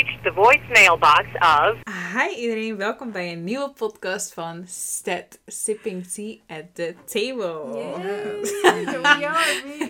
reached 0.00 0.24
the 0.24 0.30
voicemail 0.30 0.98
box 0.98 1.26
of. 1.42 1.76
Hi 2.14 2.34
iedereen, 2.36 2.76
welkom 2.76 3.12
bij 3.12 3.32
een 3.32 3.44
nieuwe 3.44 3.70
podcast 3.70 4.32
van 4.32 4.64
Stat 4.66 5.38
Sipping 5.46 6.06
Tea 6.06 6.38
at 6.46 6.64
the 6.74 6.94
Table. 7.04 7.58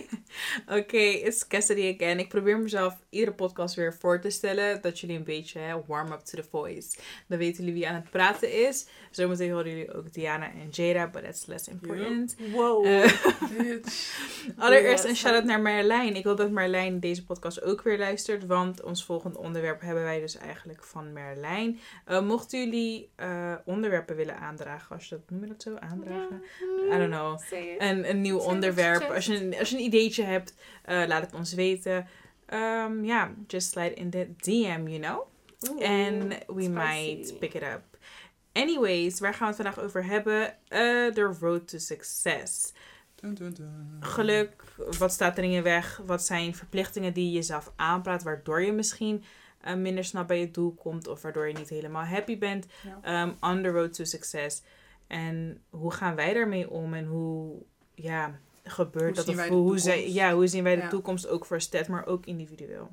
Oké, 0.67 0.97
it's 0.97 1.47
Cassidy 1.47 1.95
again. 1.95 2.19
Ik 2.19 2.27
probeer 2.29 2.59
mezelf 2.59 2.93
iedere 3.09 3.33
podcast 3.33 3.75
weer 3.75 3.93
voor 3.93 4.19
te 4.19 4.29
stellen. 4.29 4.81
Dat 4.81 4.99
jullie 4.99 5.17
een 5.17 5.23
beetje 5.23 5.59
hè, 5.59 5.75
warm 5.87 6.11
up 6.11 6.19
to 6.19 6.41
the 6.41 6.47
voice. 6.49 6.97
Dan 7.27 7.37
weten 7.37 7.57
jullie 7.63 7.73
wie 7.79 7.87
aan 7.87 7.95
het 7.95 8.09
praten 8.09 8.67
is. 8.67 8.87
Zometeen 9.11 9.51
horen 9.51 9.69
jullie 9.69 9.93
ook 9.93 10.13
Diana 10.13 10.45
en 10.45 10.69
Jada, 10.71 11.07
but 11.07 11.23
that's 11.23 11.45
less 11.45 11.67
important. 11.67 12.35
Wow. 12.53 12.85
Eh, 12.85 13.11
allereerst 14.57 15.03
een 15.03 15.15
shout-out 15.15 15.43
naar 15.43 15.61
Marlijn. 15.61 16.15
Ik 16.15 16.23
wil 16.23 16.35
dat 16.35 16.51
Marlijn 16.51 16.99
deze 16.99 17.25
podcast 17.25 17.61
ook 17.63 17.81
weer 17.81 17.97
luistert. 17.97 18.45
Want 18.45 18.83
ons 18.83 19.05
volgende 19.05 19.37
onderwerp 19.39 19.81
hebben 19.81 20.03
wij 20.03 20.19
dus 20.19 20.37
eigenlijk 20.37 20.83
van 20.83 21.13
Marlijn. 21.13 21.79
Eh, 22.05 22.21
mochten 22.21 22.59
jullie 22.59 23.09
eh, 23.15 23.53
onderwerpen 23.65 24.15
willen 24.15 24.37
aandragen, 24.37 24.95
als 24.95 25.09
je 25.09 25.15
dat 25.15 25.29
noem 25.29 25.41
je 25.41 25.47
dat 25.47 25.61
zo, 25.61 25.75
aandragen? 25.75 26.43
I 26.93 26.97
don't 26.97 27.09
know. 27.11 27.39
Een, 27.77 28.09
een 28.09 28.21
nieuw 28.21 28.37
onderwerp. 28.37 29.09
Als 29.09 29.25
je, 29.25 29.35
een- 29.35 29.55
als 29.59 29.69
je 29.69 29.75
een 29.75 29.83
ideetje 29.83 30.23
hebt, 30.23 30.40
eh, 30.83 31.03
laat 31.07 31.21
het 31.21 31.33
ons 31.33 31.53
weten. 31.53 32.07
Um, 32.53 33.05
Ja, 33.05 33.31
just 33.47 33.69
slide 33.71 33.93
in 33.93 34.09
the 34.09 34.27
DM, 34.37 34.87
you 34.87 34.99
know. 34.99 35.27
And 35.81 36.37
we 36.47 36.69
might 36.69 37.39
pick 37.39 37.53
it 37.53 37.63
up. 37.63 37.81
Anyways, 38.51 39.19
waar 39.19 39.33
gaan 39.33 39.49
we 39.49 39.53
het 39.55 39.63
vandaag 39.63 39.85
over 39.85 40.05
hebben? 40.05 40.47
Eh, 40.67 41.07
the 41.07 41.35
road 41.39 41.67
to 41.67 41.77
success. 41.77 42.73
Dun, 43.15 43.33
dun, 43.33 43.53
dun. 43.53 43.97
Geluk, 43.99 44.63
wat 44.97 45.11
staat 45.11 45.37
er 45.37 45.43
in 45.43 45.51
je 45.51 45.61
weg? 45.61 46.01
Wat 46.05 46.23
zijn 46.25 46.55
verplichtingen 46.55 47.13
die 47.13 47.25
je 47.25 47.31
jezelf 47.31 47.71
aanpraat, 47.75 48.23
waardoor 48.23 48.61
je 48.61 48.71
misschien 48.71 49.23
eh, 49.61 49.75
minder 49.75 50.03
snel 50.03 50.25
bij 50.25 50.39
je 50.39 50.51
doel 50.51 50.71
komt 50.71 51.07
of 51.07 51.21
waardoor 51.21 51.47
je 51.47 51.53
niet 51.53 51.69
helemaal 51.69 52.03
happy 52.03 52.37
bent? 52.37 52.65
Ja. 53.03 53.23
um, 53.23 53.37
on 53.41 53.61
the 53.61 53.69
road 53.69 53.93
to 53.93 54.03
success. 54.03 54.61
En 55.07 55.61
hoe 55.69 55.91
gaan 55.91 56.15
wij 56.15 56.33
daarmee 56.33 56.69
om 56.69 56.93
en 56.93 57.05
hoe 57.05 57.61
ja, 57.95 58.39
gebeurt 58.63 59.17
Hoe 59.17 59.25
dat? 59.25 59.35
Of 59.35 59.47
hoe, 59.47 59.79
zij, 59.79 60.11
ja, 60.11 60.33
hoe 60.33 60.47
zien 60.47 60.63
wij 60.63 60.75
de 60.75 60.87
toekomst 60.87 61.27
ook 61.27 61.45
voor 61.45 61.61
Stat, 61.61 61.87
maar 61.87 62.05
ook 62.05 62.25
individueel? 62.25 62.91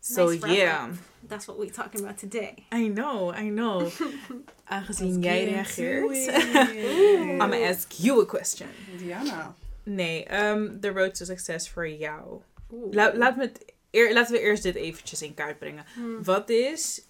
So 0.00 0.28
Nice 0.28 0.46
yeah, 0.46 0.90
That's 1.28 1.46
what 1.46 1.58
we're 1.58 1.72
talking 1.72 2.00
about 2.00 2.18
today. 2.18 2.54
I 2.74 2.90
know, 2.90 3.32
I 3.32 3.48
know. 3.48 3.90
Aangezien 4.64 5.20
jij 5.20 5.44
reageert. 5.44 6.26
I'm 7.30 7.38
gonna 7.38 7.68
ask 7.68 7.92
you 7.92 8.20
a 8.20 8.24
question. 8.24 8.68
Diana. 8.98 9.54
Nee, 9.82 10.26
um, 10.48 10.80
the 10.80 10.90
road 10.92 11.14
to 11.14 11.24
success 11.24 11.68
voor 11.68 11.88
jou. 11.88 12.40
Oeh. 12.72 12.94
La- 12.94 13.16
laat 13.16 13.36
me 13.36 13.52
eer- 13.90 14.12
laten 14.12 14.32
we 14.32 14.40
eerst 14.40 14.62
dit 14.62 14.74
eventjes 14.74 15.22
in 15.22 15.34
kaart 15.34 15.58
brengen. 15.58 15.84
Hmm. 15.94 16.24
Wat 16.24 16.50
is 16.50 17.02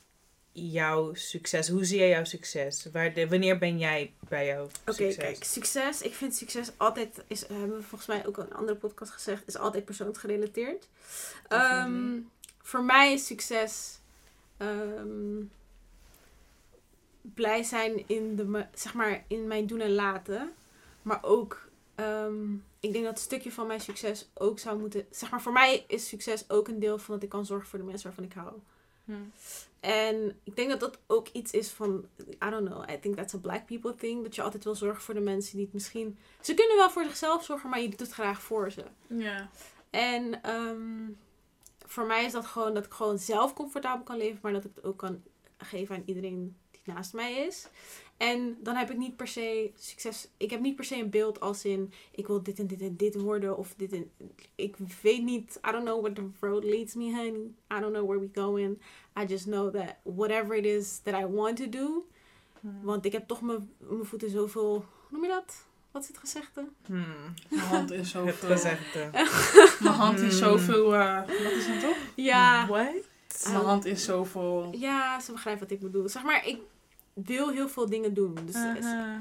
jouw 0.55 1.15
succes? 1.15 1.69
Hoe 1.69 1.85
zie 1.85 1.99
jij 1.99 2.09
jouw 2.09 2.25
succes? 2.25 2.87
Waar 2.93 3.15
de, 3.15 3.29
wanneer 3.29 3.59
ben 3.59 3.79
jij 3.79 4.13
bij 4.29 4.47
jouw 4.47 4.65
Oké, 4.65 4.93
succes? 4.93 5.17
kijk, 5.17 5.45
succes. 5.45 6.03
Ik 6.03 6.15
vind 6.15 6.37
succes 6.37 6.71
altijd, 6.77 7.25
is, 7.27 7.47
hebben 7.49 7.77
we 7.77 7.83
volgens 7.83 8.07
mij 8.07 8.27
ook 8.27 8.39
in 8.39 8.45
een 8.45 8.55
andere 8.55 8.79
podcast 8.79 9.13
gezegd, 9.13 9.47
is 9.47 9.57
altijd 9.57 9.85
persoonsgerelateerd. 9.85 10.89
Ehm, 11.49 12.19
voor 12.63 12.85
mij 12.85 13.13
is 13.13 13.27
succes 13.27 13.99
ehm, 14.57 15.43
blij 17.21 17.63
zijn 17.63 18.09
in, 18.09 18.37
de, 18.37 18.67
zeg 18.75 18.95
maar, 18.95 19.25
in 19.29 19.47
mijn 19.47 19.67
doen 19.67 19.81
en 19.81 19.95
laten. 19.95 20.53
Maar 21.03 21.19
ook, 21.23 21.69
ehm, 21.95 22.53
ik 22.81 22.93
denk 22.93 23.05
dat 23.05 23.13
een 23.13 23.19
stukje 23.19 23.53
van 23.53 23.67
mijn 23.67 23.81
succes 23.81 24.29
ook 24.35 24.59
zou 24.59 24.79
moeten... 24.79 25.07
Zeg 25.11 25.31
maar, 25.31 25.43
voor 25.43 25.53
mij 25.53 25.85
is 25.89 26.09
succes 26.09 26.51
ook 26.51 26.69
een 26.69 26.79
deel 26.79 26.99
van 26.99 27.15
dat 27.15 27.23
ik 27.23 27.29
kan 27.29 27.47
zorgen 27.47 27.69
voor 27.69 27.79
de 27.79 27.85
mensen 27.85 28.07
waarvan 28.07 28.25
ik 28.25 28.33
hou. 28.33 28.53
Hmm. 29.05 29.33
En 29.81 30.41
ik 30.43 30.57
denk 30.57 30.71
dat 30.71 30.81
dat 30.81 30.99
ook 31.07 31.29
iets 31.33 31.53
is 31.53 31.69
van, 31.69 32.07
I 32.21 32.51
don't 32.51 32.69
know, 32.69 32.91
I 32.91 32.99
think 33.01 33.17
that's 33.17 33.35
a 33.35 33.39
black 33.39 33.67
people 33.67 33.95
thing. 33.95 34.23
Dat 34.23 34.35
je 34.35 34.43
altijd 34.43 34.65
wil 34.65 34.75
zorgen 34.75 35.03
voor 35.03 35.15
de 35.15 35.21
mensen 35.21 35.57
die 35.57 35.65
het 35.65 35.75
misschien... 35.75 36.19
Ze 36.41 36.55
kunnen 36.55 36.77
wel 36.77 36.91
voor 36.91 37.05
zichzelf 37.05 37.45
zorgen, 37.45 37.71
maar 37.71 37.81
je 37.81 37.89
doet 37.89 38.01
het 38.01 38.13
graag 38.13 38.43
voor 38.43 38.73
ze. 38.73 38.85
Ja. 39.07 39.49
En 39.91 40.43
ehm, 40.43 41.11
voor 41.87 42.07
mij 42.07 42.25
is 42.25 42.33
dat 42.33 42.47
gewoon 42.47 42.75
dat 42.75 42.85
ik 42.85 42.93
gewoon 42.93 43.19
zelf 43.19 43.55
comfortabel 43.55 44.05
kan 44.05 44.17
leven, 44.17 44.39
maar 44.43 44.53
dat 44.53 44.65
ik 44.65 44.71
het 44.75 44.85
ook 44.85 44.97
kan 44.97 45.23
geven 45.57 45.95
aan 45.95 46.03
iedereen 46.07 46.57
die 46.71 46.95
naast 46.95 47.13
mij 47.13 47.47
is. 47.47 47.67
En 48.17 48.57
dan 48.63 48.75
heb 48.75 48.91
ik 48.91 48.97
niet 48.97 49.17
per 49.17 49.27
se 49.29 49.71
succes. 49.77 50.29
Ik 50.37 50.51
heb 50.51 50.61
niet 50.61 50.77
per 50.77 50.85
se 50.85 50.97
een 50.97 51.11
beeld 51.11 51.41
als 51.41 51.65
in 51.65 51.93
ik 52.11 52.27
wil 52.27 52.43
dit 52.43 52.59
en 52.59 52.67
dit 52.67 52.81
en 52.81 52.97
dit 52.97 53.15
worden 53.21 53.57
of 53.59 53.75
dit 53.77 53.93
en 53.93 54.11
ik 54.55 54.77
weet 55.03 55.23
niet. 55.23 55.59
I 55.69 55.71
don't 55.73 55.85
know 55.85 56.01
where 56.01 56.15
the 56.15 56.29
road 56.47 56.65
leads 56.65 56.95
me, 56.95 57.05
honey. 57.05 57.51
I 57.73 57.81
don't 57.81 57.93
know 57.93 58.07
where 58.07 58.21
we 58.21 58.29
going. 58.41 58.79
I 59.21 59.25
just 59.27 59.45
know 59.45 59.75
that 59.75 59.95
whatever 60.03 60.57
it 60.57 60.65
is 60.65 60.99
that 61.03 61.21
I 61.21 61.27
want 61.27 61.57
to 61.57 61.69
do, 61.69 62.05
want 62.83 63.05
ik 63.05 63.13
heb 63.13 63.27
toch 63.29 63.41
mijn 63.41 63.71
mijn 63.79 64.05
voeten 64.05 64.31
zoveel. 64.31 64.73
Hoe 64.73 64.85
noem 65.11 65.23
je 65.23 65.29
dat? 65.29 65.65
Wat 65.91 66.03
is 66.03 66.09
het 66.09 66.19
gezegde? 66.19 66.69
Hmm. 66.87 67.05
Mijn 67.51 67.61
hand 67.63 67.91
is 67.91 67.99
Het 67.99 68.07
zoveel. 68.07 68.49
gezegde. 68.49 69.11
Mijn 69.85 69.95
hand 69.95 70.19
is 70.21 70.41
Hmm. 70.41 70.49
zoveel. 70.59 70.95
eh, 70.95 71.17
wat 71.27 71.53
is 71.53 71.67
dat 71.67 71.81
toch? 71.81 71.97
Ja. 72.15 72.67
What? 72.67 72.93
Mijn 73.53 73.65
hand 73.65 73.85
is 73.85 74.05
zoveel. 74.05 74.75
Ja, 74.79 75.21
ze 75.21 75.33
begrijpt 75.33 75.61
wat 75.61 75.71
ik 75.71 75.81
bedoel. 75.81 76.09
Zeg 76.09 76.23
maar, 76.23 76.47
ik 76.47 76.59
wil 77.15 77.51
heel 77.51 77.69
veel 77.69 77.89
dingen 77.89 78.15
doen. 78.15 78.39
Dus 78.47 78.55
Uh-huh. 78.55 79.17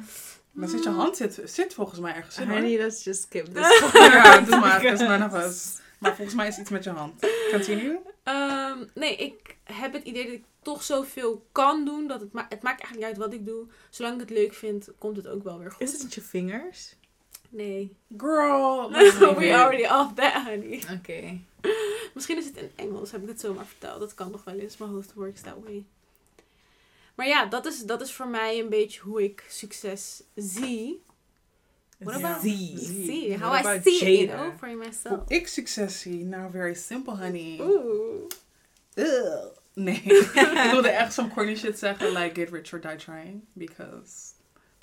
Maar 0.52 0.68
zit 0.68 0.84
je 0.84 0.90
hand 0.90 1.18
zit, 1.18 1.42
zit 1.44 1.74
volgens 1.74 2.00
mij 2.00 2.14
ergens 2.16 2.38
in. 2.38 2.48
hoor. 2.48 2.58
Honey, 2.58 2.78
let's 2.78 3.04
just 3.04 3.22
skip 3.22 3.46
this. 3.54 3.80
Ja, 3.94 4.40
doe 4.40 4.60
maar. 4.60 4.82
Because 4.82 5.04
none 5.04 5.26
of 5.26 5.34
us. 5.46 5.78
Maar 6.00 6.16
volgens 6.16 6.36
mij 6.36 6.48
is 6.48 6.58
iets 6.58 6.70
met 6.70 6.84
je 6.84 6.90
hand. 6.90 7.28
Continue. 7.52 8.00
Ehm, 8.24 8.78
nee, 8.94 9.16
ik 9.16 9.58
heb 9.64 9.94
het 9.94 10.04
idee 10.04 10.24
dat 10.26 10.34
ik 10.34 10.44
toch 10.62 10.84
zoveel 10.84 11.46
kan 11.52 11.86
doen. 11.86 12.08
Dat 12.08 12.20
het, 12.22 12.32
ma 12.34 12.46
het 12.50 12.62
maakt 12.62 12.82
eigenlijk 12.82 12.96
niet 12.96 13.04
uit 13.06 13.18
wat 13.18 13.40
ik 13.40 13.46
doe. 13.46 13.66
Zolang 13.90 14.14
ik 14.14 14.20
het 14.20 14.30
leuk 14.38 14.54
vind, 14.54 14.90
komt 14.98 15.18
het 15.18 15.28
ook 15.28 15.44
wel 15.44 15.60
weer 15.60 15.72
goed. 15.72 15.82
Is 15.82 15.92
het 15.92 16.04
met 16.04 16.14
je 16.14 16.22
vingers? 16.22 16.96
Nee. 17.50 17.96
Girl. 18.18 18.92
We 19.40 19.54
already 19.56 19.84
off 19.86 20.14
that, 20.14 20.34
honey. 20.34 20.84
Oké. 20.98 21.40
Misschien 22.14 22.38
is 22.38 22.46
het 22.46 22.58
in 22.58 22.72
Engels, 22.76 23.12
heb 23.12 23.22
ik 23.22 23.28
het 23.28 23.40
zomaar 23.40 23.66
verteld. 23.66 24.00
Dat 24.00 24.14
kan 24.14 24.32
nog 24.32 24.44
wel 24.44 24.56
eens. 24.60 24.78
Mijn 24.78 24.92
hoofd 24.92 25.14
works 25.14 25.42
that 25.42 25.56
way. 25.64 25.84
Maar 27.16 27.28
ja, 27.28 27.46
dat 27.46 27.66
is, 27.66 27.80
dat 27.80 28.02
is 28.02 28.14
voor 28.14 28.28
mij 28.28 28.60
een 28.60 28.70
beetje 28.70 29.02
hoe 29.02 29.24
ik 29.24 29.46
succes 29.50 30.24
zie. 30.36 31.04
What 32.04 32.16
about 32.16 32.42
Zie. 32.42 33.38
How 33.38 33.54
I 33.54 33.82
see 33.82 34.00
it, 34.00 34.30
you 34.30 34.38
know, 34.38 34.58
for 34.58 34.68
myself. 34.78 35.20
Hoe 35.20 35.38
ik 35.38 35.48
succes 35.48 36.02
zie? 36.02 36.26
Nou, 36.26 36.52
very 36.52 36.74
simple, 36.74 37.18
honey. 37.18 37.60
Oeh. 37.60 38.30
Ugh. 38.96 39.46
Nee. 39.74 40.04
ik 40.64 40.68
wilde 40.72 40.90
echt 40.90 41.14
zo'n 41.14 41.30
corny 41.30 41.56
shit 41.56 41.80
zeggen. 41.80 42.12
Like, 42.12 42.36
get 42.36 42.50
rich 42.50 42.74
or 42.74 42.82
die 42.82 42.96
trying. 42.96 43.44
Because... 43.54 44.32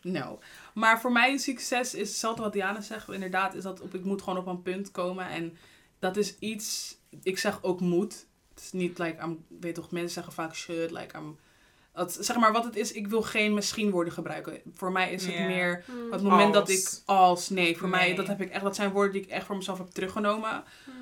No. 0.02 0.38
Maar 0.74 1.00
voor 1.00 1.12
mij 1.12 1.36
succes 1.36 1.94
is 1.94 2.08
hetzelfde 2.08 2.42
wat 2.42 2.52
Diana 2.52 2.80
zegt. 2.80 3.10
Inderdaad, 3.10 3.54
is 3.54 3.62
dat 3.62 3.80
op, 3.80 3.94
ik 3.94 4.04
moet 4.04 4.22
gewoon 4.22 4.38
op 4.38 4.47
een 4.47 4.62
punt 4.62 4.91
komen. 4.91 5.28
En 5.28 5.56
dat 5.98 6.16
is 6.16 6.38
iets... 6.38 6.98
Ik 7.22 7.38
zeg 7.38 7.62
ook 7.62 7.80
moet. 7.80 8.26
Het 8.54 8.60
is 8.60 8.72
niet 8.72 8.98
like, 8.98 9.22
I'm, 9.22 9.44
weet 9.60 9.74
toch, 9.74 9.91
mensen 9.91 10.10
zeggen 10.10 10.32
vaak 10.32 10.54
should. 10.54 10.91
Like, 10.91 11.18
I'm... 11.18 11.38
Dat, 11.93 12.17
zeg 12.21 12.37
maar 12.37 12.53
wat 12.53 12.65
het 12.65 12.77
is, 12.77 12.93
ik 12.93 13.06
wil 13.06 13.23
geen 13.23 13.55
misschien 13.55 13.91
woorden 13.91 14.12
gebruiken. 14.12 14.61
Voor 14.75 14.93
mij 14.93 15.12
is 15.12 15.27
het 15.27 15.47
meer 15.47 15.84
Hmm. 15.87 16.12
het 16.12 16.23
moment 16.23 16.55
dat 16.55 16.69
ik 16.69 17.01
als 17.05 17.49
nee, 17.49 17.77
voor 17.77 17.89
mij 17.89 18.15
dat 18.15 18.27
heb 18.27 18.41
ik 18.41 18.51
echt 18.51 18.62
dat 18.62 18.77
zijn 18.77 18.91
woorden 18.91 19.12
die 19.12 19.23
ik 19.23 19.28
echt 19.28 19.47
voor 19.47 19.56
mezelf 19.56 19.78
heb 19.78 19.89
teruggenomen. 19.89 20.62
Hmm. 20.84 20.95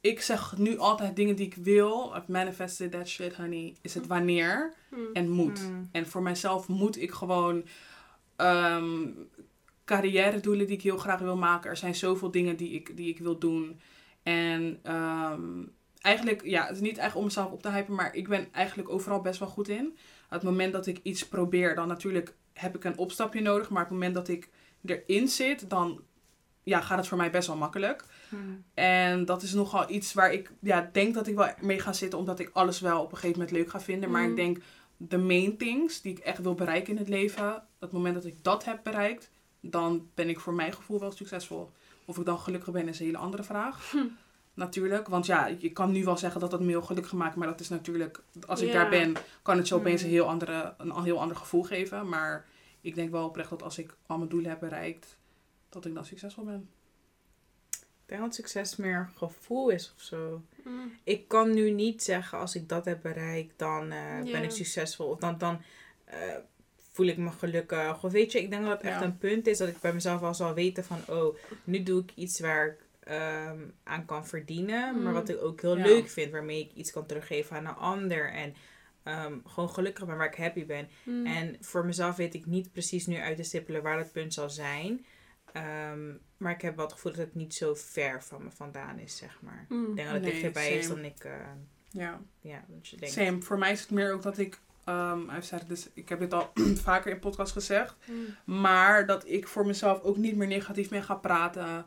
Ik 0.00 0.20
zeg 0.20 0.56
nu 0.56 0.78
altijd 0.78 1.16
dingen 1.16 1.36
die 1.36 1.46
ik 1.46 1.54
wil. 1.54 2.14
I've 2.16 2.32
manifested 2.32 2.90
that 2.90 3.08
shit, 3.08 3.36
honey. 3.36 3.74
Is 3.80 3.94
het 3.94 4.06
wanneer 4.06 4.74
Hmm. 4.88 5.08
en 5.12 5.28
moet. 5.28 5.60
En 5.92 6.06
voor 6.06 6.22
mijzelf 6.22 6.68
moet 6.68 7.02
ik 7.02 7.10
gewoon 7.10 7.64
ehm 8.36 9.08
carrière 9.84 10.40
doelen 10.40 10.66
die 10.66 10.76
ik 10.76 10.82
heel 10.82 10.98
graag 10.98 11.20
wil 11.20 11.36
maken. 11.36 11.70
Er 11.70 11.76
zijn 11.76 11.94
zoveel 11.94 12.30
dingen 12.30 12.56
die 12.56 12.70
ik, 12.70 12.96
die 12.96 13.08
ik 13.08 13.18
wil 13.18 13.38
doen. 13.38 13.80
En 14.22 14.78
ehm, 14.82 15.62
eigenlijk, 16.00 16.44
ja, 16.44 16.66
het 16.66 16.74
is 16.74 16.80
niet 16.80 16.98
echt 16.98 17.14
om 17.14 17.24
mezelf 17.24 17.50
op 17.50 17.62
te 17.62 17.70
hypen, 17.70 17.94
maar 17.94 18.14
ik 18.14 18.28
ben 18.28 18.48
eigenlijk 18.52 18.88
overal 18.88 19.20
best 19.20 19.38
wel 19.38 19.48
goed 19.48 19.68
in. 19.68 19.96
Het 20.30 20.42
moment 20.42 20.72
dat 20.72 20.86
ik 20.86 21.00
iets 21.02 21.28
probeer, 21.28 21.74
dan 21.74 21.88
natuurlijk 21.88 22.34
heb 22.52 22.76
ik 22.76 22.84
een 22.84 22.98
opstapje 22.98 23.40
nodig. 23.40 23.70
Maar 23.70 23.82
op 23.82 23.88
het 23.88 23.98
moment 23.98 24.14
dat 24.14 24.28
ik 24.28 24.48
erin 24.84 25.28
zit, 25.28 25.70
dan 25.70 26.00
ja, 26.62 26.80
gaat 26.80 26.98
het 26.98 27.08
voor 27.08 27.16
mij 27.16 27.30
best 27.30 27.46
wel 27.46 27.56
makkelijk. 27.56 28.04
Hmm. 28.28 28.64
En 28.74 29.24
dat 29.24 29.42
is 29.42 29.52
nogal 29.52 29.90
iets 29.90 30.12
waar 30.12 30.32
ik 30.32 30.52
ja, 30.60 30.90
denk 30.92 31.14
dat 31.14 31.26
ik 31.26 31.34
wel 31.34 31.48
mee 31.60 31.80
ga 31.80 31.92
zitten, 31.92 32.18
omdat 32.18 32.38
ik 32.38 32.50
alles 32.52 32.80
wel 32.80 33.02
op 33.02 33.10
een 33.10 33.18
gegeven 33.18 33.38
moment 33.38 33.56
leuk 33.56 33.70
ga 33.70 33.80
vinden. 33.80 34.10
Maar 34.10 34.28
ik 34.28 34.36
denk, 34.36 34.58
de 34.96 35.18
main 35.18 35.56
things 35.56 36.00
die 36.00 36.12
ik 36.12 36.18
echt 36.18 36.42
wil 36.42 36.54
bereiken 36.54 36.92
in 36.92 36.98
het 36.98 37.08
leven, 37.08 37.62
het 37.78 37.92
moment 37.92 38.14
dat 38.14 38.24
ik 38.24 38.44
dat 38.44 38.64
heb 38.64 38.80
bereikt, 38.82 39.30
dan 39.60 40.08
ben 40.14 40.28
ik 40.28 40.40
voor 40.40 40.54
mijn 40.54 40.72
gevoel 40.72 41.00
wel 41.00 41.10
succesvol. 41.10 41.70
Of 42.04 42.18
ik 42.18 42.24
dan 42.24 42.38
gelukkig 42.38 42.72
ben, 42.72 42.88
is 42.88 43.00
een 43.00 43.06
hele 43.06 43.18
andere 43.18 43.42
vraag. 43.42 43.94
Natuurlijk, 44.54 45.08
want 45.08 45.26
ja, 45.26 45.46
je 45.46 45.70
kan 45.72 45.90
nu 45.92 46.04
wel 46.04 46.16
zeggen 46.16 46.40
dat 46.40 46.50
dat 46.50 46.60
me 46.60 46.66
heel 46.66 46.82
gelukkig 46.82 47.12
maakt, 47.12 47.36
maar 47.36 47.46
dat 47.48 47.60
is 47.60 47.68
natuurlijk, 47.68 48.22
als 48.46 48.60
ik 48.60 48.68
Ja. 48.68 48.72
daar 48.74 48.90
ben, 48.90 49.16
kan 49.42 49.56
het 49.56 49.66
zo 49.66 49.76
opeens 49.76 50.00
Mm. 50.00 50.06
een 50.06 50.12
heel, 50.14 50.28
andere, 50.28 50.74
een 50.78 51.02
heel 51.02 51.20
ander 51.20 51.36
gevoel 51.36 51.62
geven. 51.62 52.08
Maar 52.08 52.46
ik 52.80 52.94
denk 52.94 53.10
wel 53.10 53.24
oprecht 53.26 53.50
dat 53.50 53.62
als 53.62 53.78
ik 53.78 53.94
al 54.06 54.16
mijn 54.18 54.28
doelen 54.28 54.50
heb 54.50 54.60
bereikt, 54.60 55.16
dat 55.68 55.84
ik 55.84 55.94
dan 55.94 56.04
succesvol 56.04 56.44
ben. 56.44 56.68
denk 58.06 58.22
dat 58.22 58.34
succes 58.34 58.76
meer 58.76 59.10
gevoel 59.16 59.68
is 59.68 59.92
of 59.96 60.02
zo. 60.02 60.42
Mm. 60.64 60.92
Ik 61.04 61.28
kan 61.28 61.54
nu 61.54 61.70
niet 61.70 62.02
zeggen 62.02 62.38
als 62.38 62.54
ik 62.54 62.68
dat 62.68 62.84
heb 62.84 63.02
bereikt, 63.02 63.58
dan 63.58 63.90
eh, 63.92 64.22
ben 64.32 64.42
ik 64.42 64.50
succesvol. 64.50 65.06
Of 65.06 65.18
dan, 65.18 65.38
dan 65.38 65.60
eh, 66.04 66.18
voel 66.92 67.06
ik 67.06 67.16
me 67.16 67.30
gelukkig. 67.30 68.04
Of 68.04 68.12
weet 68.12 68.32
je, 68.32 68.40
ik 68.42 68.50
denk 68.50 68.62
dat 68.64 68.72
het 68.72 68.82
echt 68.82 69.00
Ja. 69.00 69.04
een 69.06 69.18
punt 69.18 69.46
is 69.46 69.58
dat 69.58 69.68
ik 69.68 69.80
bij 69.80 69.92
mezelf 69.92 70.22
al 70.22 70.34
zal 70.34 70.54
weten 70.54 70.84
van, 70.84 70.98
oh, 71.08 71.36
nu 71.64 71.82
doe 71.82 72.02
ik 72.02 72.12
iets 72.14 72.40
waar 72.40 72.66
ik 72.66 72.84
ehm, 73.10 73.58
aan 73.84 74.04
kan 74.04 74.26
verdienen. 74.26 74.92
Maar 74.94 75.12
Mm. 75.12 75.12
wat 75.12 75.28
ik 75.28 75.42
ook 75.42 75.60
heel 75.60 75.76
Ja. 75.78 75.84
leuk 75.84 76.08
vind, 76.08 76.32
waarmee 76.32 76.60
ik 76.60 76.72
iets 76.72 76.92
kan 76.92 77.06
teruggeven 77.06 77.56
aan 77.56 77.66
een 77.66 77.74
ander. 77.74 78.32
En 78.32 78.54
ehm, 79.02 79.38
gewoon 79.46 79.70
gelukkig 79.70 80.06
ben 80.06 80.16
waar 80.16 80.26
ik 80.26 80.34
happy 80.36 80.66
ben. 80.66 80.88
Mm. 81.04 81.26
En 81.26 81.56
voor 81.60 81.84
mezelf 81.86 82.16
weet 82.16 82.34
ik 82.34 82.46
niet 82.46 82.72
precies 82.72 83.06
nu 83.06 83.16
uit 83.16 83.36
te 83.36 83.42
stippelen 83.42 83.82
waar 83.82 83.96
dat 83.98 84.12
punt 84.12 84.34
zal 84.34 84.50
zijn. 84.50 85.04
Ehm, 85.52 86.12
maar 86.36 86.52
ik 86.52 86.60
heb 86.62 86.76
wel 86.76 86.84
het 86.84 86.94
gevoel 86.94 87.12
dat 87.12 87.20
het 87.20 87.34
niet 87.34 87.54
zo 87.54 87.74
ver 87.74 88.22
van 88.22 88.44
me 88.44 88.50
vandaan 88.50 88.98
is, 88.98 89.16
zeg 89.16 89.38
maar. 89.42 89.66
Mm. 89.68 89.90
Ik 89.90 89.96
denk 89.96 90.06
dat 90.08 90.14
het 90.16 90.22
Nee, 90.24 90.32
dichterbij 90.32 90.72
is 90.76 90.88
dan 90.88 91.04
ik, 91.04 91.24
Ja. 91.90 92.20
ja, 92.40 92.64
dat 92.68 92.88
je 92.88 92.96
denkt. 92.96 93.14
Same. 93.14 93.42
Voor 93.42 93.58
mij 93.58 93.72
is 93.72 93.80
het 93.80 93.90
meer 93.90 94.12
ook 94.12 94.22
dat 94.22 94.38
ik... 94.38 94.58
this, 95.68 95.88
ik 95.94 96.08
heb 96.08 96.18
dit 96.20 96.32
al 96.34 96.50
vaker 96.88 97.10
in 97.12 97.18
podcast 97.18 97.52
gezegd. 97.52 97.96
Mm. 98.06 98.54
Maar 98.60 99.06
dat 99.06 99.28
ik 99.28 99.48
voor 99.48 99.66
mezelf 99.66 100.00
ook 100.02 100.16
niet 100.16 100.36
meer 100.36 100.48
negatief 100.48 100.90
mee 100.90 101.02
ga 101.02 101.14
praten. 101.14 101.84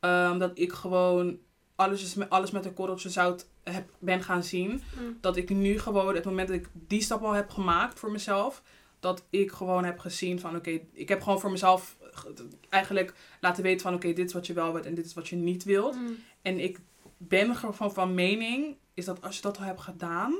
Ehm, 0.00 0.38
dat 0.38 0.50
ik 0.58 0.72
gewoon 0.72 1.38
alles, 1.74 2.02
is 2.02 2.14
met, 2.14 2.30
alles 2.30 2.50
met 2.50 2.64
een 2.64 2.74
korreltje 2.74 3.10
zout 3.10 3.46
heb, 3.64 3.88
ben 3.98 4.22
gaan 4.22 4.42
zien. 4.44 4.70
Mm. 5.00 5.18
Dat 5.20 5.36
ik 5.36 5.50
nu 5.50 5.78
gewoon, 5.78 6.14
het 6.14 6.24
moment 6.24 6.48
dat 6.48 6.56
ik 6.56 6.68
die 6.72 7.02
stap 7.02 7.22
al 7.22 7.32
heb 7.32 7.50
gemaakt 7.50 7.98
voor 7.98 8.10
mezelf. 8.10 8.62
Dat 9.00 9.24
ik 9.30 9.52
gewoon 9.52 9.84
heb 9.84 9.98
gezien 9.98 10.40
van 10.40 10.56
oké, 10.56 10.80
ik 10.92 11.08
heb 11.08 11.22
gewoon 11.22 11.40
voor 11.40 11.50
mezelf 11.50 11.96
ge- 12.00 12.48
eigenlijk 12.68 13.14
laten 13.40 13.62
weten 13.62 13.80
van 13.80 13.94
oké, 13.94 14.12
dit 14.12 14.26
is 14.26 14.32
wat 14.32 14.46
je 14.46 14.52
wel 14.52 14.72
wilt 14.72 14.86
en 14.86 14.94
dit 14.94 15.06
is 15.06 15.14
wat 15.14 15.28
je 15.28 15.36
niet 15.36 15.64
wilt. 15.64 15.94
Mm. 15.94 16.16
En 16.42 16.58
ik 16.58 16.80
ben 17.16 17.56
gewoon 17.56 17.92
van 17.92 18.14
mening, 18.14 18.76
is 18.94 19.04
dat 19.04 19.22
als 19.22 19.36
je 19.36 19.42
dat 19.42 19.58
al 19.58 19.64
hebt 19.64 19.80
gedaan, 19.80 20.34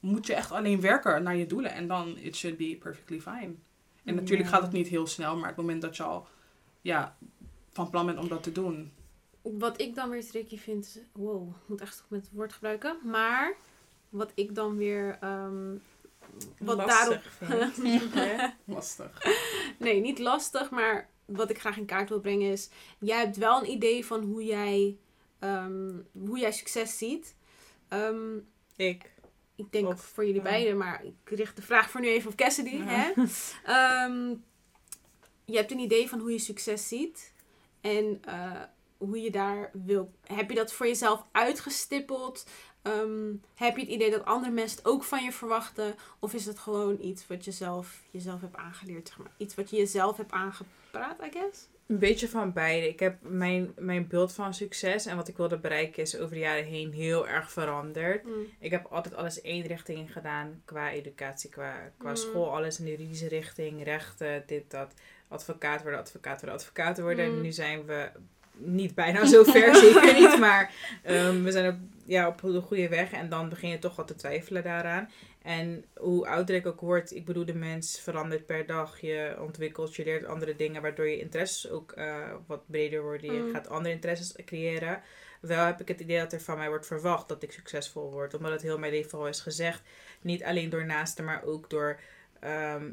moet 0.00 0.26
je 0.26 0.34
echt 0.34 0.52
alleen 0.52 0.80
werken 0.80 1.22
naar 1.22 1.36
je 1.36 1.46
doelen. 1.46 1.72
En 1.72 1.86
dan, 1.88 2.16
it 2.18 2.36
should 2.36 2.56
be 2.58 2.76
perfectly 2.80 3.20
fine. 3.20 3.54
En 4.04 4.14
natuurlijk 4.14 4.48
gaat 4.48 4.62
het 4.62 4.72
niet 4.72 4.88
heel 4.88 5.06
snel, 5.06 5.36
maar 5.36 5.48
het 5.48 5.56
moment 5.56 5.82
dat 5.82 5.96
je 5.96 6.02
al 6.02 6.26
ja, 6.80 7.16
van 7.76 7.90
plan 7.90 8.06
bent 8.06 8.18
om 8.18 8.28
dat 8.28 8.42
te 8.42 8.52
doen. 8.52 8.92
Wat 9.42 9.80
ik 9.80 9.94
dan 9.94 10.10
weer 10.10 10.26
tricky 10.26 10.58
vind, 10.58 11.02
wow, 11.12 11.48
ik 11.48 11.68
moet 11.68 11.80
echt 11.80 11.94
stop 11.94 12.10
met 12.10 12.24
het 12.24 12.32
woord 12.32 12.52
gebruiken. 12.52 12.96
Maar 13.04 13.56
wat 14.08 14.32
ik 14.34 14.54
dan 14.54 14.76
weer, 14.76 15.18
ehm, 15.20 15.76
wat 16.58 16.76
daarop, 16.86 17.22
Lastig 17.40 17.74
vind. 17.74 18.14
Hè? 18.14 18.48
Lastig. 18.64 19.22
nee, 19.78 20.00
niet 20.00 20.18
lastig, 20.18 20.70
maar 20.70 21.08
wat 21.24 21.50
ik 21.50 21.58
graag 21.58 21.76
in 21.76 21.84
kaart 21.86 22.08
wil 22.08 22.20
brengen 22.20 22.52
is, 22.52 22.70
jij 22.98 23.18
hebt 23.18 23.36
wel 23.36 23.60
een 23.60 23.70
idee 23.70 24.06
van 24.06 24.22
hoe 24.22 24.44
jij, 24.44 24.96
ehm, 25.38 25.92
hoe 26.12 26.38
jij 26.38 26.52
succes 26.52 26.98
ziet. 26.98 27.34
Ehm, 27.88 28.36
ik. 28.76 29.14
ik 29.56 29.72
denk 29.72 29.86
Of, 29.86 30.00
voor 30.00 30.24
jullie 30.26 30.42
ja. 30.42 30.48
beiden, 30.48 30.76
maar 30.76 31.04
ik 31.04 31.36
richt 31.36 31.56
de 31.56 31.62
vraag 31.62 31.90
voor 31.90 32.00
nu 32.00 32.08
even 32.08 32.30
op 32.30 32.36
Cassidy. 32.36 32.78
Hè? 32.78 33.12
Ehm, 33.64 34.34
je 35.44 35.56
hebt 35.56 35.70
een 35.70 35.78
idee 35.78 36.08
van 36.08 36.18
hoe 36.18 36.32
je 36.32 36.38
succes 36.38 36.88
ziet 36.88 37.34
en 37.86 38.18
eh, 38.24 38.62
hoe 38.96 39.20
je 39.20 39.30
daar 39.30 39.70
wil. 39.72 40.10
Heb 40.26 40.48
je 40.50 40.56
dat 40.56 40.72
voor 40.72 40.86
jezelf 40.86 41.24
uitgestippeld? 41.32 42.46
Ehm, 42.82 43.34
heb 43.54 43.76
je 43.76 43.82
het 43.82 43.90
idee 43.90 44.10
dat 44.10 44.24
andere 44.24 44.52
mensen 44.52 44.78
het 44.78 44.86
ook 44.86 45.04
van 45.04 45.24
je 45.24 45.32
verwachten? 45.32 45.94
Of 46.18 46.34
is 46.34 46.46
het 46.46 46.58
gewoon 46.58 46.98
iets 47.00 47.26
wat 47.26 47.44
je 47.44 47.52
zelf, 47.52 48.02
jezelf 48.10 48.40
hebt 48.40 48.56
aangeleerd? 48.56 49.08
Zeg 49.08 49.18
maar? 49.18 49.30
Iets 49.36 49.54
wat 49.54 49.70
je 49.70 49.76
jezelf 49.76 50.16
hebt 50.16 50.32
aangepraat, 50.32 51.22
I 51.24 51.30
guess? 51.30 51.68
Een 51.86 51.98
beetje 51.98 52.28
van 52.28 52.52
beide. 52.52 52.88
Ik 52.88 53.00
heb 53.00 53.16
mijn, 53.20 53.72
mijn 53.78 54.06
beeld 54.06 54.32
van 54.32 54.54
succes 54.54 55.06
en 55.06 55.16
wat 55.16 55.28
ik 55.28 55.36
wilde 55.36 55.58
bereiken 55.58 56.02
is 56.02 56.18
over 56.18 56.34
de 56.34 56.40
jaren 56.40 56.64
heen 56.64 56.92
heel 56.92 57.28
erg 57.28 57.52
veranderd. 57.52 58.24
Mm. 58.24 58.46
Ik 58.58 58.70
heb 58.70 58.86
altijd 58.90 59.14
alles 59.14 59.40
één 59.40 59.66
richting 59.66 60.12
gedaan 60.12 60.62
qua 60.64 60.90
educatie, 60.90 61.50
qua, 61.50 61.92
qua 61.98 62.10
Mm. 62.10 62.16
school. 62.16 62.54
Alles 62.54 62.78
in 62.78 62.84
de 62.84 62.90
juridische 62.90 63.28
richting, 63.28 63.84
rechten, 63.84 64.42
dit, 64.46 64.70
dat. 64.70 64.94
Advocaat 65.28 65.82
worden, 65.82 66.00
advocaat 66.00 66.40
worden, 66.40 66.58
advocaat 66.58 67.00
worden. 67.00 67.28
Mm. 67.30 67.36
En 67.36 67.42
nu 67.42 67.52
zijn 67.52 67.84
we 67.84 68.10
niet 68.58 68.94
bijna 68.94 69.26
zo 69.26 69.44
ver, 69.44 69.74
zeker 69.84 70.14
niet. 70.14 70.38
Maar 70.38 70.72
ehm, 71.02 71.42
we 71.42 71.50
zijn 71.52 71.72
op, 71.72 71.76
ja, 72.04 72.28
op 72.28 72.40
de 72.40 72.60
goede 72.60 72.88
weg. 72.88 73.12
En 73.12 73.28
dan 73.28 73.48
begin 73.48 73.70
je 73.70 73.78
toch 73.78 73.96
wat 73.96 74.06
te 74.06 74.14
twijfelen 74.14 74.62
daaraan. 74.62 75.10
En 75.42 75.84
hoe 75.94 76.26
ouder 76.26 76.54
ik 76.56 76.66
ook 76.66 76.80
word, 76.80 77.10
ik 77.14 77.24
bedoel, 77.24 77.44
de 77.44 77.54
mens 77.54 78.00
verandert 78.00 78.46
per 78.46 78.66
dag. 78.66 79.00
Je 79.00 79.36
ontwikkelt, 79.40 79.96
je 79.96 80.04
leert 80.04 80.24
andere 80.24 80.56
dingen, 80.56 80.82
waardoor 80.82 81.08
je 81.08 81.20
interesses 81.20 81.70
ook 81.70 81.92
eh, 81.92 82.32
wat 82.46 82.66
breder 82.66 83.02
worden. 83.02 83.34
Je 83.34 83.40
Mm. 83.40 83.52
gaat 83.52 83.68
andere 83.68 83.94
interesses 83.94 84.44
creëren. 84.44 85.02
Wel 85.40 85.64
heb 85.64 85.80
ik 85.80 85.88
het 85.88 86.00
idee 86.00 86.18
dat 86.18 86.32
er 86.32 86.40
van 86.40 86.58
mij 86.58 86.68
wordt 86.68 86.86
verwacht 86.86 87.28
dat 87.28 87.42
ik 87.42 87.52
succesvol 87.52 88.10
word. 88.10 88.34
Omdat 88.34 88.52
het 88.52 88.62
heel 88.62 88.78
mijn 88.78 88.92
leven 88.92 89.18
al 89.18 89.28
is 89.28 89.40
gezegd. 89.40 89.82
Niet 90.20 90.44
alleen 90.44 90.70
door 90.70 90.86
naasten, 90.86 91.24
maar 91.24 91.42
ook 91.44 91.70
door 91.70 92.00
ehm, 92.40 92.90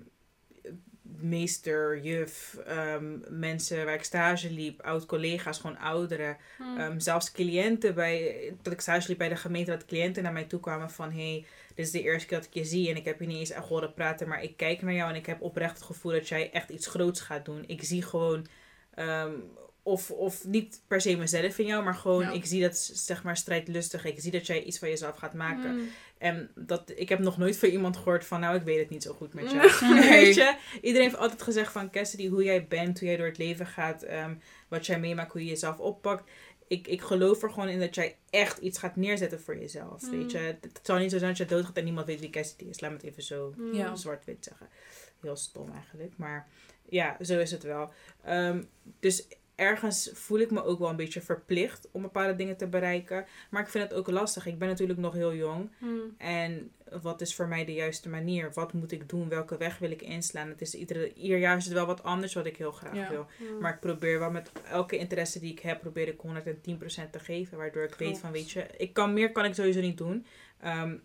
meester, 1.03 2.00
juf, 2.01 2.57
ehm, 2.65 3.17
mensen 3.29 3.85
waar 3.85 3.94
ik 3.94 4.03
stage 4.03 4.51
liep, 4.51 4.81
oud-collega's, 4.81 5.59
gewoon 5.59 5.77
ouderen. 5.77 6.38
Mm. 6.59 6.77
Ehm, 6.77 7.00
zelfs 7.00 7.31
cliënten 7.31 7.95
bij, 7.95 8.53
dat 8.61 8.73
ik 8.73 8.81
stage 8.81 9.07
liep 9.07 9.17
bij 9.17 9.29
de 9.29 9.35
gemeente, 9.35 9.71
dat 9.71 9.85
cliënten 9.85 10.23
naar 10.23 10.33
mij 10.33 10.44
toe 10.44 10.59
kwamen 10.59 10.91
van 10.91 11.11
hey, 11.11 11.45
dit 11.75 11.85
is 11.85 11.91
de 11.91 12.01
eerste 12.01 12.27
keer 12.27 12.38
dat 12.38 12.47
ik 12.47 12.53
je 12.53 12.65
zie 12.65 12.89
en 12.89 12.95
ik 12.95 13.05
heb 13.05 13.19
je 13.19 13.27
niet 13.27 13.38
eens 13.38 13.50
echt 13.50 13.67
horen 13.67 13.94
praten, 13.94 14.27
maar 14.27 14.44
ik 14.44 14.57
kijk 14.57 14.81
naar 14.81 14.94
jou 14.94 15.09
en 15.09 15.15
ik 15.15 15.25
heb 15.25 15.41
oprecht 15.41 15.73
het 15.75 15.83
gevoel 15.83 16.11
dat 16.11 16.27
jij 16.27 16.51
echt 16.51 16.69
iets 16.69 16.88
groots 16.88 17.21
gaat 17.21 17.45
doen. 17.45 17.63
Ik 17.67 17.83
zie 17.83 18.01
gewoon, 18.01 18.47
ehm, 18.94 19.31
of, 19.83 20.11
of 20.11 20.45
niet 20.45 20.81
per 20.88 21.01
se 21.01 21.17
mezelf 21.17 21.59
in 21.59 21.65
jou, 21.65 21.83
maar 21.83 21.95
gewoon 21.95 22.21
Ja. 22.21 22.31
ik 22.31 22.45
zie 22.45 22.61
dat 22.61 22.77
zeg 22.77 23.23
maar 23.23 23.38
strijdlustig. 23.38 24.06
Ik 24.06 24.19
zie 24.19 24.31
dat 24.31 24.47
jij 24.47 24.63
iets 24.63 24.79
van 24.79 24.89
jezelf 24.89 25.15
gaat 25.15 25.33
maken. 25.33 25.75
Mm. 25.75 25.89
En 26.23 26.51
dat, 26.55 26.91
ik 26.95 27.09
heb 27.09 27.19
nog 27.19 27.37
nooit 27.37 27.57
van 27.57 27.69
iemand 27.69 27.97
gehoord 27.97 28.25
van, 28.25 28.39
nou, 28.39 28.55
ik 28.55 28.61
weet 28.63 28.79
het 28.79 28.89
niet 28.89 29.03
zo 29.03 29.13
goed 29.13 29.33
met 29.33 29.51
jou. 29.51 29.93
Nee. 29.93 30.09
Weet 30.09 30.35
je? 30.35 30.55
Iedereen 30.81 31.07
heeft 31.07 31.17
altijd 31.21 31.41
gezegd 31.41 31.71
van, 31.71 31.89
Cassidy, 31.91 32.27
hoe 32.27 32.43
jij 32.43 32.67
bent, 32.67 32.99
hoe 32.99 33.07
jij 33.07 33.17
door 33.17 33.25
het 33.27 33.37
leven 33.37 33.65
gaat, 33.65 34.03
ehm, 34.03 34.35
wat 34.67 34.85
jij 34.85 34.99
meemaakt, 34.99 35.31
hoe 35.31 35.41
je 35.43 35.49
jezelf 35.49 35.77
oppakt. 35.79 36.29
Ik, 36.67 36.87
ik 36.87 37.01
geloof 37.01 37.43
er 37.43 37.49
gewoon 37.49 37.69
in 37.69 37.79
dat 37.79 37.95
jij 37.95 38.17
echt 38.29 38.57
iets 38.57 38.79
gaat 38.79 38.95
neerzetten 38.95 39.41
voor 39.41 39.57
jezelf. 39.57 40.01
Mm. 40.01 40.09
Weet 40.11 40.31
je? 40.31 40.37
Het 40.37 40.79
zal 40.83 40.97
niet 40.97 41.11
zo 41.11 41.17
zijn 41.17 41.29
dat 41.29 41.37
je 41.49 41.55
doodgaat 41.55 41.77
en 41.77 41.83
niemand 41.83 42.07
weet 42.07 42.19
wie 42.19 42.29
Cassidy 42.29 42.63
is. 42.63 42.79
Laat 42.79 42.91
me 42.91 42.97
het 42.97 43.05
even 43.05 43.23
zo 43.23 43.53
Mm. 43.57 43.73
Ja. 43.73 43.95
zwart-wit 43.95 44.43
zeggen. 44.43 44.67
Heel 45.21 45.35
stom 45.35 45.71
eigenlijk. 45.71 46.13
Maar 46.17 46.47
ja, 46.89 47.17
zo 47.21 47.39
is 47.39 47.51
het 47.51 47.63
wel. 47.63 47.91
Ehm, 48.23 48.63
dus 48.99 49.27
ergens 49.56 50.10
voel 50.14 50.40
ik 50.40 50.52
me 50.52 50.64
ook 50.64 50.80
wel 50.80 50.90
een 50.90 50.95
beetje 50.95 51.22
verplicht 51.22 51.88
om 51.92 52.02
bepaalde 52.02 52.36
dingen 52.36 52.57
te 52.57 52.68
bereiken. 52.68 53.26
Maar 53.50 53.62
ik 53.62 53.68
vind 53.69 53.83
het 53.90 53.94
ook 53.94 54.10
lastig. 54.10 54.45
Ik 54.45 54.60
ben 54.60 54.68
natuurlijk 54.68 55.00
nog 55.00 55.14
heel 55.14 55.33
jong. 55.33 55.69
Mm. 55.78 56.16
En 56.18 56.72
wat 57.02 57.22
is 57.22 57.36
voor 57.36 57.48
mij 57.48 57.66
de 57.66 57.74
juiste 57.74 58.10
manier? 58.10 58.52
Wat 58.54 58.74
moet 58.74 58.92
ik 58.92 59.10
doen? 59.10 59.30
Welke 59.30 59.57
weg 59.57 59.78
wil 59.78 59.92
ik 59.92 60.02
inslaan? 60.02 60.50
Het 60.50 60.62
is 60.62 60.76
iedere, 60.76 61.14
ieder 61.14 61.38
jaar 61.38 61.57
is 61.57 61.66
het 61.66 61.74
wel 61.74 61.86
wat 61.86 62.04
anders 62.04 62.33
wat 62.33 62.45
ik 62.45 62.57
heel 62.57 62.72
graag 62.72 62.95
Ja. 62.95 63.10
wil. 63.10 63.26
Mm. 63.38 63.60
Maar 63.60 63.74
ik 63.74 63.80
probeer 63.80 64.19
wel 64.19 64.31
met 64.31 64.52
elke 64.69 64.98
interesse 64.98 65.40
die 65.40 65.52
ik 65.52 65.60
heb, 65.60 65.80
probeer 65.80 66.07
ik 66.07 66.22
110% 66.22 67.12
te 67.12 67.19
geven. 67.19 67.57
Waardoor 67.57 67.83
ik 67.83 67.95
weet 67.95 68.19
van, 68.19 68.31
weet 68.31 68.52
je, 68.52 68.66
ik 68.78 68.94
kan 68.94 69.14
meer 69.14 69.31
kan 69.31 69.45
ik 69.45 69.54
sowieso 69.54 69.81
niet 69.81 69.98
doen. 69.98 70.26
Ehm, 70.60 70.95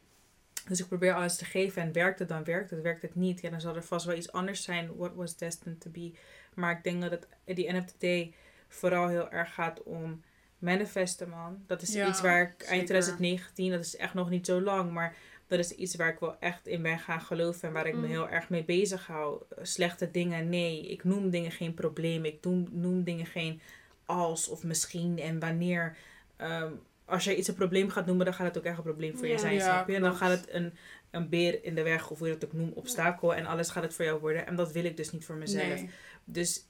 dus 0.69 0.81
ik 0.81 0.88
probeer 0.88 1.14
alles 1.14 1.37
te 1.37 1.45
geven. 1.45 1.83
En 1.83 1.93
werkt 1.93 2.19
het, 2.19 2.28
dan 2.28 2.45
werkt 2.45 2.71
het. 2.71 2.81
Werkt 2.83 3.02
het 3.02 3.14
niet, 3.14 3.40
ja, 3.40 3.50
dan 3.50 3.61
zal 3.61 3.76
er 3.76 3.83
vast 3.83 4.07
wel 4.07 4.17
iets 4.17 4.33
anders 4.33 4.62
zijn. 4.62 4.97
What 4.97 5.14
was 5.14 5.37
destined 5.37 5.81
to 5.81 5.90
be. 5.90 6.12
Maar 6.58 6.76
ik 6.76 6.84
denk 6.84 7.00
dat 7.02 7.10
het 7.10 7.26
the 7.46 7.92
day 7.98 8.34
vooral 8.68 9.08
heel 9.08 9.30
erg 9.30 9.54
gaat 9.54 9.82
om 9.82 10.22
manifesten, 10.58 11.28
man. 11.28 11.62
Dat 11.66 11.82
is 11.82 11.92
Ja, 11.92 12.08
iets 12.08 12.20
waar 12.20 12.40
ik 12.42 12.48
eind 12.48 12.68
zeker. 12.68 12.84
2019, 12.86 13.70
dat 13.70 13.80
is 13.80 13.96
echt 13.96 14.14
nog 14.14 14.30
niet 14.30 14.46
zo 14.46 14.60
lang, 14.60 14.92
maar 14.92 15.14
dat 15.46 15.58
is 15.58 15.70
iets 15.72 15.94
waar 15.96 16.08
ik 16.12 16.18
wel 16.18 16.36
echt 16.40 16.66
in 16.66 16.82
ben 16.82 16.98
gaan 16.98 17.20
geloven 17.20 17.68
en 17.68 17.74
waar 17.74 17.86
ik 17.86 17.94
me 17.94 18.00
Mm. 18.00 18.06
heel 18.10 18.28
erg 18.28 18.48
mee 18.48 18.64
bezig 18.64 19.06
hou. 19.06 19.42
Slechte 19.62 20.10
dingen, 20.10 20.48
nee. 20.48 20.88
Ik 20.88 21.04
noem 21.04 21.30
dingen 21.30 21.50
geen 21.50 21.74
probleem. 21.74 22.24
Ik 22.24 22.44
noem, 22.44 22.68
noem 22.70 23.02
dingen 23.04 23.26
geen 23.26 23.60
als 24.06 24.48
of 24.48 24.64
misschien 24.64 25.18
en 25.18 25.38
wanneer. 25.40 25.96
Ehm, 26.36 26.72
als 27.08 27.24
je 27.24 27.36
iets 27.36 27.48
een 27.48 27.54
probleem 27.54 27.90
gaat 27.90 28.06
noemen, 28.06 28.24
dan 28.24 28.34
gaat 28.34 28.46
het 28.46 28.58
ook 28.58 28.64
echt 28.64 28.76
een 28.76 28.82
probleem 28.82 29.16
voor 29.16 29.26
je 29.26 29.38
zijn, 29.38 29.54
Ja, 29.54 29.60
snap 29.60 29.88
je? 29.88 29.94
En 29.94 30.02
dan 30.02 30.16
gaat 30.16 30.30
het 30.30 30.44
een, 30.52 30.72
een 31.10 31.28
beer 31.28 31.64
in 31.64 31.74
de 31.74 31.82
weg, 31.82 32.10
of 32.10 32.18
hoe 32.18 32.28
je 32.28 32.32
dat 32.38 32.44
ook 32.44 32.52
noemt, 32.52 32.74
obstakel. 32.74 33.34
En 33.34 33.46
alles 33.46 33.68
gaat 33.70 33.82
het 33.82 33.94
voor 33.94 34.04
jou 34.04 34.20
worden. 34.20 34.46
En 34.46 34.56
dat 34.56 34.72
wil 34.72 34.84
ik 34.84 34.96
dus 34.96 35.12
niet 35.12 35.24
voor 35.24 35.36
mezelf. 35.36 35.64
Nee. 35.64 35.90
Dus 36.24 36.66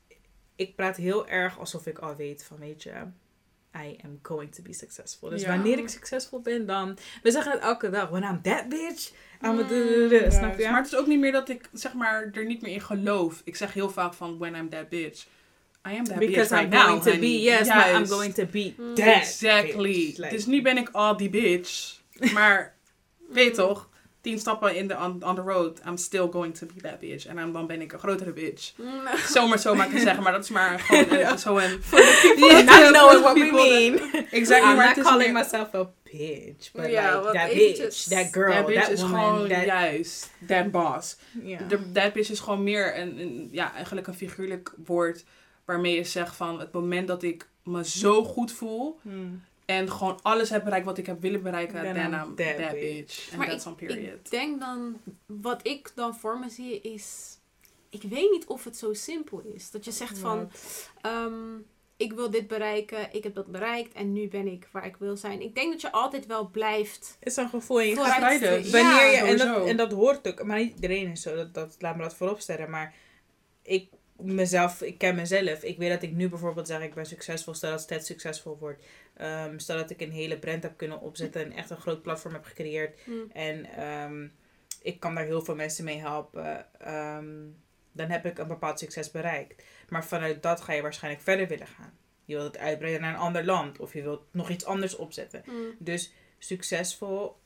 ik 0.57 0.77
praat 0.77 0.97
heel 0.97 1.29
erg 1.29 1.59
alsof 1.59 1.87
ik 1.87 1.99
al 1.99 2.17
weet 2.17 2.45
van, 2.45 2.59
weet 2.59 2.83
je, 2.83 2.93
I 3.77 3.99
am 4.05 4.19
going 4.23 4.55
to 4.55 4.63
be 4.63 4.73
successful. 4.73 5.29
Dus 5.29 5.43
Ja. 5.43 5.49
wanneer 5.49 5.79
ik 5.79 5.89
succesvol 5.89 6.41
ben, 6.41 6.67
dan... 6.67 6.99
We 7.23 7.31
zeggen 7.31 7.53
het 7.53 7.61
elke 7.61 7.91
dag. 7.91 8.09
When 8.09 8.23
I'm 8.23 8.43
that 8.43 8.69
bitch, 8.69 9.13
I'm 9.43 9.59
a. 9.59 10.31
Snap 10.31 10.59
je? 10.59 10.69
Maar 10.69 10.83
het 10.83 10.87
is 10.93 10.97
ook 10.97 11.07
niet 11.07 11.19
meer 11.19 11.33
dat 11.33 11.49
ik 11.49 11.69
zeg 11.73 11.95
maar 11.95 12.31
er 12.33 12.45
niet 12.47 12.63
meer 12.63 12.73
in 12.73 12.81
geloof. 12.81 13.41
Ik 13.45 13.57
zeg 13.57 13.73
heel 13.73 13.91
vaak 13.91 14.15
van 14.15 14.39
when 14.39 14.55
I'm 14.55 14.69
that 14.69 14.89
bitch. 14.89 15.27
I 15.87 15.93
am 15.93 16.05
that 16.05 16.19
bitch 16.19 16.27
Because 16.27 16.51
right 16.51 16.65
I'm 16.65 16.71
now, 16.71 16.87
going 16.87 17.01
to 17.03 17.11
honey. 17.11 17.21
be, 17.21 17.43
yes, 17.43 17.67
but 17.69 17.77
I'm 17.95 18.07
going 18.09 18.33
to 18.35 18.45
be 18.47 18.75
Mm. 18.79 18.97
that 18.97 19.23
Exactly. 19.23 20.13
bitch. 20.13 20.19
Like- 20.19 20.31
Dus 20.35 20.47
nu 20.47 20.63
ben 20.63 20.77
ik 20.79 20.89
al 20.93 21.17
die 21.17 21.31
bitch. 21.31 21.97
Maar 22.35 22.75
weet 23.31 23.55
toch, 23.55 23.89
tien 24.21 24.39
stappen 24.39 24.77
in 24.77 24.89
de, 24.89 24.97
on, 24.97 25.23
on 25.25 25.35
the 25.35 25.41
road, 25.43 25.81
I'm 25.87 25.97
still 25.97 26.29
going 26.31 26.55
to 26.59 26.67
be 26.67 26.81
that 26.81 26.99
bitch. 27.01 27.27
En 27.27 27.53
dan, 27.53 27.67
ben 27.67 27.81
ik 27.81 27.93
een 27.93 27.99
grotere 27.99 28.33
bitch. 28.33 28.73
Mm. 28.77 29.01
Zomaar 29.35 29.59
zo 29.59 29.75
maar 29.75 29.89
te 29.91 29.99
zeggen, 29.99 30.23
maar 30.23 30.33
dat 30.33 30.43
is 30.45 30.51
maar 30.51 30.81
gewoon 30.81 31.09
een- 31.27 31.39
zo 31.39 31.59
een... 31.59 31.81
You're 32.37 32.63
not 32.63 32.91
knowing 32.93 33.21
what 33.21 33.35
we 33.35 33.51
mean. 33.53 34.25
Exactly, 34.31 34.71
I'm 34.71 34.77
maar 34.77 34.97
not 34.97 35.05
calling 35.07 35.33
meer- 35.33 35.43
myself 35.43 35.75
a 35.75 35.91
bitch. 36.05 36.73
But 36.73 36.91
Ja, 36.91 37.21
like, 37.21 37.33
that 37.39 37.51
bitch, 37.53 38.09
that 38.09 38.27
girl, 38.33 38.53
that 38.53 38.67
bitch 38.67 38.81
that 38.81 38.91
is 38.91 39.01
woman, 39.01 39.21
gewoon 39.21 39.49
that... 39.49 39.65
juist 39.65 40.31
that 40.47 40.71
boss. 40.71 41.17
That 41.93 42.13
bitch 42.13 42.31
is 42.31 42.41
gewoon 42.41 42.63
meer 42.63 42.99
een, 42.99 43.21
een, 43.21 43.49
ja, 43.53 43.75
eigenlijk 43.75 44.07
een 44.07 44.15
figuurlijk 44.15 44.75
woord 44.85 45.25
waarmee 45.69 45.95
je 45.95 46.05
zegt 46.05 46.37
van 46.37 46.61
het 46.61 46.73
moment 46.73 47.09
dat 47.09 47.23
ik 47.23 47.49
me 47.63 47.85
zo 47.85 48.25
goed 48.25 48.53
voel 48.53 48.99
Hmm. 49.03 49.43
en 49.65 49.91
gewoon 49.91 50.19
alles 50.23 50.51
heb 50.51 50.65
bereikt 50.65 50.87
wat 50.87 50.99
ik 50.99 51.07
heb 51.07 51.21
willen 51.21 51.43
bereiken, 51.43 51.83
Then 51.83 51.95
then 51.95 52.13
I'm 52.13 52.35
that 52.35 52.57
that, 52.57 52.71
bitch. 52.71 52.73
bitch. 52.81 53.29
And 53.29 53.39
Maar 53.39 53.49
that's 53.49 53.67
on 53.67 53.75
period. 53.75 54.15
Ik 54.25 54.31
denk 54.31 54.61
dan, 54.61 54.97
wat 55.27 55.67
ik 55.67 55.93
dan 55.95 56.17
voor 56.17 56.39
me 56.39 56.49
zie 56.49 56.81
is, 56.81 57.37
ik 57.89 58.03
weet 58.03 58.31
niet 58.31 58.47
of 58.47 58.65
het 58.65 58.77
zo 58.77 58.93
simpel 58.93 59.41
is. 59.55 59.71
Dat 59.71 59.85
je 59.85 59.91
zegt 59.91 60.19
van, 60.19 60.51
ehm, 61.01 61.57
ik 61.97 62.13
wil 62.13 62.31
dit 62.31 62.47
bereiken, 62.47 63.09
ik 63.13 63.23
heb 63.23 63.35
dat 63.35 63.47
bereikt 63.47 63.93
en 63.93 64.13
nu 64.13 64.29
ben 64.29 64.47
ik 64.47 64.69
waar 64.71 64.87
ik 64.87 64.97
wil 64.97 65.17
zijn. 65.17 65.41
Ik 65.41 65.55
denk 65.55 65.73
dat 65.73 65.81
je 65.81 65.93
altijd 65.93 66.27
wel 66.27 66.49
blijft. 66.49 67.17
Het 67.19 67.29
is 67.29 67.37
een 67.37 67.49
gevoel 67.49 67.81
en 67.81 67.87
je 67.89 67.97
gaat. 67.97 68.21
Wanneer 68.41 68.71
Ja, 68.81 69.03
je, 69.03 69.17
en, 69.17 69.37
dat, 69.37 69.67
en 69.67 69.77
dat 69.77 69.93
hoort 69.93 70.29
ook, 70.29 70.43
maar 70.45 70.59
niet 70.59 70.75
iedereen 70.75 71.11
is 71.11 71.23
zo, 71.23 71.35
dat, 71.35 71.55
dat, 71.55 71.77
laat 71.79 71.97
me 71.97 72.03
dat 72.03 72.15
voorop 72.15 72.41
stellen. 72.41 72.71
Maar 72.71 72.95
ik, 73.63 73.91
mezelf, 74.23 74.83
ik 74.83 74.99
ken 74.99 75.15
mezelf. 75.15 75.63
Ik 75.63 75.79
weet 75.79 75.91
dat 75.91 76.03
ik 76.03 76.13
nu 76.13 76.29
bijvoorbeeld 76.29 76.67
zeg, 76.67 76.83
ik 76.83 76.95
ben 76.95 77.07
succesvol, 77.07 77.55
stel 77.55 77.71
dat 77.71 77.81
Sted 77.81 78.07
succesvol 78.07 78.59
wordt. 78.59 78.85
Ehm, 79.15 79.59
stel 79.59 79.77
dat 79.77 79.91
ik 79.91 80.01
een 80.01 80.13
hele 80.13 80.39
brand 80.39 80.63
heb 80.63 80.77
kunnen 80.77 81.01
opzetten 81.01 81.45
en 81.45 81.53
echt 81.53 81.71
een 81.71 81.81
groot 81.81 82.03
platform 82.03 82.35
heb 82.35 82.45
gecreëerd. 82.45 82.99
Hm. 83.05 83.13
En 83.33 83.65
ehm, 83.65 84.29
ik 84.83 85.01
kan 85.01 85.15
daar 85.15 85.25
heel 85.25 85.45
veel 85.45 85.55
mensen 85.55 85.85
mee 85.85 85.99
helpen. 85.99 86.67
ehm, 86.81 87.27
dan 87.93 88.11
heb 88.11 88.27
ik 88.27 88.39
een 88.39 88.49
bepaald 88.49 88.79
succes 88.79 89.11
bereikt. 89.11 89.63
Maar 89.89 90.05
vanuit 90.05 90.43
dat 90.43 90.61
ga 90.61 90.73
je 90.73 90.83
waarschijnlijk 90.83 91.23
verder 91.25 91.49
willen 91.49 91.67
gaan. 91.67 91.93
Je 92.25 92.35
wilt 92.35 92.47
het 92.47 92.63
uitbreiden 92.63 93.01
naar 93.01 93.15
een 93.15 93.21
ander 93.21 93.45
land. 93.45 93.79
Of 93.79 93.93
je 93.93 94.03
wilt 94.03 94.23
nog 94.31 94.51
iets 94.51 94.65
anders 94.65 94.97
opzetten. 94.97 95.43
Hm. 95.45 95.53
Dus 95.79 96.13
succesvol. 96.39 97.37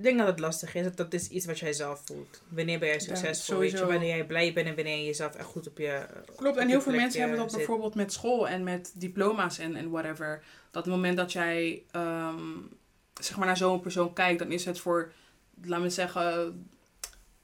Ik 0.00 0.06
denk 0.06 0.18
dat 0.18 0.26
het 0.26 0.38
lastig 0.38 0.74
is. 0.74 0.84
Dat, 0.84 0.96
dat 0.96 1.12
is 1.12 1.28
iets 1.28 1.46
wat 1.46 1.58
jij 1.58 1.72
zelf 1.72 2.02
voelt. 2.04 2.42
Wanneer 2.48 2.78
ben 2.78 2.88
jij 2.88 3.00
succesvol? 3.00 3.58
weet 3.58 3.70
je, 3.70 3.86
wanneer 3.86 4.08
jij 4.16 4.24
blij 4.26 4.52
bent 4.52 4.66
en 4.66 4.74
wanneer 4.74 4.96
je 4.96 5.04
jezelf 5.04 5.34
echt 5.34 5.46
goed 5.46 5.68
op 5.68 5.78
je. 5.78 6.06
Klopt, 6.36 6.56
op 6.56 6.62
en 6.62 6.68
heel 6.68 6.80
veel 6.80 6.92
mensen 6.92 7.20
hebben 7.20 7.38
dat 7.38 7.48
zit. 7.48 7.56
bijvoorbeeld 7.58 7.94
met 7.94 8.12
school 8.12 8.48
en 8.48 8.64
met 8.64 8.92
diploma's 8.94 9.58
en, 9.58 9.76
en 9.76 9.90
whatever. 9.90 10.42
Dat 10.70 10.86
moment 10.86 11.16
dat 11.16 11.32
jij 11.32 11.82
ehm, 11.90 12.38
zeg 13.20 13.36
maar 13.36 13.46
naar 13.46 13.56
zo'n 13.56 13.80
persoon 13.80 14.12
kijkt, 14.12 14.38
dan 14.38 14.52
is 14.52 14.64
het 14.64 14.78
voor, 14.78 15.12
laten 15.64 15.84
we 15.84 15.90
zeggen, 15.90 16.68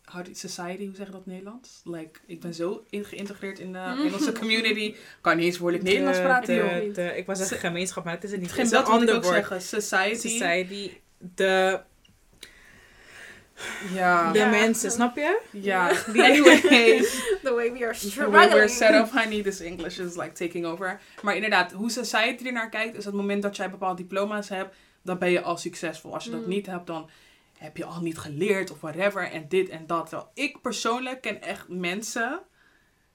how 0.05 0.27
society, 0.33 0.87
hoe 0.87 0.95
zeg 0.97 1.07
je 1.07 1.13
dat 1.13 1.23
in 1.27 1.33
Nederlands? 1.33 1.81
Like, 1.85 2.21
ik 2.27 2.41
ben 2.41 2.55
zo 2.55 2.85
geïntegreerd 2.91 3.59
in 3.59 3.73
de 3.73 3.79
Engelse 3.79 4.33
community, 4.33 4.95
kan 5.21 5.37
niet 5.37 5.47
eens 5.47 5.59
woordelijk 5.59 5.89
Nederlands 5.89 6.19
De- 6.19 6.25
praten, 6.25 6.55
joh. 6.55 7.17
ik 7.17 7.27
was 7.27 7.39
zeggen 7.39 7.59
gemeenschap, 7.59 8.05
maar 8.05 8.15
het 8.15 8.25
is 8.25 8.31
het 8.31 8.41
niet. 8.41 8.53
Geen 8.53 8.65
Het 8.65 8.73
is 8.73 8.79
een 8.79 8.85
dat 8.85 8.93
ander 8.95 9.15
ook 9.15 9.23
woord. 9.23 9.35
zeggen. 9.35 9.63
Society. 9.63 10.29
Society. 10.29 10.91
De, 11.19 11.81
Ja. 13.95 14.33
de 14.33 14.39
Ja. 14.39 14.49
mensen, 14.49 14.91
snap 14.91 15.17
je? 15.17 15.41
Ja. 15.53 15.91
Anyways. 16.09 17.23
The 17.43 17.53
way 17.55 17.73
we 17.73 17.85
are 17.87 17.95
The 17.95 18.31
way 18.31 18.49
we're 18.49 18.69
struggling. 18.69 18.71
set 18.71 18.95
up, 18.95 19.11
honey, 19.11 19.43
this 19.43 19.61
English 19.61 19.99
is 19.99 20.17
like 20.17 20.33
taking 20.33 20.67
over. 20.67 21.01
Maar 21.23 21.35
inderdaad, 21.35 21.73
hoe 21.73 21.91
society 21.91 22.47
er 22.47 22.53
naar 22.53 22.69
kijkt, 22.69 22.97
is 22.97 23.05
het 23.05 23.15
moment 23.15 23.43
dat 23.43 23.57
jij 23.57 23.71
bepaalde 23.71 24.03
diploma's 24.03 24.49
hebt, 24.49 24.75
dan 25.03 25.19
ben 25.19 25.31
je 25.31 25.43
al 25.43 25.57
succesvol. 25.57 26.15
Als 26.15 26.25
je 26.25 26.31
dat 26.31 26.41
Mm. 26.43 26.49
niet 26.49 26.67
hebt, 26.67 26.87
dan 26.87 27.11
heb 27.59 27.77
je 27.77 27.85
al 27.85 28.01
niet 28.01 28.19
geleerd 28.19 28.71
of 28.71 28.81
whatever 28.81 29.31
en 29.31 29.45
dit 29.49 29.69
en 29.69 29.87
dat. 29.87 30.09
Terwijl 30.09 30.31
ik 30.35 30.61
persoonlijk 30.61 31.21
ken 31.21 31.43
echt 31.43 31.69
mensen 31.69 32.41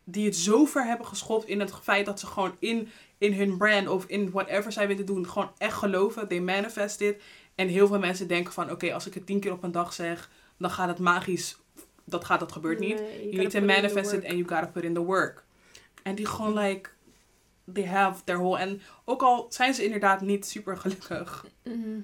die 0.03 0.25
het 0.25 0.35
zo 0.35 0.65
ver 0.65 0.85
hebben 0.85 1.05
geschopt 1.07 1.47
in 1.47 1.59
het 1.59 1.73
feit 1.83 2.05
dat 2.05 2.19
ze 2.19 2.25
gewoon 2.27 2.55
in, 2.59 2.89
in 3.17 3.33
hun 3.33 3.57
brand 3.57 3.87
of 3.87 4.05
in 4.05 4.31
whatever 4.31 4.71
zij 4.71 4.87
willen 4.87 5.05
doen, 5.05 5.27
gewoon 5.29 5.51
echt 5.57 5.73
geloven. 5.77 6.27
They 6.27 6.39
manifest 6.39 7.01
it. 7.01 7.21
En 7.55 7.67
heel 7.67 7.87
veel 7.87 7.99
mensen 7.99 8.27
denken 8.27 8.53
van, 8.53 8.71
oké, 8.71 8.93
als 8.93 9.07
ik 9.07 9.13
het 9.13 9.25
tien 9.25 9.39
keer 9.39 9.51
op 9.51 9.63
een 9.63 9.71
dag 9.71 9.93
zeg, 9.93 10.29
dan 10.57 10.71
gaat 10.71 10.87
het 10.87 10.99
magisch. 10.99 11.57
Dat 12.03 12.25
gaat, 12.25 12.39
dat 12.39 12.51
gebeurt 12.51 12.79
niet. 12.79 12.99
Nee, 12.99 13.23
You 13.29 13.35
need 13.35 13.51
to 13.51 13.61
manifest 13.61 14.11
it 14.11 14.23
and 14.23 14.33
you 14.33 14.47
gotta 14.47 14.67
put 14.67 14.83
in 14.83 14.93
the 14.93 14.99
work. 14.99 15.43
En 16.03 16.15
die 16.15 16.25
gewoon 16.25 16.53
like, 16.57 16.89
they 17.73 17.85
have 17.87 18.23
their 18.23 18.37
whole... 18.39 18.57
En 18.59 18.81
ook 19.05 19.21
al 19.21 19.45
zijn 19.49 19.73
ze 19.73 19.83
inderdaad 19.83 20.21
niet 20.21 20.45
super 20.45 20.77
gelukkig, 20.77 21.45
Mhm. 21.63 21.99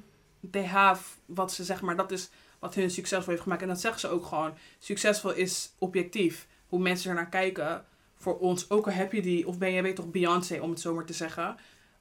they 0.51 0.65
have 0.65 1.03
wat 1.25 1.53
ze 1.53 1.63
zeg 1.63 1.81
maar, 1.81 1.95
dat 1.95 2.11
is 2.11 2.29
wat 2.59 2.75
hun 2.75 2.91
succesvol 2.91 3.29
heeft 3.29 3.41
gemaakt. 3.41 3.61
En 3.61 3.67
dat 3.67 3.79
zeggen 3.79 3.99
ze 3.99 4.07
ook 4.07 4.25
gewoon. 4.25 4.53
Succesvol 4.79 5.31
is 5.33 5.73
objectief. 5.77 6.47
Hoe 6.67 6.79
mensen 6.79 7.09
er 7.09 7.15
naar 7.15 7.29
kijken. 7.29 7.85
Voor 8.15 8.37
ons, 8.37 8.69
ook 8.69 8.85
al 8.85 8.91
heb 8.91 9.11
je 9.13 9.21
die, 9.21 9.47
of 9.47 9.57
ben 9.57 9.71
je 9.71 9.81
weet 9.81 9.95
toch 9.95 10.11
Beyoncé, 10.11 10.59
om 10.61 10.69
het 10.69 10.79
zo 10.79 10.93
maar 10.93 11.05
te 11.05 11.13
zeggen. 11.13 11.57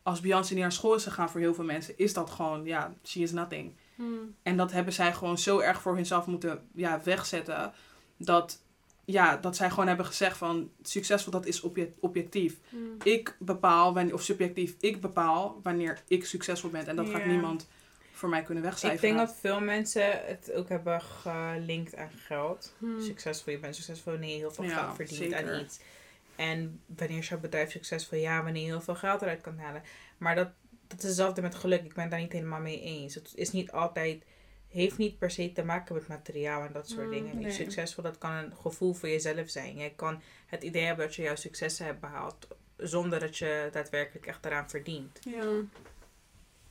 Als 0.07 0.21
Beyoncé 0.21 0.53
niet 0.53 0.63
naar 0.63 0.73
school 0.73 0.95
is 0.95 1.03
gegaan 1.03 1.31
voor 1.31 1.41
heel 1.41 1.55
veel 1.55 1.65
mensen, 1.65 1.99
is 1.99 2.13
dat 2.13 2.31
gewoon, 2.31 2.65
ja, 2.65 2.95
she 3.05 3.21
is 3.21 3.33
nothing. 3.33 3.73
Hm. 3.95 4.03
En 4.43 4.57
dat 4.57 4.73
hebben 4.73 4.93
zij 4.93 5.13
gewoon 5.13 5.39
zo 5.39 5.59
erg 5.59 5.81
voor 5.83 5.95
hunzelf 5.95 6.27
moeten 6.27 6.69
ja, 6.75 7.01
wegzetten. 7.05 7.73
Dat, 8.17 8.63
ja, 9.05 9.37
dat 9.37 9.57
zij 9.57 9.71
gewoon 9.71 9.87
hebben 9.87 10.07
gezegd 10.07 10.37
van 10.37 10.71
succesvol, 10.83 11.33
dat 11.33 11.47
is 11.47 11.61
obje- 11.61 11.93
objectief. 12.01 12.57
Hm. 12.69 12.77
Ik 13.03 13.37
bepaal, 13.39 13.95
wanneer, 13.95 14.15
of 14.15 14.23
subjectief, 14.23 14.75
ik 14.81 15.01
bepaal 15.01 15.61
wanneer 15.63 16.03
ik 16.09 16.25
succesvol 16.27 16.71
ben. 16.71 16.87
En 16.87 16.97
dat 16.97 17.09
gaat 17.09 17.25
niemand 17.25 17.69
voor 18.13 18.29
mij 18.29 18.43
kunnen 18.43 18.65
Ik 18.65 18.69
wegcijferen. 18.71 19.15
denk 19.17 19.27
dat 19.29 19.37
veel 19.41 19.61
mensen 19.61 20.27
het 20.27 20.53
ook 20.53 20.69
hebben 20.69 21.01
gelinkt 21.03 21.97
aan 21.97 22.11
geld. 22.27 22.75
Hm. 22.79 23.01
Succesvol, 23.01 23.53
je 23.53 23.59
bent 23.59 23.75
succesvol 23.75 24.13
je 24.13 24.27
heel 24.27 24.51
veel 24.51 24.65
Ja, 24.65 24.71
geld 24.71 24.97
verdient 24.97 25.35
aan 25.35 25.61
iets. 25.61 25.79
En 26.37 26.81
wanneer 26.87 27.19
is 27.19 27.29
jouw 27.29 27.41
bedrijf 27.41 27.71
succesvol? 27.71 28.19
Ja, 28.19 28.43
wanneer 28.43 28.63
je 28.63 28.69
heel 28.69 28.81
veel 28.81 28.95
geld 28.95 29.23
eruit 29.23 29.41
kan 29.41 29.59
halen. 29.59 29.83
Maar 30.19 30.35
dat, 30.35 30.49
dat 30.87 30.99
is 30.99 31.05
hetzelfde 31.05 31.43
met 31.43 31.55
geluk. 31.55 31.85
Ik 31.85 31.93
ben 31.95 32.03
het 32.03 32.11
daar 32.11 32.21
niet 32.21 32.33
helemaal 32.33 32.61
mee 32.61 32.81
eens. 32.81 33.15
Het 33.15 33.33
is 33.35 33.53
niet 33.53 33.73
altijd, 33.73 34.25
heeft 34.69 34.99
niet 34.99 35.19
per 35.19 35.31
se 35.31 35.53
te 35.53 35.65
maken 35.65 35.95
met 35.95 36.09
materiaal 36.09 36.63
en 36.67 36.73
dat 36.73 36.89
soort 36.89 37.07
Mm, 37.07 37.11
dingen. 37.13 37.39
nee. 37.39 37.51
Succesvol, 37.53 38.03
dat 38.03 38.19
kan 38.19 38.33
een 38.33 38.57
gevoel 38.57 38.93
voor 38.95 39.09
jezelf 39.09 39.49
zijn. 39.51 39.77
Je 39.77 39.95
kan 39.95 40.23
het 40.47 40.63
idee 40.63 40.85
hebben 40.85 41.07
dat 41.07 41.15
je 41.15 41.23
jouw 41.23 41.35
successen 41.37 41.87
hebt 41.87 42.01
behaald. 42.01 42.47
Zonder 42.77 43.21
dat 43.21 43.37
je 43.39 43.69
daadwerkelijk 43.73 44.27
echt 44.27 44.45
eraan 44.45 44.71
verdient. 44.71 45.19
Ja, 45.25 45.45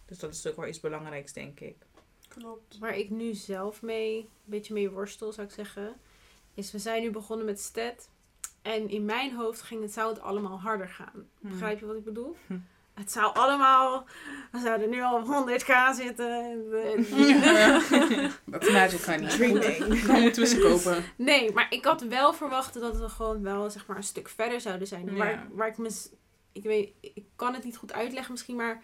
Dus 0.05 0.19
dat 0.19 0.34
is 0.34 0.48
ook 0.48 0.55
wel 0.55 0.67
iets 0.67 0.79
belangrijks, 0.79 1.34
denk 1.34 1.60
ik. 1.60 1.75
klopt. 2.27 2.77
Waar 2.77 2.98
ik 2.98 3.10
nu 3.10 3.34
zelf 3.34 3.81
mee, 3.81 4.17
een 4.19 4.27
beetje 4.43 4.74
mee 4.74 4.89
worstel, 4.89 5.31
zou 5.34 5.48
ik 5.48 5.53
zeggen, 5.53 5.95
is 6.53 6.72
we 6.72 6.79
zijn 6.79 7.01
nu 7.01 7.12
begonnen 7.12 7.45
met 7.45 7.60
STED. 7.60 8.10
En 8.65 8.89
in 8.89 9.05
mijn 9.05 9.36
hoofd 9.36 9.62
ging 9.62 9.81
het, 9.81 9.93
zou 9.93 10.10
het 10.10 10.22
allemaal 10.22 10.60
harder 10.60 10.89
gaan. 10.89 11.27
Begrijp 11.39 11.79
je 11.79 11.86
wat 11.86 11.95
ik 11.95 12.03
bedoel? 12.03 12.36
Hm. 12.48 12.57
Het 12.93 13.12
zou 13.12 13.34
allemaal, 13.34 14.05
we 14.51 14.60
zouden 14.60 14.89
nu 14.89 15.01
al 15.01 15.17
op 15.17 15.25
100k 15.25 15.95
zitten. 15.95 16.43
En, 16.43 17.05
That's 18.51 18.69
magic. 19.07 19.29
Dreaming. 19.29 20.01
Dan 20.01 20.22
moeten 20.22 20.41
we 20.41 20.48
ze 20.48 20.60
kopen. 20.60 21.03
Nee, 21.15 21.51
maar 21.51 21.67
ik 21.69 21.86
had 21.86 22.01
wel 22.01 22.34
verwacht 22.34 22.74
dat 22.74 22.98
we 22.98 23.10
gewoon 23.10 23.41
wel 23.41 23.69
zeg 23.69 23.88
maar 23.88 23.98
een 23.98 24.03
stuk 24.03 24.29
verder 24.29 24.62
zouden 24.62 24.88
zijn. 24.88 25.05
Ja. 25.05 25.17
Waar, 25.17 25.48
waar 25.51 25.67
ik 25.67 25.77
me, 25.77 25.89
ik 26.51 26.63
weet, 26.63 26.91
ik 27.00 27.24
kan 27.36 27.53
het 27.53 27.63
niet 27.63 27.77
goed 27.77 27.93
uitleggen 27.93 28.31
misschien, 28.31 28.55
maar 28.55 28.84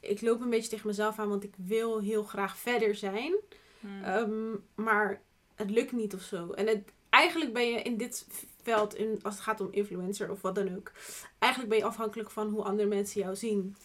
ik 0.00 0.20
loop 0.20 0.40
een 0.40 0.50
beetje 0.50 0.70
tegen 0.70 0.86
mezelf 0.86 1.18
aan, 1.18 1.28
want 1.28 1.44
ik 1.44 1.54
wil 1.56 2.00
heel 2.00 2.22
graag 2.22 2.56
verder 2.56 2.94
zijn. 2.94 3.34
Hmm. 3.80 4.04
Ehm, 4.04 4.56
maar 4.74 5.20
het 5.54 5.70
lukt 5.70 5.92
niet 5.92 6.14
of 6.14 6.22
zo. 6.22 6.50
En 6.50 6.66
het, 6.66 6.92
eigenlijk 7.10 7.52
ben 7.52 7.70
je 7.70 7.82
in 7.82 7.96
dit 7.96 8.26
veld, 8.62 8.94
in, 8.94 9.18
als 9.22 9.34
het 9.34 9.42
gaat 9.42 9.60
om 9.60 9.68
influencer 9.70 10.30
of 10.30 10.40
wat 10.40 10.54
dan 10.54 10.76
ook, 10.76 10.92
eigenlijk 11.38 11.72
ben 11.72 11.80
je 11.80 11.86
afhankelijk 11.88 12.30
van 12.30 12.48
hoe 12.48 12.62
andere 12.62 12.88
mensen 12.88 13.20
jou 13.20 13.36
zien. 13.36 13.76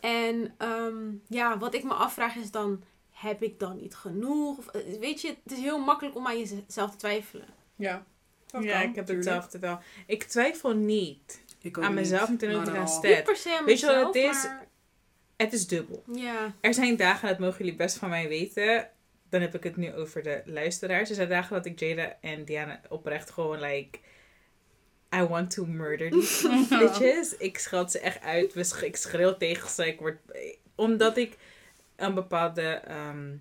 En 0.00 0.54
ehm, 0.58 1.10
ja, 1.28 1.58
wat 1.58 1.74
ik 1.74 1.84
me 1.84 1.92
afvraag 1.94 2.34
is 2.34 2.50
dan, 2.50 2.82
heb 3.10 3.42
ik 3.42 3.58
dan 3.58 3.76
niet 3.76 3.94
genoeg? 3.94 4.58
Of, 4.58 4.66
eh, 4.66 4.98
weet 4.98 5.20
je, 5.20 5.28
het 5.28 5.52
is 5.52 5.58
heel 5.58 5.78
makkelijk 5.78 6.16
om 6.16 6.26
aan 6.26 6.38
jezelf 6.38 6.90
te 6.90 6.96
twijfelen. 6.96 7.46
Ja. 7.76 8.04
Dat 8.46 8.62
ja, 8.62 8.80
kan, 8.80 8.88
ik 8.88 8.94
heb 8.94 9.08
hetzelfde 9.08 9.58
wel. 9.58 9.78
Ik 10.06 10.22
twijfel 10.24 10.74
niet 10.74 11.42
Ik 11.60 11.78
aan 11.78 11.84
niet. 11.84 11.94
mezelf 11.94 12.30
ten. 12.38 12.48
Niet 12.48 12.68
aan 12.68 13.64
Weet 13.64 13.80
je 13.80 13.86
wat 13.86 14.06
het 14.06 14.14
is? 14.14 14.44
maar- 14.44 14.68
Het 15.36 15.52
is 15.52 15.66
dubbel. 15.66 16.02
Ja. 16.12 16.54
Er 16.60 16.74
zijn 16.74 16.96
dagen, 16.96 17.28
dat 17.28 17.38
mogen 17.38 17.58
jullie 17.58 17.74
best 17.76 17.96
van 17.96 18.08
mij 18.08 18.28
weten. 18.28 18.90
Dan 19.30 19.40
heb 19.40 19.54
ik 19.54 19.62
het 19.62 19.76
nu 19.76 19.94
over 19.94 20.22
de 20.22 20.42
luisteraars. 20.44 21.08
Er 21.08 21.14
zijn 21.14 21.28
dagen 21.28 21.54
dat 21.56 21.66
ik 21.66 21.80
Jada 21.80 22.16
en 22.20 22.44
Diana 22.44 22.80
oprecht 22.88 23.30
gewoon 23.30 23.60
like... 23.60 23.98
I 25.14 25.22
want 25.22 25.50
to 25.50 25.64
murder 25.64 26.10
these 26.10 26.66
bitches. 26.78 27.36
Ik 27.36 27.58
scheld 27.58 27.90
ze 27.90 27.98
echt 27.98 28.20
uit. 28.20 28.56
Ik 28.82 28.96
schreeuw 28.96 29.36
tegen 29.36 29.70
ze. 29.70 29.86
Ik 29.86 29.98
word... 30.00 30.18
Omdat 30.74 31.16
ik 31.16 31.36
een 31.96 32.14
bepaalde... 32.14 32.62
ehm, 32.62 33.36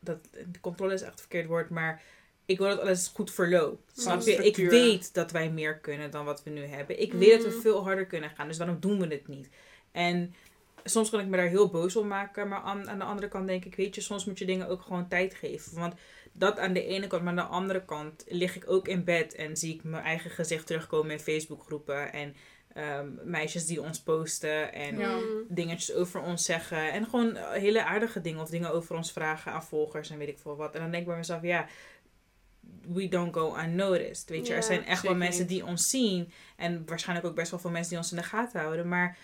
dat, 0.00 0.18
de 0.32 0.60
controle 0.60 0.94
is 0.94 1.00
echt 1.02 1.10
het 1.10 1.20
verkeerd 1.20 1.46
woord, 1.46 1.70
maar... 1.70 2.02
Ik 2.46 2.58
wil 2.58 2.68
dat 2.68 2.80
alles 2.80 3.10
goed 3.14 3.30
verloopt. 3.32 4.00
Snap 4.00 4.20
je? 4.20 4.32
Ik 4.32 4.56
weet 4.56 5.14
dat 5.14 5.30
wij 5.30 5.50
meer 5.50 5.78
kunnen 5.78 6.10
dan 6.10 6.24
wat 6.24 6.42
we 6.42 6.50
nu 6.50 6.64
hebben. 6.64 7.00
Ik 7.00 7.12
weet 7.12 7.30
dat 7.42 7.50
we 7.50 7.54
Mm. 7.54 7.60
veel 7.60 7.82
harder 7.82 8.06
kunnen 8.06 8.30
gaan. 8.30 8.48
Dus 8.48 8.58
waarom 8.58 8.80
doen 8.80 9.00
we 9.00 9.06
het 9.06 9.28
niet? 9.28 9.48
En 9.92 10.34
soms 10.88 11.10
kan 11.10 11.20
ik 11.20 11.26
me 11.26 11.36
daar 11.36 11.46
heel 11.48 11.70
boos 11.70 11.96
om 11.96 12.06
maken. 12.06 12.48
Maar 12.48 12.60
aan, 12.60 12.88
aan 12.90 12.98
de 12.98 13.04
andere 13.04 13.28
kant 13.28 13.46
denk 13.46 13.64
ik, 13.64 13.74
weet 13.74 13.94
je, 13.94 14.00
soms 14.00 14.24
moet 14.24 14.38
je 14.38 14.44
dingen 14.44 14.68
ook 14.68 14.82
gewoon 14.82 15.08
tijd 15.08 15.34
geven. 15.34 15.78
Want 15.78 15.94
dat 16.32 16.58
aan 16.58 16.72
de 16.72 16.84
ene 16.84 17.06
kant, 17.06 17.22
maar 17.22 17.30
aan 17.30 17.48
de 17.48 17.54
andere 17.54 17.84
kant 17.84 18.24
lig 18.28 18.56
ik 18.56 18.70
ook 18.70 18.88
in 18.88 19.04
bed 19.04 19.34
en 19.34 19.56
zie 19.56 19.74
ik 19.74 19.84
mijn 19.84 20.04
eigen 20.04 20.30
gezicht 20.30 20.66
terugkomen 20.66 21.10
in 21.10 21.18
Facebookgroepen. 21.18 22.12
En 22.12 22.34
ehm, 22.72 23.08
meisjes 23.24 23.66
die 23.66 23.82
ons 23.82 24.02
posten 24.02 24.72
en 24.72 24.98
Ja. 24.98 25.18
Dingetjes 25.48 25.94
over 25.94 26.20
ons 26.20 26.44
zeggen. 26.44 26.92
En 26.92 27.04
gewoon 27.04 27.36
hele 27.36 27.84
aardige 27.84 28.20
dingen 28.20 28.40
of 28.40 28.48
dingen 28.48 28.72
over 28.72 28.96
ons 28.96 29.12
vragen 29.12 29.52
aan 29.52 29.64
volgers 29.64 30.10
en 30.10 30.18
weet 30.18 30.28
ik 30.28 30.38
veel 30.38 30.56
wat. 30.56 30.74
En 30.74 30.80
dan 30.80 30.90
denk 30.90 31.02
ik 31.02 31.08
bij 31.08 31.16
mezelf, 31.16 31.42
ja, 31.42 31.66
we 32.86 33.08
don't 33.08 33.34
go 33.34 33.56
unnoticed. 33.56 34.28
Weet 34.28 34.46
je, 34.46 34.54
er 34.54 34.62
zijn 34.62 34.84
echt 34.84 35.02
wel 35.02 35.14
mensen 35.14 35.40
niet. 35.40 35.48
die 35.50 35.66
ons 35.66 35.88
zien. 35.88 36.32
En 36.56 36.82
waarschijnlijk 36.86 37.28
ook 37.28 37.34
best 37.34 37.50
wel 37.50 37.60
veel 37.60 37.70
mensen 37.70 37.90
die 37.90 37.98
ons 37.98 38.10
in 38.10 38.16
de 38.16 38.22
gaten 38.22 38.60
houden. 38.60 38.88
Maar 38.88 39.16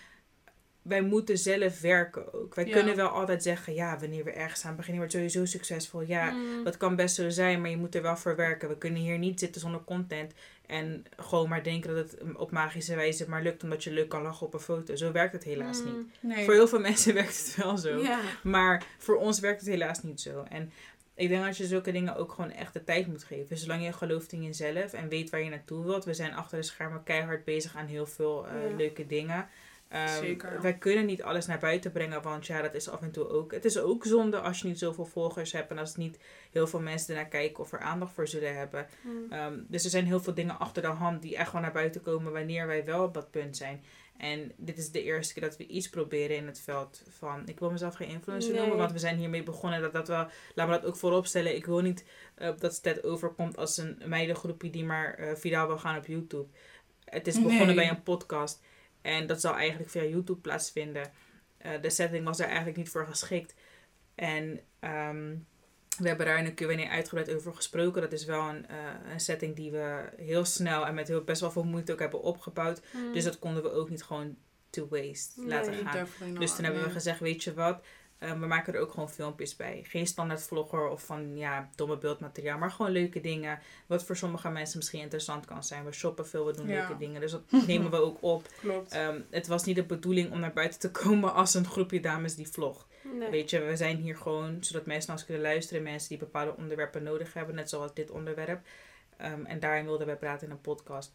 wij 0.87 1.01
moeten 1.01 1.37
zelf 1.37 1.81
werken 1.81 2.33
ook. 2.33 2.55
Wij 2.55 2.65
Ja. 2.65 2.71
kunnen 2.73 2.95
wel 2.95 3.07
altijd 3.07 3.43
zeggen, 3.43 3.73
ja, 3.73 3.99
wanneer 3.99 4.23
we 4.23 4.31
ergens 4.31 4.65
aan 4.65 4.75
beginnen, 4.75 4.99
wordt 4.99 5.13
sowieso 5.13 5.45
succesvol. 5.45 6.01
Ja, 6.01 6.31
Mm. 6.31 6.63
dat 6.63 6.77
kan 6.77 6.95
best 6.95 7.15
zo 7.15 7.29
zijn, 7.29 7.61
maar 7.61 7.69
je 7.69 7.77
moet 7.77 7.95
er 7.95 8.01
wel 8.01 8.17
voor 8.17 8.35
werken. 8.35 8.69
We 8.69 8.77
kunnen 8.77 9.01
hier 9.01 9.17
niet 9.17 9.39
zitten 9.39 9.61
zonder 9.61 9.83
content 9.83 10.33
en 10.67 11.05
gewoon 11.17 11.49
maar 11.49 11.63
denken 11.63 11.95
dat 11.95 12.11
het 12.11 12.21
op 12.37 12.51
magische 12.51 12.95
wijze 12.95 13.29
maar 13.29 13.41
lukt 13.43 13.63
omdat 13.63 13.83
je 13.83 13.91
leuk 13.91 14.09
kan 14.09 14.21
lachen 14.21 14.45
op 14.47 14.53
een 14.53 14.59
foto. 14.59 14.95
Zo 14.95 15.11
werkt 15.11 15.33
het 15.33 15.43
helaas 15.43 15.83
Mm. 15.83 15.85
niet. 15.97 16.33
Nee. 16.35 16.45
Voor 16.45 16.53
heel 16.53 16.67
veel 16.67 16.79
mensen 16.79 17.13
werkt 17.21 17.37
het 17.45 17.55
wel 17.65 17.77
zo. 17.77 17.97
Ja. 18.01 18.19
Maar 18.43 18.85
voor 18.97 19.15
ons 19.17 19.39
werkt 19.39 19.59
het 19.59 19.69
helaas 19.69 20.03
niet 20.03 20.21
zo. 20.21 20.43
En 20.49 20.71
ik 21.15 21.29
denk 21.29 21.43
dat 21.45 21.57
je 21.57 21.65
zulke 21.65 21.91
dingen 21.91 22.15
ook 22.15 22.31
gewoon 22.31 22.51
echt 22.51 22.73
de 22.73 22.83
tijd 22.83 23.07
moet 23.07 23.23
geven. 23.23 23.57
Zolang 23.57 23.83
je 23.85 23.93
gelooft 23.93 24.31
in 24.31 24.43
jezelf 24.43 24.93
en 24.93 25.09
weet 25.09 25.29
waar 25.29 25.41
je 25.43 25.49
naartoe 25.49 25.83
wilt. 25.85 26.05
We 26.05 26.13
zijn 26.13 26.33
achter 26.33 26.57
de 26.57 26.63
schermen 26.63 27.03
keihard 27.03 27.43
bezig 27.43 27.75
aan 27.75 27.85
heel 27.87 28.05
veel 28.05 28.47
eh, 28.47 28.69
Ja. 28.69 28.75
leuke 28.75 29.07
dingen. 29.07 29.47
Ehm, 29.95 30.19
Zeker. 30.23 30.61
Wij 30.61 30.77
kunnen 30.77 31.05
niet 31.05 31.23
alles 31.23 31.45
naar 31.45 31.59
buiten 31.59 31.91
brengen, 31.91 32.21
want 32.21 32.45
ja, 32.47 32.61
dat 32.61 32.73
is 32.73 32.89
af 32.89 33.01
en 33.01 33.11
toe 33.11 33.29
ook. 33.29 33.51
Het 33.51 33.65
is 33.65 33.77
ook 33.79 34.05
zonde 34.05 34.39
als 34.39 34.59
je 34.59 34.67
niet 34.67 34.79
zoveel 34.79 35.05
volgers 35.05 35.51
hebt 35.51 35.71
en 35.71 35.77
als 35.77 35.95
niet 35.95 36.19
heel 36.51 36.67
veel 36.67 36.79
mensen 36.79 37.15
ernaar 37.15 37.29
kijken 37.29 37.63
of 37.63 37.71
er 37.73 37.79
aandacht 37.79 38.13
voor 38.13 38.27
zullen 38.27 38.55
hebben. 38.57 38.87
Mm. 39.01 39.31
Ehm, 39.31 39.59
dus 39.67 39.83
er 39.83 39.89
zijn 39.89 40.05
heel 40.05 40.19
veel 40.19 40.33
dingen 40.33 40.59
achter 40.59 40.81
de 40.81 40.87
hand 40.87 41.21
die 41.21 41.37
echt 41.37 41.51
wel 41.51 41.61
naar 41.61 41.71
buiten 41.71 42.01
komen 42.01 42.31
wanneer 42.31 42.67
wij 42.67 42.85
wel 42.85 43.03
op 43.03 43.13
dat 43.13 43.31
punt 43.31 43.57
zijn. 43.57 43.83
En 44.17 44.51
dit 44.57 44.77
is 44.77 44.91
de 44.91 45.03
eerste 45.03 45.33
keer 45.33 45.43
dat 45.43 45.57
we 45.57 45.67
iets 45.67 45.89
proberen 45.89 46.35
in 46.35 46.45
het 46.47 46.59
veld 46.59 47.03
van. 47.09 47.41
Ik 47.47 47.59
wil 47.59 47.71
mezelf 47.71 47.95
geen 47.95 48.07
influencer 48.09 48.51
Nee. 48.51 48.59
noemen, 48.59 48.77
want 48.77 48.91
we 48.91 48.99
zijn 48.99 49.17
hiermee 49.17 49.43
begonnen. 49.43 49.81
Dat, 49.81 49.93
dat 49.93 50.07
wel, 50.07 50.27
laat 50.55 50.67
me 50.67 50.73
dat 50.73 50.85
ook 50.85 50.95
voorop 50.95 51.25
stellen. 51.25 51.55
Ik 51.55 51.65
wil 51.65 51.79
niet 51.81 52.05
eh, 52.35 52.49
dat 52.59 52.79
het 52.83 53.03
overkomt 53.03 53.57
als 53.57 53.77
een 53.77 54.01
meidengroepje 54.05 54.69
die 54.69 54.83
maar 54.83 55.19
viraal 55.35 55.67
wil 55.67 55.77
gaan 55.77 55.97
op 55.97 56.05
YouTube. 56.05 56.47
Het 57.05 57.27
is 57.27 57.35
begonnen 57.41 57.65
Nee. 57.65 57.75
bij 57.75 57.89
een 57.89 58.03
podcast. 58.03 58.61
En 59.05 59.27
dat 59.27 59.41
zal 59.41 59.55
eigenlijk 59.55 59.89
via 59.89 60.03
YouTube 60.03 60.39
plaatsvinden. 60.39 61.11
Eh, 61.57 61.71
de 61.81 61.89
setting 61.89 62.25
was 62.25 62.37
daar 62.37 62.47
eigenlijk 62.47 62.77
niet 62.77 62.89
voor 62.89 63.07
geschikt. 63.07 63.53
En 64.15 64.59
ehm, 64.79 65.35
we 65.97 66.07
hebben 66.07 66.25
daar 66.25 66.39
in 66.39 66.45
een 66.45 66.53
Q&A 66.53 66.89
uitgebreid 66.89 67.33
over 67.35 67.53
gesproken. 67.55 68.01
Dat 68.01 68.11
is 68.11 68.25
wel 68.25 68.49
een, 68.49 68.67
eh, 68.67 68.77
een 69.11 69.19
setting 69.19 69.55
die 69.55 69.71
we 69.71 70.09
heel 70.17 70.45
snel 70.45 70.85
en 70.85 70.93
met 70.93 71.07
heel, 71.07 71.23
best 71.23 71.41
wel 71.41 71.51
veel 71.51 71.63
moeite 71.63 71.91
ook 71.91 71.99
hebben 71.99 72.21
opgebouwd. 72.21 72.81
Mm. 72.93 73.13
Dus 73.13 73.23
dat 73.23 73.39
konden 73.39 73.63
we 73.63 73.71
ook 73.71 73.89
niet 73.89 74.03
gewoon 74.03 74.37
to 74.69 74.87
waste 74.87 75.39
Nee. 75.39 75.47
laten 75.47 75.73
gaan. 75.73 76.07
Dus 76.39 76.55
toen 76.55 76.65
hebben 76.65 76.83
we 76.83 76.89
gezegd, 76.89 77.19
weet 77.19 77.43
je 77.43 77.53
wat, 77.53 77.85
eh, 78.17 78.39
we 78.39 78.45
maken 78.45 78.73
er 78.73 78.79
ook 78.79 78.91
gewoon 78.91 79.09
filmpjes 79.09 79.55
bij. 79.55 79.83
Geen 79.87 80.07
standaard 80.07 80.43
vlogger 80.43 80.87
of 80.87 81.03
van 81.05 81.37
ja, 81.37 81.69
domme 81.75 81.97
beeldmateriaal, 81.97 82.57
maar 82.57 82.71
gewoon 82.71 82.91
leuke 82.91 83.21
dingen. 83.21 83.59
Wat 83.87 84.03
voor 84.05 84.15
sommige 84.17 84.49
mensen 84.49 84.77
misschien 84.77 85.01
interessant 85.01 85.45
kan 85.45 85.63
zijn. 85.63 85.85
We 85.85 85.91
shoppen 85.91 86.27
veel, 86.27 86.45
we 86.45 86.53
doen 86.53 86.67
Ja. 86.67 86.73
leuke 86.73 86.97
dingen. 86.97 87.21
Dus 87.21 87.31
dat 87.31 87.41
nemen 87.67 87.91
we 87.91 87.97
ook 87.97 88.17
op. 88.21 88.47
Klopt. 88.59 88.91
Ehm, 88.91 89.21
het 89.29 89.47
was 89.47 89.63
niet 89.63 89.75
de 89.75 89.83
bedoeling 89.83 90.31
om 90.31 90.39
naar 90.39 90.53
buiten 90.53 90.79
te 90.79 90.91
komen 90.91 91.33
als 91.33 91.53
een 91.53 91.65
groepje 91.65 91.99
dames 91.99 92.35
die 92.35 92.47
vlogt. 92.47 92.85
Nee. 93.13 93.29
Weet 93.29 93.49
je, 93.49 93.61
we 93.61 93.75
zijn 93.75 93.97
hier 93.97 94.17
gewoon 94.17 94.57
zodat 94.63 94.85
mensen 94.85 95.07
naar 95.09 95.17
ons 95.17 95.25
kunnen 95.25 95.43
luisteren. 95.43 95.83
Mensen 95.83 96.09
die 96.09 96.17
bepaalde 96.17 96.55
onderwerpen 96.57 97.03
nodig 97.03 97.33
hebben, 97.33 97.55
net 97.55 97.69
zoals 97.69 97.93
dit 97.93 98.11
onderwerp. 98.11 98.65
Ehm, 99.17 99.45
en 99.45 99.59
daarin 99.59 99.85
wilden 99.85 100.07
wij 100.07 100.15
praten 100.17 100.47
in 100.47 100.53
een 100.53 100.61
podcast. 100.61 101.13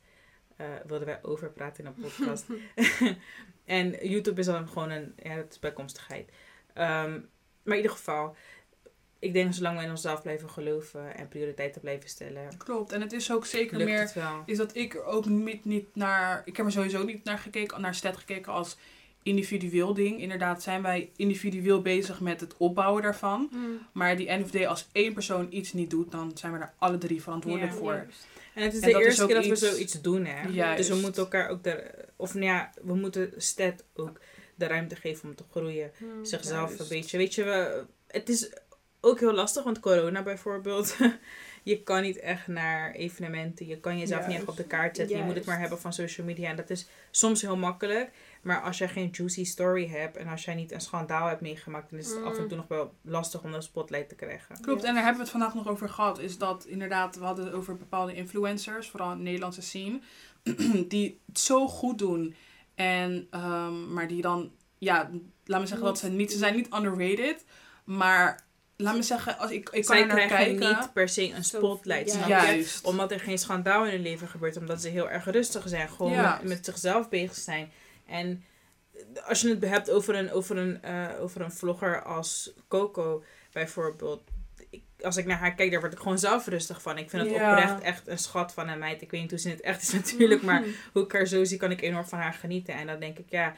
Eh, 0.56 0.66
wilden 0.86 1.06
wij 1.06 1.18
over 1.22 1.50
praten 1.50 1.84
in 1.84 1.90
een 1.96 2.02
podcast. 2.02 2.46
en 3.64 4.08
YouTube 4.08 4.40
is 4.40 4.46
dan 4.46 4.68
gewoon 4.68 4.90
een, 4.90 5.12
ja, 5.22 5.36
dat 5.36 5.50
is 5.50 5.58
bijkomstigheid. 5.58 6.30
Ehm, 6.74 7.10
maar 7.62 7.76
in 7.76 7.82
ieder 7.82 7.90
geval, 7.90 8.36
ik 9.18 9.32
denk 9.32 9.54
zolang 9.54 9.78
we 9.78 9.84
in 9.84 9.90
onszelf 9.90 10.22
blijven 10.22 10.50
geloven 10.50 11.16
en 11.16 11.28
prioriteiten 11.28 11.80
blijven 11.80 12.08
stellen, 12.10 12.56
Klopt. 12.56 12.92
En 12.92 13.00
het 13.00 13.12
is 13.12 13.32
ook 13.32 13.46
zeker 13.46 13.78
meer 13.84 14.12
is 14.46 14.56
dat 14.56 14.76
ik 14.76 14.94
er 14.94 15.04
ook 15.04 15.24
niet, 15.26 15.64
niet 15.64 15.94
naar. 15.94 16.42
Ik 16.44 16.56
heb 16.56 16.66
er 16.66 16.72
sowieso 16.72 17.04
niet 17.04 17.24
naar 17.24 17.38
gekeken, 17.38 17.80
naar 17.80 17.94
Stet 17.94 18.16
gekeken 18.16 18.52
als 18.52 18.76
individueel 19.22 19.94
ding. 19.94 20.20
Inderdaad, 20.20 20.62
zijn 20.62 20.82
wij 20.82 21.10
individueel 21.16 21.82
bezig 21.82 22.20
met 22.20 22.40
het 22.40 22.56
opbouwen 22.56 23.02
daarvan. 23.02 23.48
Mm. 23.52 23.78
Maar 23.92 24.16
die 24.16 24.28
end 24.28 24.44
of 24.44 24.50
day, 24.50 24.66
als 24.66 24.88
één 24.92 25.12
persoon 25.12 25.46
iets 25.50 25.72
niet 25.72 25.90
doet, 25.90 26.10
dan 26.10 26.30
zijn 26.34 26.52
we 26.52 26.58
daar 26.58 26.74
alle 26.78 26.98
drie 26.98 27.22
verantwoordelijk 27.22 27.72
Ja. 27.72 27.78
voor. 27.78 27.92
Juist. 27.94 28.26
En 28.54 28.62
het 28.62 28.74
is 28.74 28.80
En 28.80 28.88
de 28.92 28.98
is 28.98 29.04
eerste 29.04 29.26
keer 29.26 29.34
dat 29.34 29.44
iets- 29.44 29.60
we 29.60 29.66
zoiets 29.66 30.00
doen, 30.00 30.24
hè? 30.24 30.48
Juist. 30.48 30.76
Dus 30.76 30.88
we 30.88 30.94
moeten 31.02 31.22
elkaar 31.22 31.48
ook 31.48 31.62
de, 31.64 31.90
of 32.16 32.34
nou 32.34 32.46
ja, 32.46 32.70
we 32.82 32.94
moeten 32.94 33.32
Stet 33.36 33.84
ook 33.94 34.20
de 34.60 34.66
ruimte 34.66 34.96
geven 34.96 35.28
om 35.28 35.34
te 35.34 35.44
groeien. 35.50 35.90
Mm. 35.98 36.24
Zichzelf 36.24 36.68
Juist. 36.68 36.80
een 36.80 36.88
beetje, 36.88 37.16
weet 37.16 37.34
je, 37.34 37.44
we, 37.44 37.84
het 38.06 38.28
is 38.28 38.50
ook 39.00 39.20
heel 39.20 39.32
lastig, 39.32 39.64
want 39.64 39.80
corona 39.80 40.22
bijvoorbeeld. 40.22 40.96
je 41.62 41.82
kan 41.82 42.02
niet 42.02 42.18
echt 42.18 42.46
naar 42.46 42.92
evenementen, 42.92 43.66
je 43.66 43.80
kan 43.80 43.98
jezelf 43.98 44.26
niet 44.26 44.36
echt 44.36 44.48
op 44.48 44.56
de 44.56 44.64
kaart 44.64 44.96
zetten. 44.96 45.16
Je 45.16 45.22
moet 45.22 45.34
het 45.34 45.44
maar 45.44 45.58
hebben 45.58 45.78
van 45.80 45.92
social 45.92 46.26
media 46.26 46.48
en 46.50 46.56
dat 46.56 46.70
is 46.70 46.88
soms 47.10 47.42
heel 47.42 47.56
makkelijk. 47.56 48.10
Maar 48.42 48.60
als 48.60 48.78
jij 48.78 48.88
geen 48.88 49.08
juicy 49.12 49.44
story 49.44 49.88
hebt 49.88 50.16
en 50.16 50.28
als 50.28 50.44
jij 50.44 50.54
niet 50.54 50.72
een 50.72 50.80
schandaal 50.80 51.26
hebt 51.28 51.40
meegemaakt, 51.40 51.90
dan 51.90 51.98
is 51.98 52.08
het 52.08 52.18
Mm. 52.18 52.24
af 52.26 52.38
en 52.38 52.48
toe 52.48 52.56
nog 52.56 52.68
wel 52.68 52.94
lastig 53.02 53.42
om 53.42 53.52
de 53.52 53.60
spotlight 53.60 54.08
te 54.08 54.14
krijgen. 54.14 54.60
Klopt, 54.60 54.84
en 54.84 54.94
daar 54.94 55.04
hebben 55.04 55.14
we 55.24 55.30
het 55.30 55.30
vandaag 55.30 55.54
nog 55.54 55.68
over 55.68 55.88
gehad. 55.88 56.18
Is 56.18 56.38
dat 56.38 56.64
inderdaad, 56.64 57.16
we 57.16 57.24
hadden 57.24 57.44
het 57.44 57.54
over 57.54 57.76
bepaalde 57.76 58.14
influencers, 58.14 58.88
vooral 58.88 59.10
in 59.12 59.16
de 59.16 59.22
Nederlandse 59.24 59.62
scene, 59.62 60.00
die 60.88 61.20
het 61.26 61.38
zo 61.38 61.68
goed 61.68 61.98
doen. 61.98 62.34
En, 62.84 63.26
ehm, 63.30 63.92
maar 63.92 64.08
die 64.08 64.22
dan, 64.22 64.50
ja, 64.78 65.10
laat 65.44 65.60
me 65.60 65.66
zeggen 65.66 65.86
dat 65.86 65.98
ze 65.98 66.08
niet, 66.08 66.32
ze 66.32 66.38
zijn 66.38 66.54
niet 66.56 66.68
underrated, 66.74 67.44
maar 67.84 68.44
laat 68.76 68.94
me 68.96 69.02
zeggen, 69.02 69.38
als 69.38 69.50
ik, 69.50 69.68
ik 69.68 69.84
kan 69.84 69.96
Zij 69.96 70.00
er 70.00 70.06
naar 70.06 70.26
krijgen 70.26 70.58
kijken. 70.58 70.78
niet 70.78 70.92
per 70.92 71.08
se 71.08 71.30
een 71.32 71.44
Zo- 71.44 71.56
spotlight, 71.58 72.06
ja. 72.12 72.12
snap 72.12 72.28
je? 72.54 72.78
Omdat 72.82 73.10
er 73.10 73.20
geen 73.20 73.38
schandaal 73.38 73.84
in 73.84 73.90
hun 73.90 74.02
leven 74.02 74.28
gebeurt. 74.28 74.56
Omdat 74.56 74.80
ze 74.82 74.88
heel 74.88 75.10
erg 75.10 75.24
rustig 75.24 75.68
zijn. 75.68 75.88
Gewoon 75.88 76.12
Ja. 76.12 76.38
met, 76.42 76.48
met 76.48 76.64
zichzelf 76.64 77.08
bezig 77.08 77.34
zijn. 77.34 77.70
En 78.06 78.44
als 79.26 79.40
je 79.40 79.48
het 79.48 79.64
hebt 79.64 79.90
over 79.90 80.14
een, 80.14 80.32
over 80.32 80.56
een, 80.56 80.82
eh, 80.82 81.08
over 81.20 81.40
een 81.40 81.52
vlogger 81.52 82.02
als 82.02 82.52
Coco 82.68 83.24
bijvoorbeeld. 83.52 84.22
Als 85.04 85.16
ik 85.16 85.26
naar 85.26 85.38
haar 85.38 85.54
kijk, 85.54 85.70
daar 85.70 85.80
word 85.80 85.92
ik 85.92 85.98
gewoon 85.98 86.18
zelf 86.18 86.46
rustig 86.46 86.82
van. 86.82 86.98
Ik 86.98 87.10
vind 87.10 87.22
het 87.22 87.32
Ja. 87.32 87.50
oprecht 87.50 87.80
echt 87.82 88.08
een 88.08 88.18
schat 88.18 88.52
van 88.52 88.68
een 88.68 88.78
meid. 88.78 89.02
Ik 89.02 89.10
weet 89.10 89.20
niet 89.20 89.30
hoe 89.30 89.38
ze 89.38 89.48
in 89.48 89.54
het 89.54 89.64
echt 89.64 89.82
is 89.82 89.92
natuurlijk. 89.92 90.42
Maar 90.42 90.60
Mm. 90.60 90.72
hoe 90.92 91.02
ik 91.04 91.12
haar 91.12 91.26
zo 91.26 91.44
zie, 91.44 91.58
kan 91.58 91.70
ik 91.70 91.80
enorm 91.80 92.04
van 92.06 92.18
haar 92.18 92.32
genieten. 92.32 92.74
En 92.74 92.86
dan 92.86 93.00
denk 93.00 93.18
ik, 93.18 93.26
ja, 93.30 93.54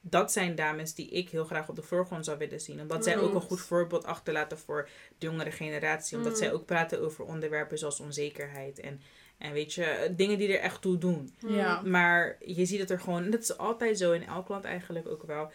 dat 0.00 0.32
zijn 0.32 0.54
dames 0.54 0.94
die 0.94 1.08
ik 1.10 1.28
heel 1.28 1.44
graag 1.44 1.68
op 1.68 1.76
de 1.76 1.82
voorgrond 1.82 2.24
zou 2.24 2.38
willen 2.38 2.60
zien. 2.60 2.80
Omdat 2.80 3.04
zij 3.04 3.18
ook 3.18 3.34
een 3.34 3.40
goed 3.40 3.60
voorbeeld 3.60 4.04
achterlaten 4.04 4.58
voor 4.58 4.88
de 5.18 5.26
jongere 5.26 5.50
generatie. 5.50 6.16
Omdat 6.16 6.32
Mm. 6.32 6.38
zij 6.38 6.52
ook 6.52 6.64
praten 6.66 7.00
over 7.00 7.24
onderwerpen 7.24 7.78
zoals 7.78 8.00
onzekerheid. 8.00 8.80
En, 8.80 9.00
en 9.38 9.52
weet 9.52 9.72
je, 9.74 10.12
dingen 10.16 10.38
die 10.38 10.52
er 10.56 10.60
echt 10.60 10.80
toe 10.80 10.98
doen. 10.98 11.34
Ja. 11.48 11.80
Maar 11.84 12.36
je 12.40 12.64
ziet 12.64 12.80
het 12.80 12.90
er 12.90 13.00
gewoon, 13.00 13.24
en 13.24 13.30
dat 13.30 13.40
is 13.42 13.56
altijd 13.58 13.98
zo 13.98 14.12
in 14.12 14.26
elk 14.26 14.48
land 14.48 14.64
eigenlijk 14.64 15.08
ook 15.08 15.22
wel. 15.22 15.50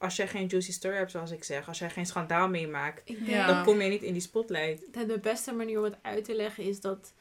Als 0.00 0.16
jij 0.16 0.28
geen 0.28 0.46
juicy 0.46 0.72
story 0.72 0.96
hebt, 0.96 1.10
zoals 1.10 1.30
ik 1.30 1.44
zeg, 1.44 1.68
als 1.68 1.78
jij 1.78 1.90
geen 1.90 2.06
schandaal 2.06 2.48
meemaakt, 2.48 3.02
Ja. 3.26 3.46
dan 3.46 3.64
kom 3.64 3.80
je 3.80 3.88
niet 3.88 4.02
in 4.02 4.12
die 4.12 4.22
spotlight. 4.22 4.92
de 5.08 5.18
beste 5.22 5.52
manier 5.52 5.78
om 5.78 5.84
het 5.84 5.96
uit 6.02 6.24
te 6.24 6.34
leggen 6.34 6.64
is 6.64 6.80
dat 6.80 7.12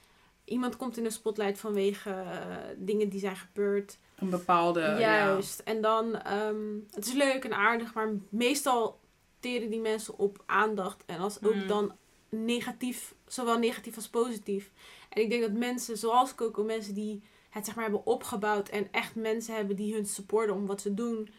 iemand 0.45 0.75
komt 0.77 0.97
in 0.97 1.03
de 1.03 1.09
spotlight 1.09 1.59
vanwege 1.59 2.09
eh, 2.09 2.57
dingen 2.77 3.09
die 3.09 3.19
zijn 3.19 3.35
gebeurd. 3.35 3.97
Een 4.15 4.29
bepaalde, 4.29 4.79
ja. 4.79 4.97
Juist. 4.99 5.59
En 5.59 5.81
dan, 5.81 6.15
ehm, 6.21 6.65
het 6.91 7.05
is 7.05 7.13
leuk 7.13 7.43
en 7.45 7.53
aardig, 7.53 7.93
maar 7.93 8.09
meestal 8.29 8.99
teren 9.39 9.69
die 9.69 9.79
mensen 9.79 10.17
op 10.17 10.43
aandacht. 10.45 11.03
En 11.05 11.19
als 11.19 11.43
ook 11.43 11.55
Mm. 11.55 11.67
dan 11.67 11.95
negatief, 12.29 13.13
zowel 13.27 13.57
negatief 13.57 13.95
als 13.95 14.07
positief. 14.09 14.71
En 15.09 15.21
ik 15.21 15.29
denk 15.29 15.41
dat 15.41 15.51
mensen, 15.51 15.97
zoals 15.97 16.35
Coco, 16.35 16.63
mensen 16.63 16.93
die 16.93 17.21
het 17.49 17.65
zeg 17.65 17.75
maar 17.75 17.83
hebben 17.83 18.05
opgebouwd 18.05 18.69
en 18.69 18.87
echt 18.91 19.15
mensen 19.15 19.55
hebben 19.55 19.75
die 19.75 19.93
hun 19.93 20.05
supporten 20.05 20.55
om 20.55 20.65
wat 20.65 20.81
ze 20.81 20.93
doen, 20.93 21.29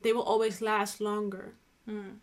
they 0.00 0.12
will 0.12 0.22
always 0.22 0.58
last 0.58 0.98
longer. 0.98 1.52
En 1.84 2.22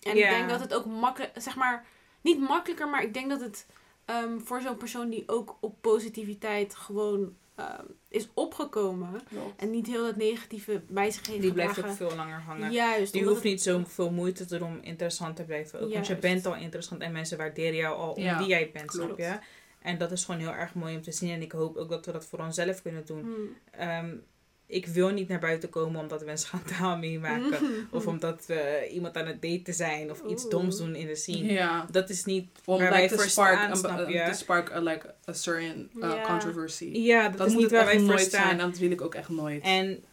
Ja. 0.00 0.12
ik 0.12 0.30
denk 0.30 0.48
dat 0.48 0.60
het 0.60 0.74
ook 0.74 0.86
makkelijk, 0.86 1.32
zeg 1.34 1.56
maar, 1.56 1.86
niet 2.20 2.40
makkelijker, 2.40 2.88
maar 2.88 3.02
ik 3.02 3.14
denk 3.14 3.30
dat 3.30 3.40
het 3.40 3.66
ehm, 4.04 4.38
voor 4.38 4.60
zo'n 4.60 4.76
persoon 4.76 5.10
die 5.10 5.22
ook 5.28 5.56
op 5.60 5.74
positiviteit 5.80 6.74
gewoon 6.74 7.34
ehm, 7.54 7.84
is 8.08 8.28
opgekomen 8.34 9.20
Klopt. 9.28 9.60
en 9.60 9.70
niet 9.70 9.86
heel 9.86 10.02
dat 10.04 10.16
negatieve 10.16 10.82
bij 10.88 11.10
zich 11.10 11.26
heeft 11.26 11.40
Die 11.42 11.52
blijft 11.52 11.78
ook 11.84 11.90
veel 11.90 12.14
langer 12.16 12.40
hangen. 12.40 12.70
Juist. 12.72 13.12
Die 13.12 13.24
hoeft 13.24 13.42
niet 13.42 13.62
zoveel 13.62 14.10
moeite 14.10 14.44
te 14.44 14.58
doen 14.58 14.68
om 14.68 14.78
interessant 14.82 15.36
te 15.36 15.44
blijven. 15.44 15.80
Ook, 15.80 15.92
want 15.92 16.06
je 16.06 16.16
bent 16.16 16.46
al 16.46 16.54
interessant 16.56 17.00
en 17.02 17.12
mensen 17.12 17.38
waarderen 17.38 17.74
jou 17.74 17.96
al 17.96 18.12
om 18.12 18.22
Ja, 18.22 18.38
wie 18.38 18.46
jij 18.46 18.70
bent, 18.72 18.90
snap 18.92 19.04
klopt. 19.06 19.20
je? 19.22 19.38
En 19.86 19.98
dat 19.98 20.12
is 20.12 20.24
gewoon 20.24 20.40
heel 20.40 20.54
erg 20.54 20.74
mooi 20.74 20.96
om 20.96 21.02
te 21.02 21.12
zien. 21.12 21.30
En 21.30 21.42
ik 21.42 21.52
hoop 21.52 21.76
ook 21.76 21.90
dat 21.90 22.06
we 22.06 22.12
dat 22.12 22.24
voor 22.26 22.38
onszelf 22.38 22.82
kunnen 22.82 23.06
doen. 23.06 23.20
Hmm. 23.20 23.56
Ehm, 23.70 24.14
ik 24.66 24.86
wil 24.86 25.08
niet 25.08 25.28
naar 25.28 25.38
buiten 25.38 25.68
komen 25.68 26.00
omdat 26.00 26.22
we 26.24 26.30
een 26.30 26.38
schandaal 26.38 26.96
meemaken. 27.06 27.88
Of 27.90 28.06
omdat 28.06 28.44
we 28.46 28.88
iemand 28.92 29.16
aan 29.16 29.26
het 29.26 29.42
daten 29.42 29.74
zijn 29.74 30.10
of 30.10 30.22
iets 30.28 30.48
doms 30.48 30.76
doen 30.78 30.94
in 30.94 31.06
de 31.06 31.14
scene. 31.16 31.84
Dat 31.90 32.10
is 32.10 32.24
niet 32.24 32.48
Om 32.64 32.78
waar 32.78 32.90
wij 32.90 33.02
like, 33.02 33.14
voor 33.14 33.24
spark, 33.28 33.52
staan, 33.56 33.70
een- 33.70 33.76
snap 33.76 34.08
je? 34.08 34.24
to 34.26 34.32
spark 34.32 34.72
a, 34.72 34.80
like, 34.80 35.14
a 35.28 35.32
certain 35.32 35.90
uh, 35.94 36.02
Ja. 36.02 36.22
controversy. 36.26 36.84
Ja, 36.84 37.28
dat, 37.28 37.38
Dat 37.38 37.46
is 37.46 37.52
moet 37.52 37.62
niet 37.62 37.70
waar 37.70 37.84
wij 37.84 37.98
voor 38.00 38.18
staan. 38.18 38.42
zijn. 38.46 38.60
En 38.60 38.70
dat 38.70 38.78
wil 38.78 38.90
ik 38.90 39.00
ook 39.00 39.14
echt 39.14 39.28
nooit. 39.28 39.62
En 39.64 40.04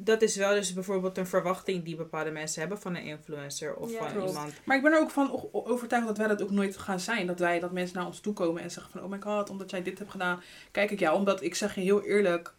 dat 0.00 0.22
is 0.22 0.36
wel 0.36 0.54
dus 0.54 0.72
bijvoorbeeld 0.72 1.18
een 1.18 1.26
verwachting 1.26 1.84
die 1.84 1.96
bepaalde 1.96 2.30
mensen 2.30 2.60
hebben 2.60 2.80
van 2.80 2.94
een 2.94 3.02
influencer 3.04 3.74
of 3.74 3.90
Ja, 3.92 3.98
van 3.98 4.12
klopt. 4.12 4.28
iemand. 4.28 4.52
Maar 4.64 4.76
ik 4.76 4.82
ben 4.82 4.92
er 4.92 5.00
ook 5.00 5.10
van 5.10 5.48
overtuigd 5.52 6.06
dat 6.06 6.18
wij 6.18 6.26
dat 6.26 6.42
ook 6.42 6.50
nooit 6.50 6.76
gaan 6.76 7.00
zijn. 7.00 7.26
Dat 7.26 7.38
wij, 7.38 7.58
dat 7.60 7.72
mensen 7.72 7.96
naar 7.96 8.06
ons 8.06 8.20
toe 8.20 8.32
komen 8.32 8.62
en 8.62 8.70
zeggen 8.70 8.92
van, 8.92 9.02
oh 9.02 9.10
my 9.10 9.20
god, 9.20 9.50
omdat 9.50 9.70
jij 9.70 9.82
dit 9.82 9.98
hebt 9.98 10.10
gedaan, 10.10 10.42
kijk 10.70 10.90
ik 10.90 10.98
jou. 11.00 11.16
Omdat 11.16 11.42
ik 11.42 11.54
zeg 11.54 11.74
je 11.74 11.80
heel 11.80 12.02
eerlijk, 12.02 12.54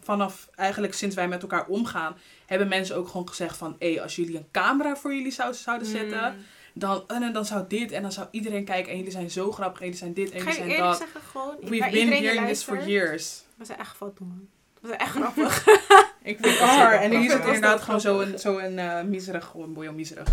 vanaf 0.00 0.48
eigenlijk 0.54 0.94
sinds 0.94 1.14
wij 1.14 1.28
met 1.28 1.42
elkaar 1.42 1.66
omgaan, 1.66 2.16
hebben 2.46 2.68
mensen 2.68 2.96
ook 2.96 3.08
gewoon 3.08 3.28
gezegd 3.28 3.56
van, 3.56 3.76
hé, 3.78 3.98
als 4.02 4.16
jullie 4.16 4.36
een 4.36 4.48
camera 4.50 4.96
voor 4.96 5.14
jullie 5.14 5.32
zou, 5.32 5.54
zouden 5.54 5.86
zetten, 5.86 6.34
Mm. 6.34 6.80
dan, 6.80 7.08
en 7.08 7.32
dan 7.32 7.44
zou 7.44 7.64
dit 7.68 7.92
en 7.92 8.02
dan 8.02 8.12
zou 8.12 8.26
iedereen 8.30 8.64
kijken 8.64 8.90
en 8.90 8.96
jullie 8.96 9.12
zijn 9.12 9.30
zo 9.30 9.52
grappig 9.52 9.78
en 9.80 9.84
jullie 9.84 10.00
zijn 10.00 10.12
dit 10.14 10.30
en 10.30 10.40
Ga 10.40 10.50
jullie 10.50 10.52
je 10.52 10.58
zijn 10.58 10.68
eerlijk 10.70 10.98
dat. 10.98 10.98
zeggen, 10.98 11.20
gewoon... 11.30 11.56
We've 11.60 11.90
been 11.90 11.98
iedereen 11.98 12.22
hearing 12.24 12.46
this 12.46 12.62
for 12.62 12.88
years. 12.88 13.42
We 13.56 13.64
zijn 13.64 13.78
echt 13.78 13.96
fout, 13.96 14.18
man. 14.20 14.48
We 14.80 14.86
zijn 14.88 15.00
echt 15.00 15.10
grappig. 15.14 15.64
Ik 16.22 16.38
vind 16.40 16.56
Car. 16.56 16.92
En 16.92 17.10
hier 17.10 17.24
is 17.24 17.32
het 17.32 17.44
inderdaad 17.44 17.80
gewoon 17.80 18.00
zo'n 18.00 18.38
zo 18.38 18.58
een, 18.58 18.78
eh 18.78 19.02
miserig, 19.02 19.44
gewoon 19.44 19.72
boy, 19.72 19.86
miserig. 19.86 20.28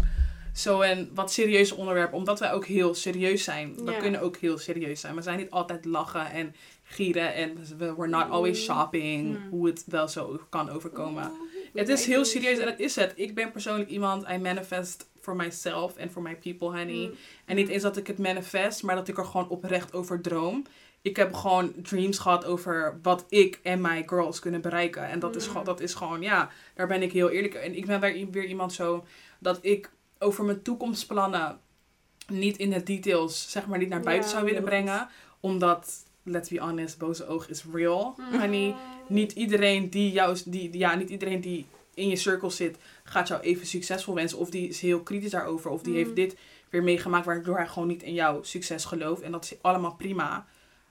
Zo'n 0.54 1.10
wat 1.14 1.32
serieus 1.32 1.72
onderwerp. 1.72 2.14
Omdat 2.14 2.40
wij 2.40 2.52
ook 2.52 2.66
heel 2.66 2.94
serieus 2.96 3.44
zijn. 3.44 3.76
We 3.86 3.92
Ja. 3.92 4.00
kunnen 4.00 4.22
ook 4.22 4.38
heel 4.38 4.58
serieus 4.58 5.00
zijn. 5.02 5.16
We 5.16 5.22
zijn 5.22 5.38
niet 5.38 5.50
altijd 5.50 5.86
lachen 5.86 6.32
en 6.32 6.56
gieren. 6.84 7.34
En 7.34 7.58
we 7.78 7.96
we're 7.96 8.08
not 8.08 8.30
always 8.30 8.64
shopping. 8.64 9.28
Mm. 9.28 9.50
Hoe 9.50 9.68
het 9.68 9.84
wel 9.88 10.08
zo 10.08 10.40
kan 10.50 10.70
overkomen. 10.70 11.32
Oeh, 11.32 11.50
Het 11.74 11.90
is 11.90 12.06
heel 12.06 12.26
serieus 12.26 12.58
en 12.58 12.66
dat 12.66 12.80
is 12.80 12.96
het. 12.96 13.14
Ik 13.16 13.36
ben 13.36 13.52
persoonlijk 13.52 13.90
iemand, 13.90 14.26
I 14.30 14.38
manifest 14.38 15.08
for 15.22 15.36
myself 15.36 15.98
and 15.98 16.12
for 16.12 16.22
my 16.22 16.36
people, 16.36 16.68
honey. 16.68 17.06
Mm. 17.08 17.12
En 17.46 17.56
niet 17.56 17.68
eens 17.70 17.84
dat 17.84 17.98
ik 17.98 18.08
het 18.08 18.18
manifest, 18.18 18.84
maar 18.84 18.96
dat 18.96 19.08
ik 19.08 19.18
er 19.18 19.26
gewoon 19.26 19.50
oprecht 19.50 19.94
over 19.94 20.22
droom. 20.22 20.66
Ik 21.02 21.16
heb 21.16 21.34
gewoon 21.34 21.74
dreams 21.82 22.18
gehad 22.18 22.46
over 22.46 23.00
wat 23.02 23.26
ik 23.30 23.60
en 23.64 23.82
mijn 23.82 24.10
girls 24.10 24.40
kunnen 24.40 24.62
bereiken. 24.62 25.08
En 25.08 25.20
dat 25.20 25.36
is, 25.36 25.44
Mm. 25.46 25.50
gewoon, 25.50 25.66
dat 25.66 25.80
is 25.80 25.94
gewoon, 25.94 26.22
ja, 26.22 26.50
daar 26.76 26.88
ben 26.88 27.02
ik 27.02 27.12
heel 27.12 27.30
eerlijk. 27.30 27.54
En 27.54 27.76
ik 27.78 27.86
ben 27.86 28.00
weer, 28.32 28.46
iemand 28.46 28.74
zo 28.74 29.06
dat 29.40 29.60
ik 29.62 29.92
over 30.20 30.44
mijn 30.46 30.62
toekomstplannen 30.62 31.60
niet 32.28 32.58
in 32.58 32.70
de 32.70 32.84
details, 32.84 33.52
zeg 33.52 33.68
maar, 33.68 33.78
niet 33.80 33.90
naar 33.90 34.02
buiten 34.02 34.30
Ja, 34.30 34.36
zou 34.36 34.46
willen 34.46 34.64
brengen. 34.64 35.08
Omdat, 35.40 36.04
let's 36.24 36.50
be 36.50 36.60
honest, 36.60 36.98
boze 36.98 37.28
oog 37.28 37.50
is 37.50 37.64
real, 37.74 38.16
Mm. 38.18 38.40
honey. 38.40 38.76
Niet 39.08 39.32
iedereen 39.32 39.90
die 39.90 40.12
jou, 40.12 40.38
die, 40.46 40.78
ja, 40.78 40.96
niet 40.96 41.10
iedereen 41.10 41.42
die 41.42 41.66
in 41.94 42.08
je 42.10 42.16
cirkel 42.16 42.52
zit, 42.52 42.78
gaat 43.04 43.28
jou 43.28 43.42
even 43.42 43.68
succesvol 43.68 44.16
wensen. 44.16 44.38
Of 44.38 44.50
die 44.50 44.68
is 44.68 44.82
heel 44.82 45.00
kritisch 45.02 45.32
daarover. 45.32 45.72
Of 45.72 45.82
die 45.82 45.92
Mm. 45.94 45.98
heeft 45.98 46.16
dit 46.16 46.36
weer 46.70 46.84
meegemaakt 46.84 47.26
waardoor 47.26 47.56
hij 47.58 47.68
gewoon 47.68 47.88
niet 47.88 48.04
in 48.04 48.14
jouw 48.14 48.44
succes 48.44 48.86
gelooft. 48.86 49.22
En 49.22 49.32
dat 49.32 49.44
is 49.44 49.56
allemaal 49.62 49.96
prima. 49.96 50.48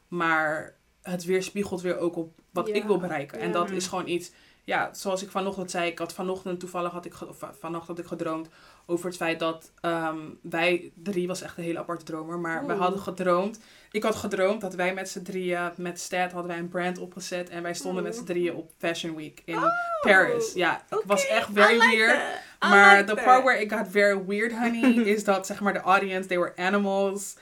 Maar 0.09 0.75
het 1.03 1.25
weerspiegelt 1.25 1.81
weer 1.81 1.99
ook 1.99 2.17
op 2.17 2.39
wat 2.51 2.69
Ja. 2.69 2.75
ik 2.75 2.85
wil 2.85 2.99
bereiken. 2.99 3.39
En 3.41 3.53
dat 3.53 3.71
is 3.71 3.87
gewoon 3.87 4.09
iets, 4.09 4.31
ja, 4.65 4.95
zoals 4.95 5.23
ik 5.23 5.31
vanochtend 5.31 5.71
zei. 5.71 5.91
Ik 5.91 5.99
had 5.99 6.13
vanochtend 6.13 6.61
toevallig, 6.61 6.93
had 6.93 7.05
ik, 7.05 7.15
of 7.29 7.37
vannacht 7.61 7.87
had 7.87 7.99
ik 7.99 8.07
gedroomd 8.07 8.49
over 8.87 9.07
het 9.07 9.17
feit 9.17 9.39
dat 9.39 9.71
ehm, 9.81 10.19
wij 10.43 10.93
drie, 10.95 11.27
was 11.27 11.43
echt 11.43 11.57
een 11.59 11.65
hele 11.65 11.79
aparte 11.79 12.05
dromer. 12.05 12.39
Maar 12.39 12.67
wij 12.67 12.75
Oeh. 12.75 12.85
hadden 12.85 13.01
gedroomd. 13.03 13.59
Ik 13.91 14.03
had 14.03 14.15
gedroomd 14.15 14.61
dat 14.61 14.75
wij 14.75 14.95
met 14.95 15.09
z'n 15.09 15.23
drieën, 15.23 15.71
met 15.77 16.01
Stat 16.01 16.33
hadden 16.33 16.51
wij 16.51 16.59
een 16.59 16.69
brand 16.69 16.99
opgezet. 16.99 17.49
En 17.49 17.63
wij 17.63 17.75
stonden 17.75 18.03
met 18.03 18.17
z'n 18.17 18.25
drieën 18.25 18.55
op 18.55 18.71
Fashion 18.79 19.17
Week 19.17 19.43
in 19.45 19.59
Paris. 20.01 20.53
Ja, 20.53 20.83
het 20.89 21.03
was 21.07 21.27
echt 21.27 21.49
very 21.53 21.73
like 21.79 21.97
weird. 21.97 22.21
Maar 22.61 22.97
like 22.97 23.15
the 23.15 23.23
part 23.23 23.43
where 23.45 23.61
it 23.63 23.73
got 23.73 23.89
very 23.89 24.25
weird, 24.27 24.53
honey, 24.53 24.95
is 25.15 25.25
dat 25.25 25.47
zeg 25.47 25.61
maar 25.61 25.73
de 25.73 25.81
audience, 25.81 26.29
they 26.29 26.39
were 26.39 26.53
animals. 26.57 27.37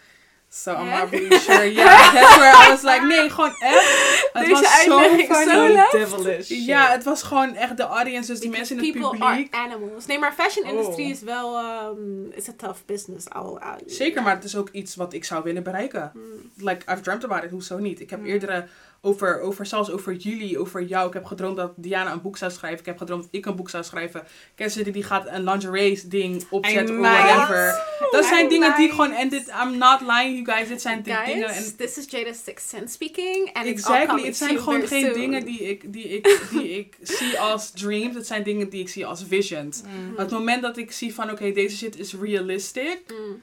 So 0.63 0.73
I'm 0.73 0.89
not 0.89 1.11
really 1.11 1.39
sure. 1.39 1.65
Yeah, 1.73 2.13
that's 2.15 2.37
where 2.37 2.67
I 2.67 2.71
was 2.71 2.83
like, 2.83 3.05
nee, 3.07 3.31
gewoon 3.31 3.55
echt. 3.59 4.31
Het 4.33 4.47
Deze 4.47 4.61
was 4.63 4.83
zo 4.85 4.99
funny. 4.99 5.87
devilish. 5.93 6.49
Ja, 6.49 6.91
het 6.91 7.05
was 7.05 7.23
gewoon 7.23 7.55
echt 7.55 7.77
de 7.77 7.83
audience, 7.83 8.31
dus 8.31 8.41
die 8.41 8.51
Because 8.51 8.75
mensen 8.75 8.77
in 8.77 8.83
het 8.85 8.93
people 8.93 9.27
publiek. 9.29 9.55
are 9.55 9.65
animals. 9.65 10.07
Nee, 10.07 10.19
maar 10.19 10.33
fashion 10.33 10.65
Oh. 10.65 10.71
industry 10.71 11.11
is 11.11 11.21
wel... 11.21 11.59
Um, 11.59 12.33
is 12.35 12.49
a 12.49 12.53
tough 12.57 12.79
business. 12.87 13.31
Al, 13.31 13.59
al- 13.61 13.77
Zeker, 13.87 14.23
maar 14.23 14.35
het 14.35 14.45
is 14.45 14.57
ook 14.57 14.69
iets 14.73 14.95
wat 14.97 15.13
ik 15.13 15.25
zou 15.25 15.43
willen 15.43 15.63
bereiken. 15.63 16.11
Mm. 16.15 16.23
Like, 16.57 16.93
I've 16.93 17.01
dreamt 17.03 17.25
about 17.25 17.45
it, 17.45 17.51
hoezo 17.51 17.79
niet? 17.79 18.01
Ik 18.01 18.11
heb 18.11 18.21
Mm. 18.21 18.27
eerdere 18.27 18.67
over, 19.07 19.41
over, 19.41 19.67
zelfs 19.67 19.91
over 19.91 20.15
jullie, 20.15 20.59
over 20.59 20.83
jou. 20.83 21.07
Ik 21.07 21.13
heb 21.13 21.25
gedroomd 21.25 21.57
dat 21.57 21.73
Diana 21.77 22.13
een 22.13 22.23
boek 22.23 22.37
zou 22.37 22.51
schrijven. 22.51 22.81
Ik 22.81 22.87
heb 22.87 22.99
gedroomd 22.99 23.23
dat 23.23 23.33
ik 23.35 23.47
een 23.47 23.57
boek 23.57 23.71
zou 23.71 23.85
schrijven. 23.85 24.25
Kenzie 24.55 24.91
die 24.91 25.03
gaat 25.03 25.27
een 25.27 25.45
lingerie 25.45 26.09
ding 26.09 26.45
opzetten 26.51 26.99
of 26.99 27.01
whatever. 27.01 27.85
Dat 28.11 28.25
I 28.25 28.29
zijn 28.29 28.49
dingen 28.49 28.77
die 28.77 28.87
ik 28.87 28.91
gewoon, 28.91 29.13
en 29.13 29.29
dit, 29.29 29.53
I'm 29.63 29.79
not 29.79 30.01
lying 30.01 30.47
you 30.47 30.57
guys, 30.57 30.69
dit 30.69 30.81
zijn 30.81 31.05
Guys, 31.05 31.27
dingen. 31.27 31.49
En 31.49 31.77
this 31.77 31.99
is 31.99 32.05
Jada's 32.11 32.43
Sixth 32.45 32.69
Sense 32.69 32.95
speaking. 32.95 33.51
And 33.53 33.67
Exactly. 33.67 34.25
Het 34.25 34.37
zijn 34.37 34.59
gewoon 34.59 34.87
geen 34.87 35.05
soon. 35.05 35.21
dingen 35.21 35.45
die 35.45 35.61
ik, 35.61 35.93
die, 35.93 36.05
ik, 36.05 36.41
die 36.53 36.69
ik 36.79 36.97
zie 37.03 37.41
als 37.41 37.71
dreams. 37.71 38.15
Het 38.15 38.27
zijn 38.27 38.43
dingen 38.43 38.69
die 38.69 38.81
ik 38.81 38.89
zie 38.89 39.07
als 39.07 39.25
visions. 39.29 39.83
Mm. 39.83 40.11
Op 40.11 40.17
het 40.17 40.31
moment 40.31 40.63
dat 40.63 40.77
ik 40.77 40.93
zie 40.93 41.15
van 41.15 41.31
oké, 41.31 41.53
deze 41.53 41.77
shit 41.77 41.99
is 41.99 42.15
realistic. 42.15 43.01
Mm. 43.09 43.43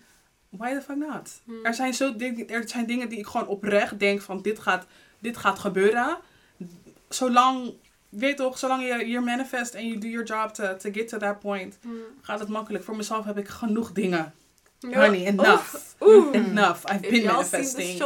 Why 0.57 0.73
the 0.73 0.81
fuck 0.81 0.95
not? 0.95 1.41
Mm. 1.43 1.65
Er, 1.65 1.73
zijn 1.73 1.93
zo 1.93 2.13
er 2.47 2.69
zijn 2.69 2.85
dingen 2.85 3.09
die 3.09 3.19
ik 3.19 3.25
gewoon 3.25 3.47
oprecht 3.47 3.99
denk 3.99 4.21
van 4.21 4.41
dit 4.41 4.59
gaat, 4.59 4.85
dit 5.23 5.37
gaat 5.37 5.59
gebeuren. 5.59 6.17
Zolang, 7.09 7.73
weet 8.09 8.37
toch, 8.37 8.57
zolang 8.57 8.83
je 8.87 9.03
hier 9.03 9.23
manifest 9.23 9.73
en 9.73 9.87
je 9.87 9.97
do 9.97 10.07
your 10.07 10.25
job 10.25 10.53
to, 10.53 10.77
to 10.77 10.89
get 10.91 11.07
to 11.07 11.17
that 11.17 11.39
point, 11.39 11.77
Mm. 11.81 11.93
gaat 12.21 12.39
het 12.39 12.49
makkelijk. 12.49 12.83
Voor 12.83 12.95
mezelf 12.95 13.25
heb 13.25 13.37
ik 13.37 13.47
genoeg 13.47 13.91
dingen. 13.91 14.33
Honey, 14.81 15.25
enough. 15.25 15.75
Oeh. 16.01 16.35
Enough. 16.35 16.91
I've 16.91 16.99
been 16.99 17.11
manifesting. 17.25 17.97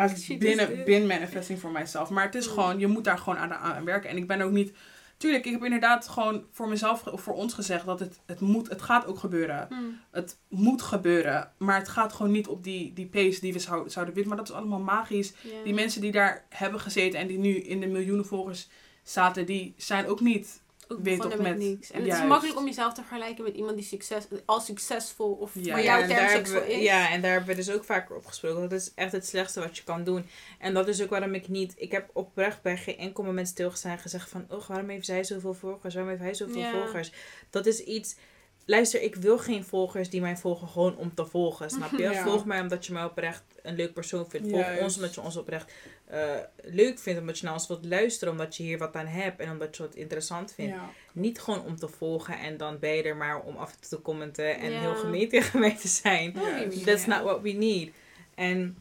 I've 0.00 0.38
been, 0.38 0.84
been 0.84 1.06
manifesting 1.06 1.58
for 1.58 1.70
myself. 1.70 2.10
Maar 2.10 2.24
het 2.24 2.34
is 2.34 2.46
Mm. 2.46 2.52
gewoon, 2.52 2.78
je 2.78 2.86
moet 2.86 3.04
daar 3.04 3.18
gewoon 3.18 3.38
aan, 3.38 3.52
aan 3.52 3.84
werken. 3.84 4.10
En 4.10 4.16
ik 4.16 4.26
ben 4.26 4.40
ook 4.40 4.50
niet... 4.50 4.72
Tuurlijk, 5.20 5.44
ik 5.44 5.52
heb 5.52 5.64
inderdaad 5.64 6.08
gewoon 6.08 6.44
voor 6.50 6.68
mezelf 6.68 7.06
of 7.06 7.22
voor 7.22 7.34
ons 7.34 7.54
gezegd 7.54 7.86
dat 7.86 8.00
het, 8.00 8.20
het 8.26 8.40
moet, 8.40 8.68
het 8.68 8.82
gaat 8.82 9.06
ook 9.06 9.18
gebeuren. 9.18 9.66
Mm. 9.70 10.00
Het 10.10 10.38
moet 10.48 10.82
gebeuren. 10.82 11.52
Maar 11.58 11.78
het 11.78 11.88
gaat 11.88 12.12
gewoon 12.12 12.32
niet 12.32 12.48
op 12.48 12.64
die, 12.64 12.92
die 12.92 13.06
pace 13.06 13.40
die 13.40 13.52
we 13.52 13.58
zou, 13.58 13.90
zouden 13.90 14.14
willen. 14.14 14.28
Maar 14.28 14.38
dat 14.38 14.48
is 14.48 14.54
allemaal 14.54 14.80
magisch. 14.80 15.32
Die 15.64 15.74
mensen 15.74 16.00
die 16.00 16.12
daar 16.12 16.44
hebben 16.48 16.80
gezeten 16.80 17.20
en 17.20 17.26
die 17.26 17.38
nu 17.38 17.56
in 17.56 17.80
de 17.80 17.86
miljoenen 17.86 18.26
volgers 18.26 18.68
zaten, 19.02 19.46
die 19.46 19.74
zijn 19.76 20.06
ook 20.06 20.20
niet... 20.20 20.62
ook 20.92 20.98
weet 21.02 21.16
begonnen 21.16 21.42
met, 21.42 21.58
met- 21.58 21.68
niks. 21.68 21.90
En 21.90 22.02
het 22.04 22.12
is 22.12 22.24
makkelijk 22.24 22.58
om 22.58 22.66
jezelf 22.66 22.92
te 22.94 23.00
vergelijken 23.02 23.44
met 23.44 23.54
iemand 23.54 23.76
die 23.76 23.84
succes, 23.84 24.24
al 24.44 24.60
succesvol 24.60 25.32
of 25.32 25.50
Ja. 25.54 25.74
voor 25.74 25.84
jouw 25.84 26.06
term 26.06 26.28
succesvol 26.28 26.62
is. 26.68 26.82
ja, 26.82 27.10
en 27.10 27.20
daar 27.20 27.30
hebben 27.30 27.48
we 27.48 27.54
dus 27.54 27.70
ook 27.70 27.84
vaker 27.84 28.16
op 28.16 28.26
gesproken. 28.26 28.60
Dat 28.68 28.72
is 28.80 28.92
echt 28.94 29.12
het 29.12 29.26
slechtste 29.26 29.60
wat 29.60 29.76
je 29.76 29.82
kan 29.84 30.04
doen. 30.04 30.26
En 30.58 30.74
dat 30.74 30.88
is 30.88 31.02
ook 31.02 31.10
waarom 31.10 31.34
ik 31.34 31.48
niet... 31.48 31.74
Ik 31.76 31.90
heb 31.92 32.10
oprecht 32.12 32.62
bij 32.62 32.76
geen 32.76 32.96
enkel 32.98 33.24
moment 33.24 33.48
stilgestaan 33.48 33.92
en 33.92 33.98
gezegd 33.98 34.28
van... 34.30 34.44
Oh, 34.48 34.66
waarom 34.66 34.88
heeft 34.88 35.06
zij 35.06 35.24
zoveel 35.24 35.54
volgers? 35.54 35.94
Waarom 35.94 36.10
heeft 36.12 36.22
hij 36.24 36.34
zoveel 36.34 36.58
Ja. 36.60 36.70
volgers? 36.72 37.12
Dat 37.50 37.66
is 37.66 37.80
iets... 37.84 38.16
Luister, 38.64 39.02
ik 39.02 39.14
wil 39.14 39.38
geen 39.38 39.64
volgers 39.64 40.10
die 40.10 40.20
mij 40.20 40.36
volgen 40.36 40.68
gewoon 40.68 40.96
om 40.96 41.14
te 41.14 41.26
volgen. 41.26 41.70
Snap 41.70 41.90
je? 41.90 42.02
Ja. 42.12 42.22
Volg 42.22 42.44
mij 42.44 42.60
omdat 42.60 42.86
je 42.86 42.92
mij 42.92 43.04
oprecht 43.04 43.42
een 43.62 43.74
leuk 43.74 43.92
persoon 43.92 44.30
vindt. 44.30 44.48
Volg 44.48 44.60
Juist. 44.62 44.82
ons 44.82 44.96
omdat 44.96 45.14
je 45.14 45.20
ons 45.20 45.36
oprecht 45.36 45.72
eh, 46.06 46.36
leuk 46.62 46.98
vindt. 46.98 47.20
Omdat 47.20 47.38
je 47.38 47.44
naar 47.44 47.54
ons 47.54 47.66
wilt 47.66 47.84
luisteren. 47.84 48.32
Omdat 48.32 48.56
je 48.56 48.62
hier 48.62 48.78
wat 48.78 48.94
aan 48.96 49.06
hebt. 49.06 49.40
En 49.40 49.50
omdat 49.50 49.76
je 49.76 49.82
het 49.82 49.94
interessant 49.94 50.52
vindt. 50.52 50.74
Ja. 50.74 50.90
Niet 51.12 51.40
gewoon 51.40 51.64
om 51.64 51.76
te 51.76 51.88
volgen 51.88 52.38
en 52.38 52.56
dan 52.56 52.78
ben 52.78 52.90
je 52.90 53.02
er 53.02 53.16
maar 53.16 53.40
om 53.42 53.56
af 53.56 53.72
en 53.72 53.80
toe 53.80 53.88
te 53.98 54.02
commenten 54.02 54.58
en 54.58 54.70
Ja. 54.70 54.80
heel 54.80 54.94
gemeen 54.94 55.28
tegen 55.28 55.60
mij 55.60 55.76
te 55.76 55.88
zijn. 55.88 56.38
Oh, 56.40 56.72
ja. 56.72 56.84
That's 56.84 57.06
not 57.06 57.22
what 57.22 57.40
we 57.40 57.50
need. 57.50 57.90
En 58.34 58.76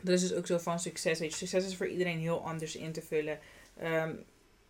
dat 0.00 0.14
is 0.14 0.20
dus 0.20 0.34
ook 0.34 0.46
zo 0.46 0.58
van 0.58 0.80
succes. 0.80 1.18
Weet 1.18 1.30
je, 1.30 1.36
succes 1.36 1.66
is 1.66 1.76
voor 1.76 1.88
iedereen 1.88 2.18
heel 2.18 2.44
anders 2.44 2.76
in 2.76 2.92
te 2.92 3.02
vullen. 3.02 3.38
Ehm, 3.78 4.14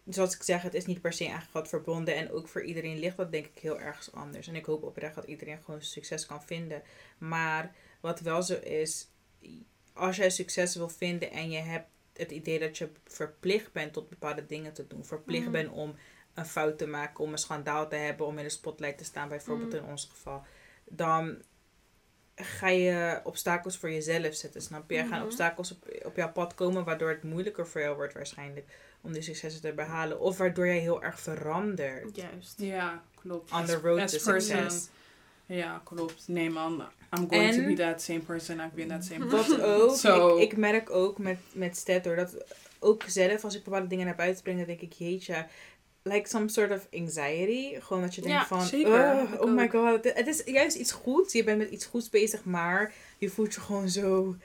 zoals 0.09 0.35
ik 0.35 0.43
zeg, 0.43 0.63
het 0.63 0.75
is 0.75 0.87
niet 0.87 1.01
per 1.01 1.13
se 1.13 1.31
aan 1.33 1.45
wat 1.53 1.69
verbonden. 1.69 2.17
En 2.17 2.31
ook 2.31 2.49
voor 2.49 2.63
iedereen 2.63 2.99
ligt 2.99 3.17
dat 3.17 3.33
denk 3.33 3.47
ik 3.47 3.59
heel 3.63 3.81
ergens 3.81 4.13
anders. 4.13 4.49
En 4.49 4.55
ik 4.55 4.65
hoop 4.65 4.83
oprecht 4.83 5.15
dat 5.15 5.25
iedereen 5.25 5.59
gewoon 5.65 5.83
succes 5.83 6.27
kan 6.27 6.43
vinden. 6.43 6.83
Maar 7.19 7.75
wat 8.01 8.21
wel 8.21 8.43
zo 8.43 8.55
is, 8.55 9.09
als 9.93 10.17
jij 10.17 10.31
succes 10.31 10.77
wil 10.77 10.89
vinden 10.89 11.31
en 11.31 11.51
je 11.51 11.59
hebt 11.59 11.87
het 12.13 12.31
idee 12.31 12.59
dat 12.59 12.79
je 12.79 12.89
verplicht 13.07 13.73
bent 13.73 13.93
tot 13.93 14.09
bepaalde 14.09 14.47
dingen 14.47 14.73
te 14.73 14.87
doen. 14.87 15.05
Verplicht 15.05 15.43
Mhm. 15.43 15.53
bent 15.53 15.71
om 15.71 15.95
een 16.35 16.47
fout 16.47 16.79
te 16.79 16.87
maken, 16.87 17.25
om 17.25 17.33
een 17.33 17.39
schandaal 17.39 17.89
te 17.89 17.97
hebben, 17.97 18.27
om 18.27 18.39
in 18.39 18.45
de 18.45 18.51
spotlight 18.51 18.99
te 18.99 19.05
staan, 19.05 19.29
bijvoorbeeld 19.29 19.73
Mhm. 19.73 19.83
in 19.85 19.91
ons 19.91 20.09
geval. 20.11 20.43
Dan 20.85 21.43
ga 22.35 22.69
je 22.69 23.21
obstakels 23.25 23.77
voor 23.79 23.91
jezelf 23.91 24.35
zetten, 24.35 24.61
snap 24.63 24.91
je? 24.91 24.97
Er 24.97 25.07
gaan 25.07 25.17
Mhm. 25.19 25.25
obstakels 25.27 25.73
op, 25.73 25.89
op 26.05 26.17
jouw 26.17 26.33
pad 26.33 26.55
komen, 26.55 26.85
waardoor 26.85 27.09
het 27.11 27.23
moeilijker 27.23 27.67
voor 27.69 27.81
jou 27.81 27.97
wordt 27.97 28.15
waarschijnlijk 28.15 28.67
om 29.01 29.13
die 29.13 29.23
successen 29.23 29.61
te 29.61 29.73
behalen. 29.73 30.21
Of 30.21 30.37
waardoor 30.39 30.67
jij 30.67 30.79
heel 30.79 31.03
erg 31.03 31.21
verandert 31.21 32.17
Juist. 32.17 32.61
Ja, 32.61 33.03
klopt. 33.15 33.53
on 33.53 33.65
the 33.65 33.77
road 33.81 34.01
as 34.01 34.11
to 34.23 34.33
person. 34.33 34.57
success. 34.71 34.89
Ja, 35.57 35.81
klopt. 35.85 36.25
Nee 36.29 36.51
man, 36.51 36.83
I'm 37.19 37.27
going 37.31 37.55
to 37.55 37.63
be 37.67 37.75
that 37.75 38.03
same 38.03 38.21
person. 38.21 38.59
I've 38.61 38.75
been 38.75 38.89
that 38.89 39.05
same 39.05 39.19
Dat 39.27 39.29
person. 39.31 39.61
ook. 39.61 39.97
Zo. 39.97 40.37
Ik, 40.37 40.43
ik 40.53 40.57
merk 40.57 40.91
ook 40.91 41.19
met, 41.19 41.39
met 41.53 42.01
hoor, 42.05 42.17
dat 42.17 42.37
ook 42.81 43.03
zelf 43.07 43.45
als 43.45 43.55
ik 43.55 43.63
bepaalde 43.65 43.87
dingen 43.87 44.07
naar 44.07 44.15
buiten 44.15 44.43
breng, 44.43 44.59
dan 44.59 44.67
denk 44.67 44.81
ik, 44.81 44.93
jeetje, 44.93 45.47
like 46.03 46.29
some 46.29 46.49
sort 46.49 46.71
of 46.71 46.87
anxiety. 46.93 47.81
Gewoon 47.81 48.03
dat 48.03 48.15
je 48.15 48.21
denkt 48.21 48.37
Ja, 48.39 48.47
van, 48.47 48.63
zeker. 48.63 49.21
"Ugh, 49.21 49.33
Ik 49.33 49.43
oh 49.43 49.53
my 49.55 49.63
ook. 49.65 49.71
god. 49.71 50.05
Het 50.15 50.27
is 50.27 50.43
juist 50.45 50.77
iets 50.77 50.93
goeds. 50.93 51.33
Je 51.33 51.45
bent 51.45 51.59
met 51.59 51.71
iets 51.71 51.85
goeds 51.87 52.11
bezig, 52.11 52.45
maar 52.45 52.93
je 53.19 53.29
voelt 53.29 53.55
je 53.55 53.61
gewoon 53.61 53.89
zo... 53.89 54.37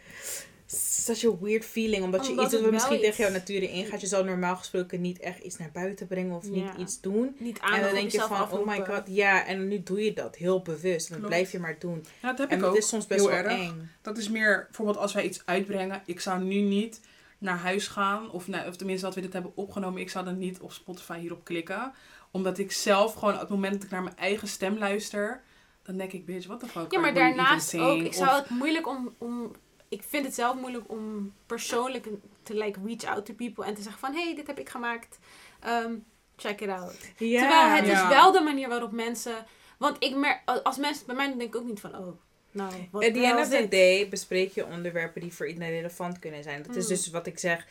Such 0.76 1.24
a 1.26 1.38
weird 1.42 1.66
feeling. 1.66 2.04
Omdat 2.04 2.28
je 2.28 2.34
iets 2.42 2.52
doet 2.52 2.62
wat 2.62 2.72
misschien 2.72 3.00
tegen 3.00 3.24
jouw 3.24 3.32
natuur 3.34 3.62
ingaat. 3.64 4.02
Je 4.02 4.08
zal 4.08 4.24
normaal 4.24 4.56
gesproken 4.56 5.02
niet 5.02 5.20
echt 5.20 5.40
iets 5.40 5.58
naar 5.58 5.70
buiten 5.74 6.08
brengen 6.08 6.36
of 6.36 6.50
niet 6.50 6.64
Ja. 6.64 6.78
iets 6.78 7.02
doen. 7.02 7.36
Niet 7.40 7.58
En 7.58 7.64
aandacht 7.64 7.84
dan 7.84 7.94
denk 7.94 8.12
je 8.12 8.20
van, 8.20 8.52
oh 8.52 8.66
my 8.68 8.86
god, 8.86 9.02
ja. 9.06 9.46
En 9.46 9.68
nu 9.68 9.84
doe 9.84 10.04
je 10.04 10.14
dat 10.14 10.36
heel 10.36 10.62
bewust. 10.62 10.84
En 11.06 11.12
dat 11.12 11.18
Klopt. 11.20 11.28
blijf 11.28 11.52
je 11.52 11.60
maar 11.60 11.76
doen. 11.80 12.06
Ja, 12.22 12.30
dat 12.30 12.38
heb 12.38 12.50
En 12.52 12.58
ik 12.58 12.64
ook. 12.64 12.78
is 12.78 12.88
soms 12.88 13.08
best 13.08 13.20
heel 13.20 13.30
wel 13.30 13.38
erg. 13.38 13.52
eng. 13.52 13.90
Dat 14.02 14.18
is 14.18 14.30
meer, 14.30 14.64
bijvoorbeeld 14.66 14.98
als 14.98 15.14
wij 15.14 15.24
iets 15.24 15.42
uitbrengen. 15.46 16.02
Ik 16.06 16.20
zou 16.20 16.44
nu 16.44 16.56
niet 16.60 17.02
naar 17.38 17.58
huis 17.58 17.88
gaan. 17.88 18.32
Of, 18.32 18.48
nou, 18.48 18.68
of 18.68 18.76
tenminste 18.76 19.06
dat 19.06 19.16
we 19.16 19.22
dit 19.22 19.34
hebben 19.34 19.52
opgenomen. 19.56 20.02
Ik 20.02 20.10
zou 20.10 20.26
dan 20.26 20.38
niet 20.38 20.60
op 20.60 20.72
Spotify 20.72 21.20
hierop 21.20 21.44
klikken. 21.44 21.92
Omdat 22.32 22.58
ik 22.58 22.72
zelf 22.72 23.14
gewoon 23.14 23.34
op 23.34 23.40
het 23.40 23.50
moment 23.50 23.74
dat 23.74 23.84
ik 23.84 23.90
naar 23.90 24.04
mijn 24.04 24.18
eigen 24.18 24.48
stem 24.48 24.78
luister. 24.78 25.42
Dan 25.84 25.98
denk 25.98 26.12
ik, 26.12 26.26
bitch, 26.26 26.48
what 26.48 26.60
the 26.60 26.68
fuck 26.68 26.92
Ja, 26.92 27.00
maar 27.00 27.14
daarnaast 27.14 27.76
ook, 27.78 28.02
ik 28.02 28.14
zou 28.14 28.30
Of- 28.30 28.36
het 28.38 28.50
moeilijk 28.50 28.88
om, 28.88 29.14
om, 29.18 29.56
ik 29.90 30.04
vind 30.04 30.26
het 30.26 30.34
zelf 30.36 30.56
moeilijk 30.56 30.90
om 30.92 31.34
persoonlijk 31.46 32.08
te 32.44 32.54
like 32.54 32.80
reach 32.86 33.04
out 33.04 33.26
to 33.26 33.34
people 33.34 33.66
en 33.66 33.74
te 33.76 33.82
zeggen 33.82 34.00
van, 34.00 34.14
hey, 34.14 34.36
dit 34.36 34.48
heb 34.48 34.60
ik 34.60 34.70
gemaakt, 34.70 35.20
Ehm, 35.60 35.94
check 36.36 36.62
it 36.62 36.70
out. 36.70 37.00
Terwijl 37.18 37.70
het 37.70 37.86
Ja. 37.86 38.04
is 38.04 38.16
wel 38.16 38.32
de 38.32 38.42
manier 38.42 38.68
waarop 38.70 38.92
mensen, 38.92 39.46
want 39.78 39.96
ik 40.04 40.16
merk, 40.16 40.42
als 40.64 40.78
mensen 40.78 41.06
bij 41.06 41.16
mij 41.16 41.28
denk 41.28 41.42
ik 41.42 41.56
ook 41.56 41.66
niet 41.68 41.80
van, 41.80 41.96
oh, 41.98 42.08
nou, 42.52 42.72
wat 42.92 43.04
At 43.04 43.14
the 43.14 43.26
end 43.26 43.40
of 43.40 43.50
the 43.50 43.68
day 43.70 44.10
bespreek 44.10 44.52
je 44.52 44.66
onderwerpen 44.66 45.22
die 45.22 45.34
voor 45.34 45.48
iedereen 45.48 45.70
relevant 45.72 46.20
kunnen 46.20 46.44
zijn. 46.44 46.64
Dat 46.64 46.76
is 46.76 46.84
Mm. 46.84 46.90
dus 46.90 47.10
wat 47.10 47.28
ik 47.28 47.40
zeg. 47.40 47.68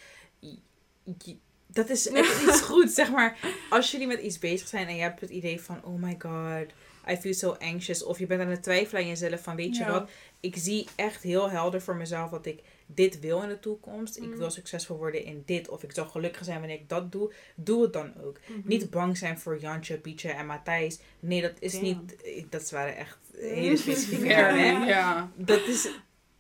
Dat 1.67 1.89
is 1.89 2.09
echt 2.11 2.43
iets 2.43 2.61
goed, 2.61 2.91
zeg 2.91 3.11
maar. 3.11 3.39
Als 3.71 3.91
jullie 3.91 4.07
met 4.07 4.21
iets 4.21 4.39
bezig 4.39 4.69
zijn 4.69 4.87
en 4.89 4.97
je 4.97 5.03
hebt 5.03 5.21
het 5.21 5.31
idee 5.31 5.61
van... 5.61 5.85
Oh 5.85 6.03
my 6.03 6.17
god, 6.19 6.73
I 7.11 7.17
feel 7.17 7.35
so 7.35 7.57
anxious. 7.59 8.03
Of 8.05 8.19
je 8.19 8.27
bent 8.27 8.41
aan 8.41 8.49
het 8.49 8.63
twijfelen 8.63 9.03
aan 9.03 9.09
jezelf 9.09 9.43
van... 9.43 9.57
Weet 9.57 9.77
je 9.77 9.85
wat, 9.85 10.11
ik 10.41 10.57
zie 10.57 10.87
echt 10.97 11.23
heel 11.23 11.51
helder 11.51 11.81
voor 11.83 11.97
mezelf 11.97 12.31
dat 12.31 12.47
ik 12.47 12.63
dit 12.87 13.21
wil 13.21 13.43
in 13.43 13.49
de 13.49 13.59
toekomst. 13.61 14.17
Ik 14.17 14.23
Mm. 14.23 14.37
wil 14.37 14.51
succesvol 14.51 14.97
worden 14.97 15.25
in 15.25 15.43
dit. 15.47 15.69
Of 15.69 15.83
ik 15.83 15.93
zal 15.93 16.07
gelukkig 16.07 16.45
zijn 16.45 16.59
wanneer 16.59 16.77
ik 16.81 16.89
dat 16.89 17.13
doe. 17.13 17.33
Doe 17.55 17.83
het 17.83 17.93
dan 17.93 18.13
ook. 18.23 18.39
Mhm. 18.47 18.61
Niet 18.65 18.91
bang 18.91 19.17
zijn 19.19 19.39
voor 19.39 19.61
Jantje, 19.61 19.99
Pietje 19.99 20.31
en 20.31 20.47
Matthijs. 20.47 20.99
Nee, 21.21 21.41
dat 21.43 21.55
is 21.59 21.73
Damn. 21.73 21.85
niet... 21.85 22.17
Dat 22.51 22.71
waren 22.71 22.97
echt 22.97 23.19
hele 23.41 23.77
specifieke 23.77 24.27
ja. 24.27 25.31
dat 25.37 25.67
is, 25.67 25.89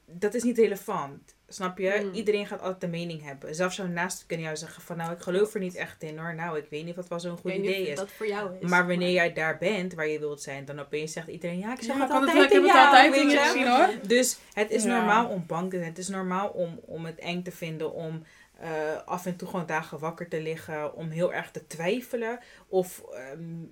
dat 0.04 0.34
is 0.34 0.42
niet 0.42 0.58
relevant. 0.58 1.34
Snap 1.48 1.78
je? 1.78 2.00
Mm. 2.04 2.12
Iedereen 2.12 2.46
gaat 2.46 2.60
altijd 2.62 2.82
een 2.82 2.90
mening 2.90 3.22
hebben. 3.22 3.54
Zelfs 3.54 3.76
jouw 3.76 3.86
naast 3.86 4.24
kunnen 4.26 4.44
jou 4.46 4.56
zeggen 4.58 4.82
van 4.82 4.96
nou, 4.96 5.12
ik 5.12 5.20
geloof 5.20 5.54
er 5.54 5.60
niet 5.60 5.74
echt 5.74 6.02
in 6.02 6.18
hoor. 6.18 6.34
Nou, 6.34 6.58
ik 6.58 6.66
weet 6.70 6.82
niet 6.84 6.90
of 6.90 6.96
het 6.96 7.08
wel 7.08 7.20
zo'n 7.20 7.38
goed 7.38 7.52
idee 7.52 7.88
is. 7.88 7.96
dat 7.96 8.10
voor 8.10 8.26
jou 8.26 8.50
is. 8.60 8.68
Maar 8.68 8.86
wanneer 8.86 9.10
jij 9.12 9.32
daar 9.32 9.58
bent 9.58 9.94
waar 9.94 10.06
je 10.08 10.18
wilt 10.18 10.42
zijn, 10.42 10.64
dan 10.64 10.80
opeens 10.80 11.12
zegt 11.12 11.28
iedereen 11.28 11.58
ja, 11.58 11.72
ik 11.72 11.82
zeg 11.82 11.86
Ja, 11.96 12.00
het 12.02 12.12
het- 12.12 12.20
altijd 12.20 12.36
ik 12.36 12.42
heb 12.42 12.52
in 12.52 12.62
het 12.62 12.72
jou, 12.76 12.86
altijd 12.86 13.10
weet 13.10 13.22
in 13.22 13.28
je 13.60 13.68
hoor. 13.68 14.06
Dus 14.08 14.38
het 14.52 14.70
is 14.70 14.82
Ja. 14.84 14.96
normaal 14.96 15.28
om 15.28 15.44
bang 15.46 15.70
te 15.70 15.76
zijn. 15.76 15.88
Het 15.88 15.98
is 15.98 16.08
normaal 16.08 16.48
om, 16.48 16.80
om 16.86 17.04
het 17.04 17.18
eng 17.18 17.42
te 17.42 17.50
vinden. 17.52 17.92
Om 17.92 18.22
eh, 18.60 18.70
af 19.04 19.26
en 19.26 19.36
toe 19.36 19.48
gewoon 19.48 19.66
dagen 19.66 19.98
wakker 19.98 20.28
te 20.28 20.40
liggen. 20.40 20.94
Om 20.94 21.08
heel 21.10 21.32
erg 21.32 21.50
te 21.50 21.66
twijfelen. 21.66 22.38
Of 22.68 23.02
ehm 23.14 23.64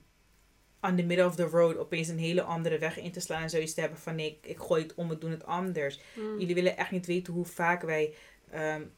on 0.84 0.96
the 0.96 1.02
middle 1.02 1.26
of 1.26 1.34
the 1.34 1.46
road 1.46 1.76
opeens 1.78 2.08
een 2.08 2.18
hele 2.18 2.42
andere 2.42 2.78
weg 2.78 2.98
in 2.98 3.12
te 3.12 3.20
slaan. 3.20 3.42
En 3.42 3.50
zoiets 3.50 3.74
te 3.74 3.80
hebben 3.80 3.98
van 3.98 4.14
nee, 4.14 4.26
ik, 4.42 4.50
ik 4.50 4.58
gooi 4.58 4.82
het 4.82 4.94
om, 4.94 5.08
we 5.08 5.18
doen 5.18 5.30
het 5.30 5.46
anders. 5.46 6.00
Mm. 6.14 6.38
Jullie 6.38 6.54
willen 6.54 6.76
echt 6.76 6.90
niet 6.90 7.06
weten 7.06 7.32
hoe 7.32 7.44
vaak 7.44 7.82
wij 7.82 8.14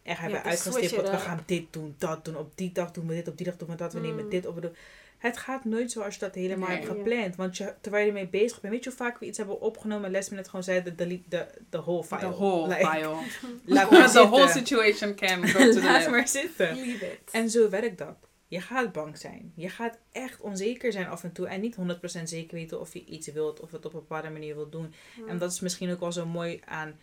echt 0.02 0.20
hebben 0.20 0.42
te 0.42 0.48
uitgestippeld. 0.48 1.08
We 1.10 1.16
gaan 1.16 1.42
dit 1.46 1.64
doen, 1.70 1.94
dat 1.98 2.24
doen. 2.24 2.36
Op 2.36 2.52
die 2.54 2.72
dag 2.72 2.90
doen 2.90 3.06
we 3.06 3.14
dit, 3.14 3.28
op 3.28 3.36
die 3.36 3.46
dag 3.46 3.56
doen 3.56 3.68
we 3.68 3.74
dat. 3.74 3.92
We 3.92 4.00
nemen 4.00 4.24
Mm. 4.24 4.30
dit 4.30 4.46
op. 4.46 4.54
We 4.54 4.60
doen. 4.60 4.76
Het 5.18 5.36
gaat 5.36 5.64
nooit 5.64 5.90
zoals 5.90 6.14
je 6.14 6.20
dat 6.20 6.34
helemaal 6.34 6.68
Nee. 6.68 6.76
hebt 6.76 6.88
gepland. 6.90 7.36
Want 7.36 7.56
je, 7.56 7.74
terwijl 7.80 8.02
je 8.04 8.10
ermee 8.10 8.28
bezig 8.28 8.60
bent, 8.60 8.72
weet 8.72 8.84
je 8.84 8.88
hoe 8.90 8.98
vaak 8.98 9.18
we 9.18 9.26
iets 9.26 9.38
hebben 9.38 9.60
opgenomen. 9.60 10.10
Les 10.10 10.28
me 10.28 10.36
net 10.36 10.46
gewoon 10.48 10.64
zeiden, 10.64 10.96
delete 10.96 11.28
the, 11.28 11.46
the 11.70 11.80
whole 11.80 12.04
file. 12.04 12.20
The 12.20 12.26
whole 12.30 12.68
Like, 12.68 12.86
file. 12.86 13.14
Laat 13.74 13.90
maar 13.90 14.10
The 14.10 14.26
whole 14.26 14.48
situation 14.48 15.14
can 15.14 15.48
go 15.48 15.58
to 15.58 15.70
the 15.72 15.82
Laat 15.82 16.10
maar 16.10 16.28
zitten. 16.28 16.74
Leave 16.74 17.04
it. 17.06 17.18
En 17.32 17.50
zo 17.50 17.68
werkt 17.70 17.98
dat. 17.98 18.16
Je 18.48 18.60
gaat 18.60 18.92
bang 18.92 19.18
zijn. 19.18 19.52
Je 19.54 19.68
gaat 19.68 19.98
echt 20.12 20.40
onzeker 20.40 20.92
zijn 20.92 21.06
af 21.06 21.24
en 21.24 21.32
toe. 21.32 21.46
En 21.46 21.60
niet 21.60 21.76
100% 22.20 22.22
zeker 22.22 22.56
weten 22.56 22.80
of 22.80 22.92
je 22.92 23.04
iets 23.04 23.26
wilt. 23.32 23.60
Of 23.60 23.70
het 23.70 23.84
op 23.84 23.94
een 23.94 24.00
bepaalde 24.00 24.30
manier 24.30 24.54
wilt 24.54 24.72
doen. 24.72 24.94
Mm. 25.20 25.28
En 25.28 25.38
dat 25.38 25.52
is 25.52 25.60
misschien 25.60 25.90
ook 25.92 26.00
wel 26.00 26.12
zo 26.12 26.26
mooi 26.26 26.60
aan 26.64 26.98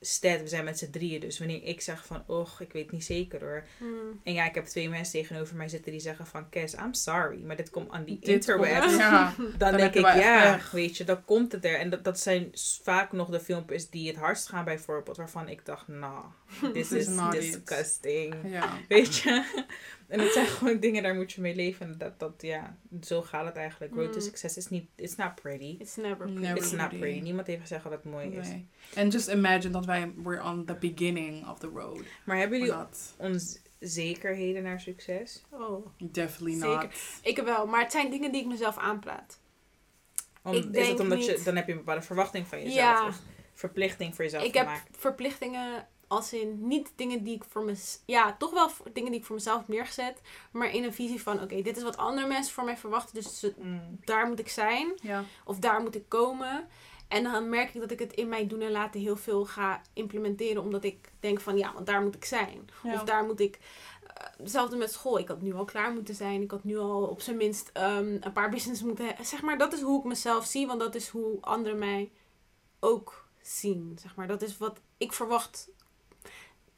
Sted. 0.00 0.40
We 0.42 0.48
zijn 0.48 0.64
met 0.64 0.78
z'n 0.78 0.90
drieën. 0.90 1.20
Dus 1.20 1.38
wanneer 1.38 1.62
ik 1.64 1.80
zeg 1.80 2.06
van, 2.06 2.22
och, 2.26 2.60
ik 2.60 2.72
weet 2.72 2.90
niet 2.90 3.04
zeker 3.04 3.40
hoor. 3.40 3.64
Mm. 3.78 4.20
En 4.24 4.32
ja, 4.32 4.44
ik 4.44 4.54
heb 4.54 4.64
twee 4.64 4.88
mensen 4.88 5.20
tegenover 5.20 5.56
mij 5.56 5.68
zitten 5.68 5.92
die 5.92 6.00
zeggen 6.00 6.26
van, 6.26 6.48
Kes, 6.48 6.74
I'm 6.74 6.94
sorry. 6.94 7.42
Maar 7.42 7.56
dit 7.56 7.70
komt 7.70 7.90
aan 7.90 8.04
die 8.04 8.18
Dit 8.18 8.28
interwebs. 8.28 8.96
Ja. 8.96 9.34
Dan, 9.36 9.52
Dan 9.58 9.76
denk 9.76 9.94
ik, 9.94 10.04
echt 10.04 10.18
ja, 10.18 10.60
weet 10.72 10.96
je, 10.96 11.04
dan 11.04 11.24
komt 11.24 11.52
het 11.52 11.64
er. 11.64 11.78
En 11.78 11.90
dat, 11.90 12.04
dat 12.04 12.20
zijn 12.20 12.50
vaak 12.82 13.12
nog 13.12 13.28
de 13.28 13.40
filmpjes 13.40 13.90
die 13.90 14.08
het 14.08 14.16
hardst 14.16 14.48
gaan 14.48 14.64
bijvoorbeeld. 14.64 15.16
Waarvan 15.16 15.48
ik 15.48 15.64
dacht, 15.64 15.88
nou, 15.88 16.24
this 16.72 16.88
This 16.88 17.08
is 17.08 17.16
disgusting. 17.30 18.34
ja. 18.44 18.78
Weet 18.88 19.16
je? 19.16 19.64
En 20.08 20.20
het 20.20 20.32
zijn 20.32 20.46
gewoon 20.56 20.80
dingen, 20.80 21.02
daar 21.02 21.14
moet 21.14 21.32
je 21.32 21.40
mee 21.40 21.54
leven. 21.54 21.86
En 21.86 21.98
dat, 21.98 22.18
dat 22.18 22.32
ja, 22.38 22.76
zo 23.02 23.22
gaat 23.22 23.44
het 23.44 23.56
eigenlijk. 23.56 23.94
Road 23.94 24.12
to 24.12 24.18
Mm. 24.18 24.24
success 24.24 24.56
is 24.56 24.68
niet, 24.68 24.88
it's 24.96 25.16
not 25.16 25.34
pretty. 25.34 25.76
It's 25.78 25.96
never 25.96 26.30
Never 26.30 26.56
It's 26.56 26.70
not 26.70 26.78
pretty. 26.88 26.98
pretty. 26.98 27.20
Niemand 27.20 27.46
heeft 27.46 27.60
gezegd 27.60 27.82
dat 27.82 27.92
het 27.92 28.04
mooi 28.04 28.28
is. 28.36 28.48
And 28.96 29.12
just 29.12 29.28
imagine 29.28 29.70
dat 29.72 29.84
wij 29.84 30.12
we're 30.22 30.42
on 30.44 30.64
the 30.64 30.74
beginning 30.74 31.48
of 31.48 31.58
the 31.58 31.66
road. 31.74 32.00
Maar 32.24 32.36
hebben 32.38 32.58
jullie 32.58 32.74
not. 32.74 33.14
onzekerheden 33.80 34.62
naar 34.62 34.80
succes? 34.80 35.44
Oh, 35.50 35.86
Definitely 35.98 36.58
Zeker. 36.58 36.82
not. 36.82 36.92
ik 37.22 37.38
wel. 37.38 37.66
Maar 37.66 37.80
het 37.82 37.92
zijn 37.92 38.10
dingen 38.10 38.32
die 38.32 38.40
ik 38.40 38.46
mezelf 38.46 38.76
aanpraat. 38.78 39.40
Om, 40.42 40.54
Ik 40.54 40.64
is 40.72 40.88
het 40.88 41.00
omdat 41.00 41.24
je, 41.26 41.40
dan 41.44 41.56
heb 41.56 41.66
je 41.66 41.72
een 41.72 41.78
bepaalde 41.78 42.02
verwachting 42.02 42.46
van 42.46 42.58
jezelf. 42.58 42.74
Ja. 42.76 43.06
Of 43.06 43.20
verplichting 43.54 44.14
voor 44.14 44.24
jezelf 44.24 44.42
ik 44.44 44.54
heb 44.54 44.66
gemaakt. 44.66 44.96
verplichtingen 44.98 45.86
als 46.08 46.32
in 46.32 46.66
niet 46.66 46.92
dingen 46.96 47.22
die 47.24 47.34
ik 47.34 47.44
voor 47.48 47.64
mezelf... 47.64 48.02
Ja, 48.06 48.36
toch 48.38 48.50
wel 48.50 48.70
voor- 48.70 48.92
dingen 48.92 49.10
die 49.10 49.20
ik 49.20 49.26
voor 49.26 49.34
mezelf 49.36 49.58
heb 49.58 49.68
neergezet. 49.68 50.20
Maar 50.52 50.70
in 50.74 50.84
een 50.84 50.94
visie 50.94 51.22
van, 51.22 51.42
oké, 51.42 51.62
dit 51.62 51.76
is 51.76 51.82
wat 51.82 51.96
andere 51.96 52.26
mensen 52.26 52.54
voor 52.54 52.64
mij 52.64 52.76
verwachten. 52.76 53.14
Dus 53.14 53.46
Mm. 53.56 53.98
daar 54.04 54.26
moet 54.26 54.38
ik 54.38 54.48
zijn. 54.48 54.92
Ja. 55.02 55.24
Of 55.44 55.58
daar 55.58 55.80
moet 55.82 55.94
ik 55.94 56.08
komen. 56.08 56.68
En 57.08 57.22
dan 57.22 57.48
merk 57.48 57.74
ik 57.74 57.80
dat 57.80 57.90
ik 57.90 57.98
het 57.98 58.12
in 58.12 58.28
mijn 58.28 58.48
doen 58.48 58.60
en 58.60 58.70
laten 58.70 59.00
heel 59.00 59.16
veel 59.16 59.44
ga 59.46 59.82
implementeren. 59.92 60.62
Omdat 60.62 60.84
ik 60.84 61.10
denk 61.20 61.40
van, 61.40 61.56
ja, 61.56 61.72
want 61.72 61.86
daar 61.86 62.02
moet 62.02 62.14
ik 62.14 62.24
zijn. 62.24 62.70
Ja. 62.82 62.92
Of 62.94 63.02
daar 63.04 63.24
moet 63.24 63.40
ik... 63.40 63.58
eh, 64.06 64.26
Hetzelfde 64.36 64.76
met 64.76 64.92
school. 64.92 65.18
Ik 65.18 65.28
had 65.28 65.42
nu 65.42 65.54
al 65.54 65.64
klaar 65.64 65.92
moeten 65.92 66.14
zijn. 66.14 66.42
Ik 66.42 66.50
had 66.50 66.64
nu 66.64 66.78
al 66.78 67.02
op 67.02 67.20
zijn 67.20 67.36
minst 67.36 67.70
ehm, 67.72 68.16
een 68.20 68.32
paar 68.32 68.50
business 68.50 68.82
moeten 68.82 69.06
hebben. 69.06 69.26
Zeg 69.26 69.42
maar, 69.42 69.58
dat 69.58 69.72
is 69.72 69.80
hoe 69.80 69.98
ik 69.98 70.04
mezelf 70.04 70.44
zie. 70.46 70.66
Want 70.66 70.80
dat 70.80 70.94
is 70.94 71.08
hoe 71.08 71.38
anderen 71.40 71.78
mij 71.78 72.10
ook 72.80 73.26
zien. 73.42 73.98
Zeg 74.02 74.14
maar, 74.14 74.26
dat 74.26 74.42
is 74.42 74.56
wat 74.58 74.80
ik 74.96 75.12
verwacht. 75.12 75.68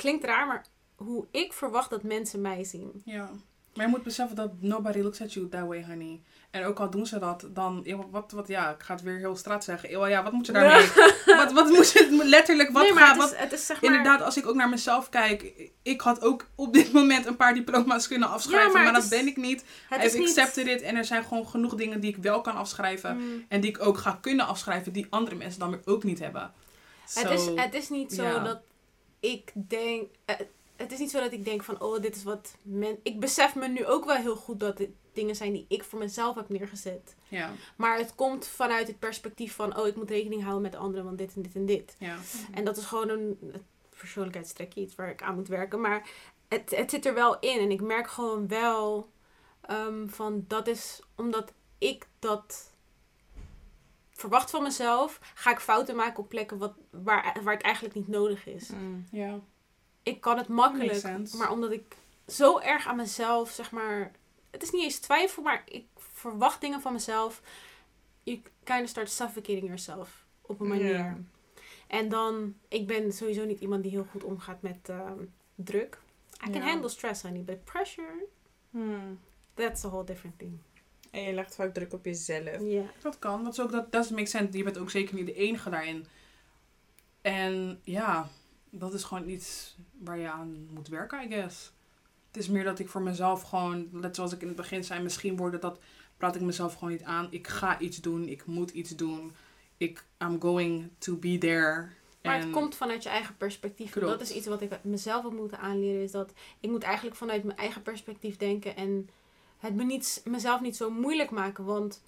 Klinkt 0.01 0.25
raar, 0.25 0.47
maar 0.47 0.65
hoe 0.97 1.27
ik 1.31 1.53
verwacht 1.53 1.91
dat 1.91 2.03
mensen 2.03 2.41
mij 2.41 2.65
zien. 2.65 3.03
Ja. 3.05 3.31
Maar 3.75 3.85
je 3.85 3.91
moet 3.91 4.03
beseffen 4.03 4.37
dat 4.37 4.51
nobody 4.61 4.99
looks 5.01 5.21
at 5.23 5.33
you 5.33 5.49
that 5.49 5.67
way, 5.67 5.85
honey. 5.85 6.21
En 6.51 6.65
ook 6.65 6.81
al 6.81 6.91
doen 6.91 7.07
ze 7.07 7.19
dat, 7.19 7.47
dan... 7.51 7.87
Wat, 8.11 8.33
wat, 8.33 8.49
ja, 8.49 8.71
ik 8.71 8.83
ga 8.83 8.95
het 8.95 9.03
weer 9.03 9.19
heel 9.19 9.37
straat 9.37 9.65
zeggen. 9.65 10.09
Ja, 10.09 10.23
wat 10.23 10.33
moet 10.33 10.47
je 10.47 10.53
daarmee? 10.53 10.87
wat, 11.41 11.53
wat 11.53 11.69
moet 11.69 11.91
je... 11.93 12.21
Letterlijk, 12.25 12.71
wat 12.71 12.83
nee, 12.83 12.93
gaat... 12.93 13.09
het 13.09 13.17
Wat, 13.17 13.33
is, 13.33 13.39
het 13.39 13.53
is 13.53 13.67
zeg 13.67 13.81
maar... 13.81 13.91
Inderdaad, 13.91 14.23
als 14.23 14.37
ik 14.37 14.47
ook 14.47 14.55
naar 14.55 14.69
mezelf 14.69 15.09
kijk, 15.09 15.53
ik 15.83 16.01
had 16.01 16.23
ook 16.25 16.47
op 16.55 16.73
dit 16.73 16.93
moment 16.93 17.27
een 17.27 17.37
paar 17.37 17.55
diploma's 17.55 18.09
kunnen 18.09 18.29
afschrijven, 18.29 18.79
Ja, 18.79 18.85
maar 18.85 18.93
dat 18.93 19.03
is- 19.03 19.09
ben 19.09 19.27
ik 19.27 19.37
niet. 19.37 19.65
het 19.89 19.99
I've 20.03 20.07
is 20.07 20.15
niet... 20.15 20.29
accepted 20.39 20.67
it 20.67 20.83
en 20.83 20.97
er 20.97 21.05
zijn 21.05 21.25
gewoon 21.25 21.47
genoeg 21.47 21.75
dingen 21.75 22.01
die 22.01 22.11
ik 22.11 22.23
wel 22.23 22.41
kan 22.41 22.55
afschrijven 22.55 23.17
Mm. 23.17 23.45
en 23.49 23.61
die 23.61 23.71
ik 23.71 23.83
ook 23.87 23.99
ga 23.99 24.19
kunnen 24.21 24.47
afschrijven 24.47 24.93
die 24.93 25.07
andere 25.11 25.37
mensen 25.37 25.61
dan 25.61 25.71
weer 25.71 25.81
ook 25.85 26.03
niet 26.05 26.19
hebben. 26.19 26.53
Het, 27.15 27.31
is, 27.31 27.47
het 27.55 27.75
is 27.75 27.89
niet 27.89 28.13
zo 28.13 28.43
dat 28.43 28.61
ik 29.21 29.53
denk. 29.55 30.11
eh, 30.25 30.37
Het 30.77 30.93
is 30.93 30.99
niet 30.99 31.11
zo 31.11 31.21
dat 31.21 31.33
ik 31.33 31.45
denk 31.45 31.63
van, 31.63 31.81
oh, 31.81 32.01
dit 32.03 32.17
is 32.17 32.23
wat 32.23 32.55
men. 32.63 32.99
Ik 33.03 33.21
besef 33.21 33.55
me 33.55 33.69
nu 33.69 33.87
ook 33.87 34.05
wel 34.05 34.17
heel 34.17 34.37
goed 34.37 34.61
dat 34.61 34.77
dit 34.77 34.91
dingen 35.13 35.37
zijn 35.37 35.53
die 35.53 35.65
ik 35.69 35.85
voor 35.85 35.99
mezelf 35.99 36.35
heb 36.35 36.49
neergezet. 36.49 37.15
Ja, 37.29 37.53
Maar 37.77 37.99
het 37.99 38.15
komt 38.15 38.47
vanuit 38.47 38.87
het 38.87 38.99
perspectief 38.99 39.55
van, 39.55 39.77
oh, 39.79 39.87
ik 39.87 39.97
moet 39.97 40.11
rekening 40.11 40.43
houden 40.43 40.63
met 40.63 40.73
de 40.73 40.79
anderen, 40.79 41.05
want 41.05 41.19
dit 41.19 41.35
en 41.35 41.43
dit 41.43 41.55
en 41.55 41.67
dit. 41.67 41.97
ja. 41.99 42.17
En 42.53 42.65
dat 42.65 42.77
is 42.77 42.85
gewoon 42.85 43.09
een 43.09 43.39
een 43.43 43.63
persoonlijkheidstrekje, 43.99 44.81
iets 44.81 44.95
waar 44.95 45.11
ik 45.11 45.23
aan 45.23 45.35
moet 45.35 45.49
werken. 45.49 45.81
Maar 45.81 46.09
het, 46.49 46.71
het 46.77 46.91
zit 46.91 47.07
er 47.07 47.15
wel 47.15 47.39
in. 47.39 47.59
En 47.59 47.71
ik 47.71 47.81
merk 47.81 48.09
gewoon 48.11 48.49
wel 48.49 49.11
ehm, 49.61 50.09
van, 50.09 50.45
dat 50.49 50.67
is 50.67 51.03
omdat 51.17 51.53
ik 51.79 52.07
dat 52.19 52.70
verwacht 54.21 54.51
van 54.51 54.63
mezelf, 54.63 55.19
ga 55.35 55.51
ik 55.51 55.61
fouten 55.61 55.97
maken 55.97 56.19
op 56.19 56.29
plekken 56.29 56.59
wat, 56.59 56.75
waar, 56.91 57.37
waar 57.43 57.55
het 57.55 57.63
eigenlijk 57.63 57.95
niet 57.95 58.09
nodig 58.09 58.47
is. 58.47 58.69
Mm. 58.69 59.07
ja. 59.11 59.41
Ik 60.03 60.21
kan 60.21 60.37
het 60.37 60.49
makkelijk, 60.49 61.03
maar 61.33 61.51
omdat 61.51 61.73
ik 61.73 61.97
zo 62.27 62.59
erg 62.59 62.87
aan 62.87 62.97
mezelf, 62.97 63.51
zeg 63.51 63.71
maar... 63.71 64.13
Het 64.51 64.63
is 64.63 64.71
niet 64.71 64.83
eens 64.83 64.99
twijfel, 64.99 65.43
maar 65.43 65.63
ik 65.65 65.87
verwacht 65.97 66.61
dingen 66.61 66.81
van 66.81 66.93
mezelf. 66.93 67.43
You 68.23 68.43
kind 68.65 68.83
of 68.83 68.89
start 68.89 69.11
suffocating 69.11 69.65
yourself 69.65 70.25
op 70.41 70.61
een 70.61 70.69
manier. 70.69 71.17
En 71.87 72.09
dan, 72.09 72.55
ik 72.69 72.87
ben 72.87 73.13
sowieso 73.13 73.45
niet 73.45 73.61
iemand 73.61 73.83
die 73.83 73.91
heel 73.91 74.07
goed 74.11 74.25
omgaat 74.25 74.63
met 74.63 74.89
ehm, 74.89 75.19
druk. 75.55 75.99
I 76.49 76.51
can 76.51 76.63
handle 76.63 76.89
stress, 76.89 77.23
honey, 77.23 77.43
but 77.43 77.65
pressure... 77.65 78.27
Mm. 78.71 79.19
that's 79.55 79.85
a 79.85 79.89
whole 79.89 80.05
different 80.05 80.39
thing. 80.39 80.59
En 81.11 81.23
je 81.23 81.33
legt 81.33 81.55
vaak 81.55 81.75
druk 81.75 81.93
op 81.93 82.05
jezelf. 82.05 82.61
Ja. 82.61 82.83
Dat 83.03 83.19
kan. 83.19 83.45
Dat 83.45 83.53
is 83.53 83.61
ook, 83.61 83.71
dat 83.71 83.93
doesn't 83.93 84.17
make 84.17 84.29
sense. 84.29 84.59
Je 84.59 84.65
bent 84.65 84.79
ook 84.79 84.91
zeker 84.91 85.15
niet 85.15 85.27
de 85.27 85.35
enige 85.35 85.71
daarin. 85.71 86.07
En 87.21 87.81
ja, 87.85 88.29
dat 88.71 88.95
is 88.95 89.05
gewoon 89.05 89.29
iets 89.29 89.77
waar 89.99 90.19
je 90.19 90.31
aan 90.31 90.67
moet 90.71 90.89
werken, 90.89 91.23
I 91.23 91.29
guess. 91.29 91.73
Het 92.27 92.37
is 92.37 92.49
meer 92.49 92.65
dat 92.65 92.79
ik 92.79 92.89
voor 92.89 93.03
mezelf 93.03 93.43
gewoon, 93.43 93.89
net 93.91 94.17
zoals 94.17 94.33
ik 94.33 94.41
in 94.41 94.47
het 94.47 94.57
begin 94.57 94.85
zei, 94.85 95.03
misschien 95.03 95.37
worden 95.37 95.61
dat, 95.61 95.79
praat 96.17 96.35
ik 96.35 96.41
mezelf 96.41 96.75
gewoon 96.75 96.91
niet 96.91 97.03
aan. 97.03 97.27
Ik 97.31 97.49
ga 97.49 97.79
iets 97.79 98.01
doen, 98.01 98.29
ik 98.29 98.47
moet 98.47 98.71
iets 98.71 98.97
doen. 98.97 99.33
Ik, 99.77 100.05
I'm 100.23 100.41
going 100.41 100.91
to 100.99 101.17
be 101.17 101.39
there. 101.39 101.89
Maar 102.23 102.35
En- 102.35 102.41
het 102.41 102.51
komt 102.51 102.75
vanuit 102.75 103.03
je 103.03 103.09
eigen 103.09 103.37
perspectief. 103.37 103.91
Klopt. 103.91 104.09
Dat 104.09 104.21
is 104.21 104.33
iets 104.33 104.47
wat 104.47 104.61
ik 104.61 104.85
mezelf 104.85 105.23
heb 105.23 105.33
moeten 105.33 105.59
aanleren. 105.59 106.03
Is 106.03 106.11
dat 106.11 106.33
ik 106.61 106.71
moet 106.71 106.83
eigenlijk 106.83 107.17
vanuit 107.17 107.45
mijn 107.45 107.59
eigen 107.59 107.83
perspectief 107.83 108.37
denken. 108.37 108.77
En 108.77 109.09
het 109.61 109.75
me 109.75 109.85
niet, 109.85 110.23
mezelf 110.25 110.61
niet 110.61 110.77
zo 110.77 110.91
moeilijk 110.91 111.31
maken. 111.31 111.65
Want 111.65 112.03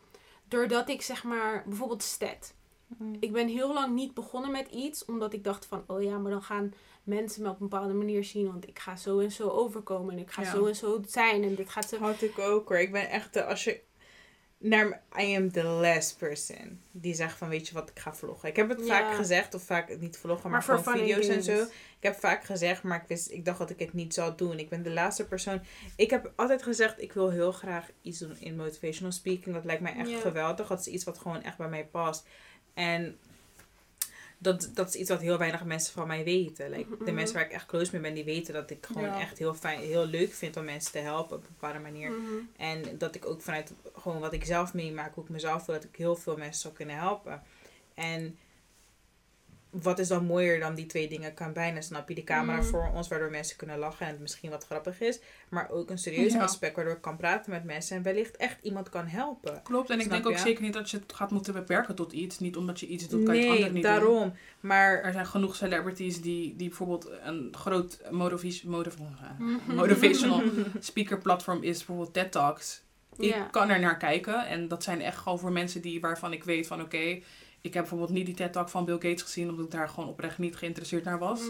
doordat 0.48 0.88
ik 0.88 1.02
zeg 1.02 1.24
maar, 1.24 1.62
bijvoorbeeld 1.66 2.02
stat. 2.02 2.54
Ik 3.20 3.32
ben 3.32 3.48
heel 3.48 3.72
lang 3.72 3.94
niet 3.94 4.14
begonnen 4.14 4.50
met 4.50 4.68
iets. 4.68 5.04
Omdat 5.04 5.32
ik 5.32 5.44
dacht 5.44 5.66
van, 5.66 5.84
oh 5.86 6.02
ja, 6.02 6.18
maar 6.18 6.30
dan 6.30 6.42
gaan 6.42 6.74
mensen 7.04 7.42
me 7.42 7.48
op 7.48 7.60
een 7.60 7.68
bepaalde 7.68 7.94
manier 7.94 8.24
zien. 8.24 8.46
Want 8.46 8.68
ik 8.68 8.78
ga 8.78 8.96
zo 8.96 9.18
en 9.18 9.32
zo 9.32 9.48
overkomen. 9.48 10.12
En 10.14 10.18
ik 10.20 10.30
ga 10.30 10.42
Ja. 10.42 10.50
zo 10.50 10.66
en 10.66 10.76
zo 10.76 11.00
zijn. 11.06 11.42
En 11.42 11.54
dit 11.54 11.70
gaat 11.70 11.88
zo... 11.88 11.98
Had 11.98 12.22
ik 12.22 12.38
ook 12.38 12.68
hoor. 12.68 12.78
Ik 12.78 12.92
ben 12.92 13.08
echt 13.10 13.36
als 13.36 13.64
je 13.64 13.80
naar 14.62 15.02
I 15.20 15.36
am 15.36 15.52
the 15.52 15.62
last 15.62 16.18
person 16.18 16.80
die 16.90 17.14
zegt 17.14 17.38
van 17.38 17.48
weet 17.48 17.68
je 17.68 17.74
wat 17.74 17.88
ik 17.90 17.98
ga 17.98 18.14
vloggen. 18.14 18.48
Ik 18.48 18.56
heb 18.56 18.68
het 18.68 18.80
Ja. 18.80 18.86
vaak 18.86 19.14
gezegd 19.14 19.54
of 19.54 19.62
vaak 19.62 19.98
niet 20.00 20.16
vloggen, 20.16 20.50
maar, 20.50 20.64
Maar 20.66 20.80
voor 20.82 20.92
video's 20.96 21.26
en 21.28 21.42
zo. 21.42 21.62
Ik 21.62 22.08
heb 22.08 22.14
vaak 22.14 22.44
gezegd, 22.44 22.82
maar 22.82 23.00
ik 23.02 23.08
wist, 23.08 23.30
ik 23.30 23.44
dacht 23.44 23.58
dat 23.58 23.70
ik 23.70 23.78
het 23.78 23.92
niet 23.92 24.14
zou 24.14 24.32
doen. 24.36 24.58
Ik 24.58 24.68
ben 24.68 24.82
de 24.82 24.90
laatste 24.90 25.26
persoon. 25.26 25.60
Ik 25.96 26.10
heb 26.10 26.32
altijd 26.36 26.62
gezegd 26.62 27.02
ik 27.02 27.12
wil 27.12 27.30
heel 27.30 27.52
graag 27.52 27.90
iets 28.02 28.18
doen 28.18 28.36
in 28.38 28.56
motivational 28.56 29.12
speaking. 29.12 29.54
Dat 29.54 29.64
lijkt 29.64 29.82
mij 29.82 29.94
echt 29.94 30.10
Ja. 30.10 30.18
geweldig. 30.20 30.66
Dat 30.66 30.80
is 30.80 30.86
iets 30.86 31.04
wat 31.04 31.18
gewoon 31.18 31.42
echt 31.42 31.56
bij 31.56 31.68
mij 31.68 31.86
past. 31.86 32.26
En 32.74 33.18
dat, 34.42 34.70
dat 34.74 34.88
is 34.88 34.94
iets 34.94 35.10
wat 35.10 35.20
heel 35.20 35.38
weinig 35.38 35.64
mensen 35.64 35.92
van 35.92 36.06
mij 36.06 36.24
weten. 36.24 36.70
Like, 36.70 36.88
De 36.96 37.04
Mhm. 37.04 37.14
mensen 37.14 37.36
waar 37.36 37.44
ik 37.44 37.52
echt 37.52 37.66
close 37.66 37.90
mee 37.92 38.00
ben, 38.00 38.14
die 38.14 38.24
weten 38.24 38.54
dat 38.54 38.70
ik 38.70 38.86
gewoon 38.86 39.02
Ja. 39.08 39.20
echt 39.20 39.38
heel 39.38 39.54
fijn, 39.54 39.80
heel 39.80 40.06
leuk 40.06 40.32
vind 40.32 40.56
om 40.56 40.64
mensen 40.64 40.92
te 40.92 40.98
helpen 40.98 41.36
op 41.36 41.42
een 41.42 41.48
bepaalde 41.58 41.78
manier. 41.78 42.10
Mhm. 42.10 42.32
En 42.56 42.98
dat 42.98 43.14
ik 43.14 43.26
ook 43.26 43.42
vanuit 43.42 43.72
gewoon 43.96 44.20
wat 44.20 44.32
ik 44.32 44.44
zelf 44.44 44.74
meemaak, 44.74 45.14
hoe 45.14 45.24
ik 45.24 45.30
mezelf 45.30 45.66
wil, 45.66 45.74
dat 45.74 45.84
ik 45.84 45.96
heel 45.96 46.16
veel 46.16 46.36
mensen 46.36 46.60
zou 46.60 46.74
kunnen 46.74 46.96
helpen. 46.96 47.42
En 47.94 48.38
wat 49.72 49.98
is 49.98 50.08
dan 50.08 50.24
mooier 50.24 50.60
dan 50.60 50.74
die 50.74 50.86
twee 50.86 51.08
dingen 51.08 51.34
kan 51.34 51.52
bijna, 51.52 51.80
snap 51.80 52.08
je? 52.08 52.14
Die 52.14 52.24
camera 52.24 52.56
Mhm. 52.58 52.66
voor 52.66 52.90
ons, 52.94 53.08
waardoor 53.08 53.30
mensen 53.30 53.56
kunnen 53.56 53.78
lachen 53.78 54.06
en 54.06 54.12
het 54.12 54.20
misschien 54.20 54.50
wat 54.50 54.64
grappig 54.64 55.00
is. 55.00 55.20
Maar 55.48 55.70
ook 55.70 55.90
een 55.90 55.98
serieus 55.98 56.32
Ja. 56.32 56.42
aspect, 56.42 56.76
waardoor 56.76 56.94
ik 56.94 57.00
kan 57.00 57.16
praten 57.16 57.50
met 57.50 57.64
mensen 57.64 57.96
en 57.96 58.02
wellicht 58.02 58.36
echt 58.36 58.58
iemand 58.62 58.88
kan 58.88 59.06
helpen. 59.06 59.60
Klopt, 59.62 59.90
en 59.90 60.00
ik 60.00 60.10
denk 60.10 60.26
ook 60.26 60.36
zeker 60.38 60.62
niet 60.62 60.72
dat 60.72 60.90
je 60.90 60.96
het 60.98 61.12
gaat 61.12 61.30
moeten 61.30 61.52
beperken 61.52 61.94
tot 61.94 62.12
iets. 62.12 62.38
Niet 62.38 62.56
omdat 62.56 62.80
je 62.80 62.86
iets 62.86 63.08
doet, 63.08 63.24
kan 63.24 63.34
je 63.36 63.40
het 63.40 63.50
Nee, 63.50 63.56
ander 63.58 63.72
niet 63.72 63.82
doen. 63.82 63.92
daarom. 63.92 64.32
Maar 64.60 65.02
Er 65.02 65.12
zijn 65.12 65.26
genoeg 65.26 65.56
celebrities 65.56 66.20
die, 66.20 66.56
die 66.56 66.68
bijvoorbeeld 66.68 67.10
een 67.24 67.48
groot 67.58 68.00
motivis- 68.10 68.62
motiv- 68.62 68.96
Mhm. 69.38 69.74
motivational 69.76 70.42
speaker 70.80 71.18
platform 71.18 71.62
is, 71.62 71.76
bijvoorbeeld 71.76 72.12
TED 72.14 72.32
Talks. 72.32 72.82
Ik 73.18 73.36
kan 73.50 73.70
er 73.70 73.80
naar 73.80 73.96
kijken 73.96 74.46
en 74.46 74.68
dat 74.68 74.82
zijn 74.82 75.00
echt 75.00 75.16
gewoon 75.18 75.38
voor 75.38 75.52
mensen 75.52 75.80
die, 75.80 76.00
waarvan 76.00 76.32
ik 76.32 76.44
weet 76.44 76.66
van 76.66 76.80
oké, 76.80 77.20
ik 77.62 77.74
heb 77.74 77.82
bijvoorbeeld 77.82 78.10
niet 78.10 78.26
die 78.26 78.34
TED 78.34 78.52
Talk 78.52 78.68
van 78.68 78.84
Bill 78.84 78.94
Gates 78.94 79.22
gezien 79.22 79.48
omdat 79.48 79.64
ik 79.64 79.70
daar 79.70 79.88
gewoon 79.88 80.08
oprecht 80.08 80.38
niet 80.38 80.56
geïnteresseerd 80.56 81.04
naar 81.04 81.18
was. 81.18 81.40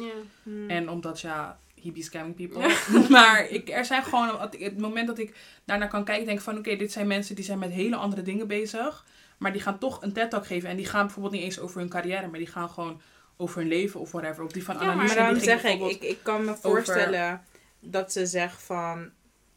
Hmm. 0.43 0.71
En 0.71 0.91
omdat 0.91 1.21
ja, 1.21 1.59
he 1.83 1.93
be 1.93 2.03
scamming 2.03 2.37
people. 2.37 2.77
maar 3.17 3.49
ik, 3.49 3.69
er 3.69 3.85
zijn 3.85 4.05
gewoon, 4.05 4.41
het 4.59 4.79
moment 4.79 5.07
dat 5.07 5.19
ik 5.19 5.35
daarnaar 5.65 5.89
kan 5.89 6.05
kijken, 6.05 6.27
denk 6.27 6.39
ik 6.39 6.45
van 6.45 6.59
oké, 6.59 6.77
dit 6.77 6.93
zijn 6.93 7.07
mensen 7.07 7.35
die 7.35 7.45
zijn 7.45 7.59
met 7.59 7.71
hele 7.71 7.97
andere 7.97 8.23
dingen 8.23 8.47
bezig. 8.47 9.05
Maar 9.39 9.53
die 9.53 9.61
gaan 9.61 9.79
toch 9.79 10.03
een 10.03 10.13
TED 10.13 10.31
Talk 10.31 10.47
geven 10.47 10.69
en 10.69 10.77
die 10.77 10.87
gaan 10.87 11.05
bijvoorbeeld 11.05 11.35
niet 11.35 11.43
eens 11.43 11.61
over 11.61 11.81
hun 11.81 11.89
carrière, 11.89 12.27
maar 12.27 12.39
die 12.39 12.49
gaan 12.49 12.71
gewoon 12.71 13.01
over 13.37 13.59
hun 13.59 13.69
leven 13.69 14.01
of 14.01 14.13
whatever. 14.13 14.45
Of 14.45 14.53
die 14.53 14.65
van 14.65 14.77
Ja, 14.81 14.95
maar 14.95 15.15
daarom 15.15 15.41
zeg 15.41 15.65
ik, 15.65 15.81
ik, 15.81 16.03
ik 16.03 16.19
kan 16.23 16.45
me 16.45 16.55
voorstellen 16.55 17.45
dat 17.81 18.13
ze 18.13 18.27
zegt 18.27 18.63
van... 18.63 19.11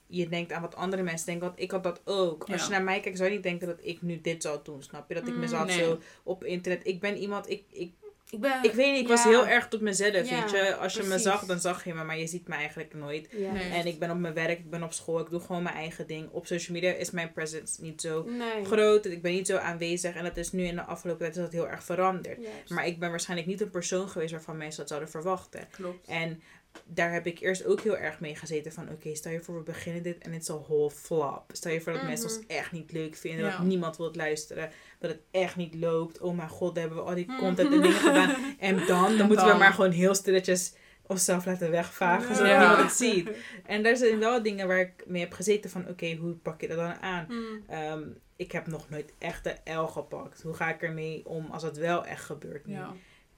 Je 0.07 0.29
denkt 0.29 0.51
aan 0.51 0.61
wat 0.61 0.75
andere 0.75 1.03
mensen 1.03 1.25
denken, 1.25 1.47
want 1.47 1.59
ik 1.59 1.71
had 1.71 1.83
dat 1.83 2.01
ook. 2.05 2.43
Als 2.51 2.63
je 2.63 2.69
naar 2.71 2.83
mij 2.83 2.99
kijkt, 2.99 3.17
zou 3.17 3.29
je 3.29 3.35
niet 3.35 3.43
denken 3.43 3.67
dat 3.67 3.79
ik 3.81 4.01
nu 4.01 4.21
dit 4.21 4.41
zou 4.41 4.59
doen, 4.63 4.83
snap 4.83 5.07
je? 5.09 5.13
Dat 5.15 5.27
ik 5.27 5.33
Mm, 5.33 5.39
mezelf 5.39 5.65
nee. 5.65 5.77
zo 5.83 5.99
op 6.23 6.43
internet... 6.43 6.87
Ik 6.87 6.99
ben 6.99 7.17
iemand, 7.17 7.49
ik, 7.49 7.63
ik, 7.71 7.91
Ik 8.29 8.39
ben... 8.39 8.63
ik 8.63 8.71
weet 8.73 8.91
niet, 8.91 9.01
ik 9.01 9.07
was 9.07 9.23
heel 9.23 9.47
erg 9.47 9.67
tot 9.67 9.81
mezelf, 9.81 10.29
Ja, 10.29 10.41
weet 10.41 10.51
je? 10.51 10.75
Als 10.75 10.93
je 10.93 11.03
me 11.03 11.19
zag, 11.19 11.45
dan 11.45 11.59
zag 11.59 11.83
je 11.85 11.93
me, 11.93 12.03
maar 12.03 12.17
je 12.19 12.27
ziet 12.27 12.47
me 12.47 12.55
eigenlijk 12.55 12.93
nooit. 12.93 13.27
Ja. 13.31 13.51
Nee. 13.51 13.71
En 13.71 13.85
ik 13.85 13.99
ben 13.99 14.11
op 14.11 14.17
mijn 14.17 14.33
werk, 14.33 14.59
ik 14.59 14.69
ben 14.69 14.83
op 14.83 14.93
school, 14.93 15.19
ik 15.19 15.29
doe 15.29 15.39
gewoon 15.39 15.63
mijn 15.63 15.75
eigen 15.75 16.07
ding. 16.07 16.29
Op 16.31 16.45
social 16.45 16.75
media 16.77 16.91
is 16.91 17.11
mijn 17.11 17.31
presence 17.33 17.81
niet 17.81 18.01
zo 18.01 18.23
Nee. 18.23 18.65
groot, 18.65 19.05
ik 19.05 19.21
ben 19.21 19.31
niet 19.31 19.47
zo 19.47 19.57
aanwezig. 19.57 20.15
En 20.15 20.23
dat 20.23 20.37
is 20.37 20.51
nu 20.51 20.63
in 20.65 20.75
de 20.75 20.81
afgelopen 20.83 21.21
tijd 21.21 21.35
is 21.35 21.41
dat 21.43 21.51
heel 21.51 21.67
erg 21.69 21.83
veranderd. 21.83 22.39
Maar 22.67 22.87
ik 22.87 22.99
ben 22.99 23.09
waarschijnlijk 23.09 23.49
niet 23.49 23.61
een 23.61 23.69
persoon 23.69 24.09
geweest 24.09 24.31
waarvan 24.31 24.57
mensen 24.57 24.79
dat 24.79 24.87
zouden 24.87 25.09
verwachten. 25.09 25.67
Klopt. 25.71 26.07
En 26.07 26.41
daar 26.85 27.13
heb 27.13 27.25
ik 27.27 27.39
eerst 27.39 27.65
ook 27.65 27.81
heel 27.81 27.97
erg 27.97 28.19
mee 28.19 28.35
gezeten 28.35 28.71
van... 28.71 28.89
Oké, 28.89 29.15
stel 29.15 29.31
je 29.31 29.41
voor 29.41 29.55
we 29.57 29.63
beginnen 29.63 30.03
dit 30.03 30.17
en 30.17 30.31
het 30.33 30.41
is 30.41 30.47
een 30.47 30.61
whole 30.61 30.91
flop. 30.91 31.43
Stel 31.53 31.71
je 31.71 31.81
voor 31.81 31.93
dat 31.93 32.03
mensen 32.03 32.27
Mhm. 32.29 32.35
ons 32.38 32.45
echt 32.47 32.71
niet 32.71 32.91
leuk 32.91 33.15
vinden. 33.15 33.45
Ja. 33.45 33.57
Dat 33.57 33.65
niemand 33.65 33.97
wil 33.97 34.11
luisteren. 34.13 34.69
Dat 34.99 35.11
het 35.11 35.19
echt 35.31 35.55
niet 35.55 35.75
loopt. 35.75 36.19
Oh 36.19 36.35
mijn 36.35 36.49
god, 36.49 36.73
dan 36.75 36.83
hebben 36.83 37.03
we 37.03 37.09
al 37.09 37.15
die 37.15 37.25
Mhm. 37.27 37.38
content 37.39 37.73
en 37.73 37.81
dingen 37.81 37.97
gedaan. 37.97 38.35
En 38.59 38.85
dan, 38.85 39.17
dan 39.17 39.27
moeten 39.27 39.47
we 39.47 39.53
maar 39.57 39.73
gewoon 39.73 39.91
heel 39.91 40.15
stilletjes 40.15 40.73
onszelf 41.07 41.45
laten 41.45 41.71
wegvagen. 41.71 42.35
Zodat 42.35 42.51
Ja. 42.51 42.59
niemand 42.59 42.81
het 42.89 42.97
ziet. 42.97 43.29
En 43.65 43.83
daar 43.83 43.95
zijn 43.95 44.19
wel 44.19 44.43
dingen 44.43 44.67
waar 44.67 44.79
ik 44.79 45.03
mee 45.07 45.21
heb 45.21 45.33
gezeten 45.33 45.69
van... 45.69 45.88
Oké, 45.89 46.15
hoe 46.15 46.33
pak 46.33 46.61
je 46.61 46.67
dat 46.67 46.77
dan 46.77 46.93
aan? 47.01 47.25
Mm. 47.29 47.63
Ehm, 47.67 48.01
ik 48.35 48.51
heb 48.51 48.67
nog 48.67 48.89
nooit 48.89 49.13
echt 49.19 49.43
de 49.43 49.71
L 49.73 49.85
gepakt. 49.85 50.41
Hoe 50.41 50.53
ga 50.53 50.69
ik 50.73 50.81
ermee 50.81 51.21
om 51.25 51.45
als 51.51 51.63
het 51.63 51.77
wel 51.77 52.05
echt 52.05 52.23
gebeurt 52.23 52.65
nu? 52.65 52.77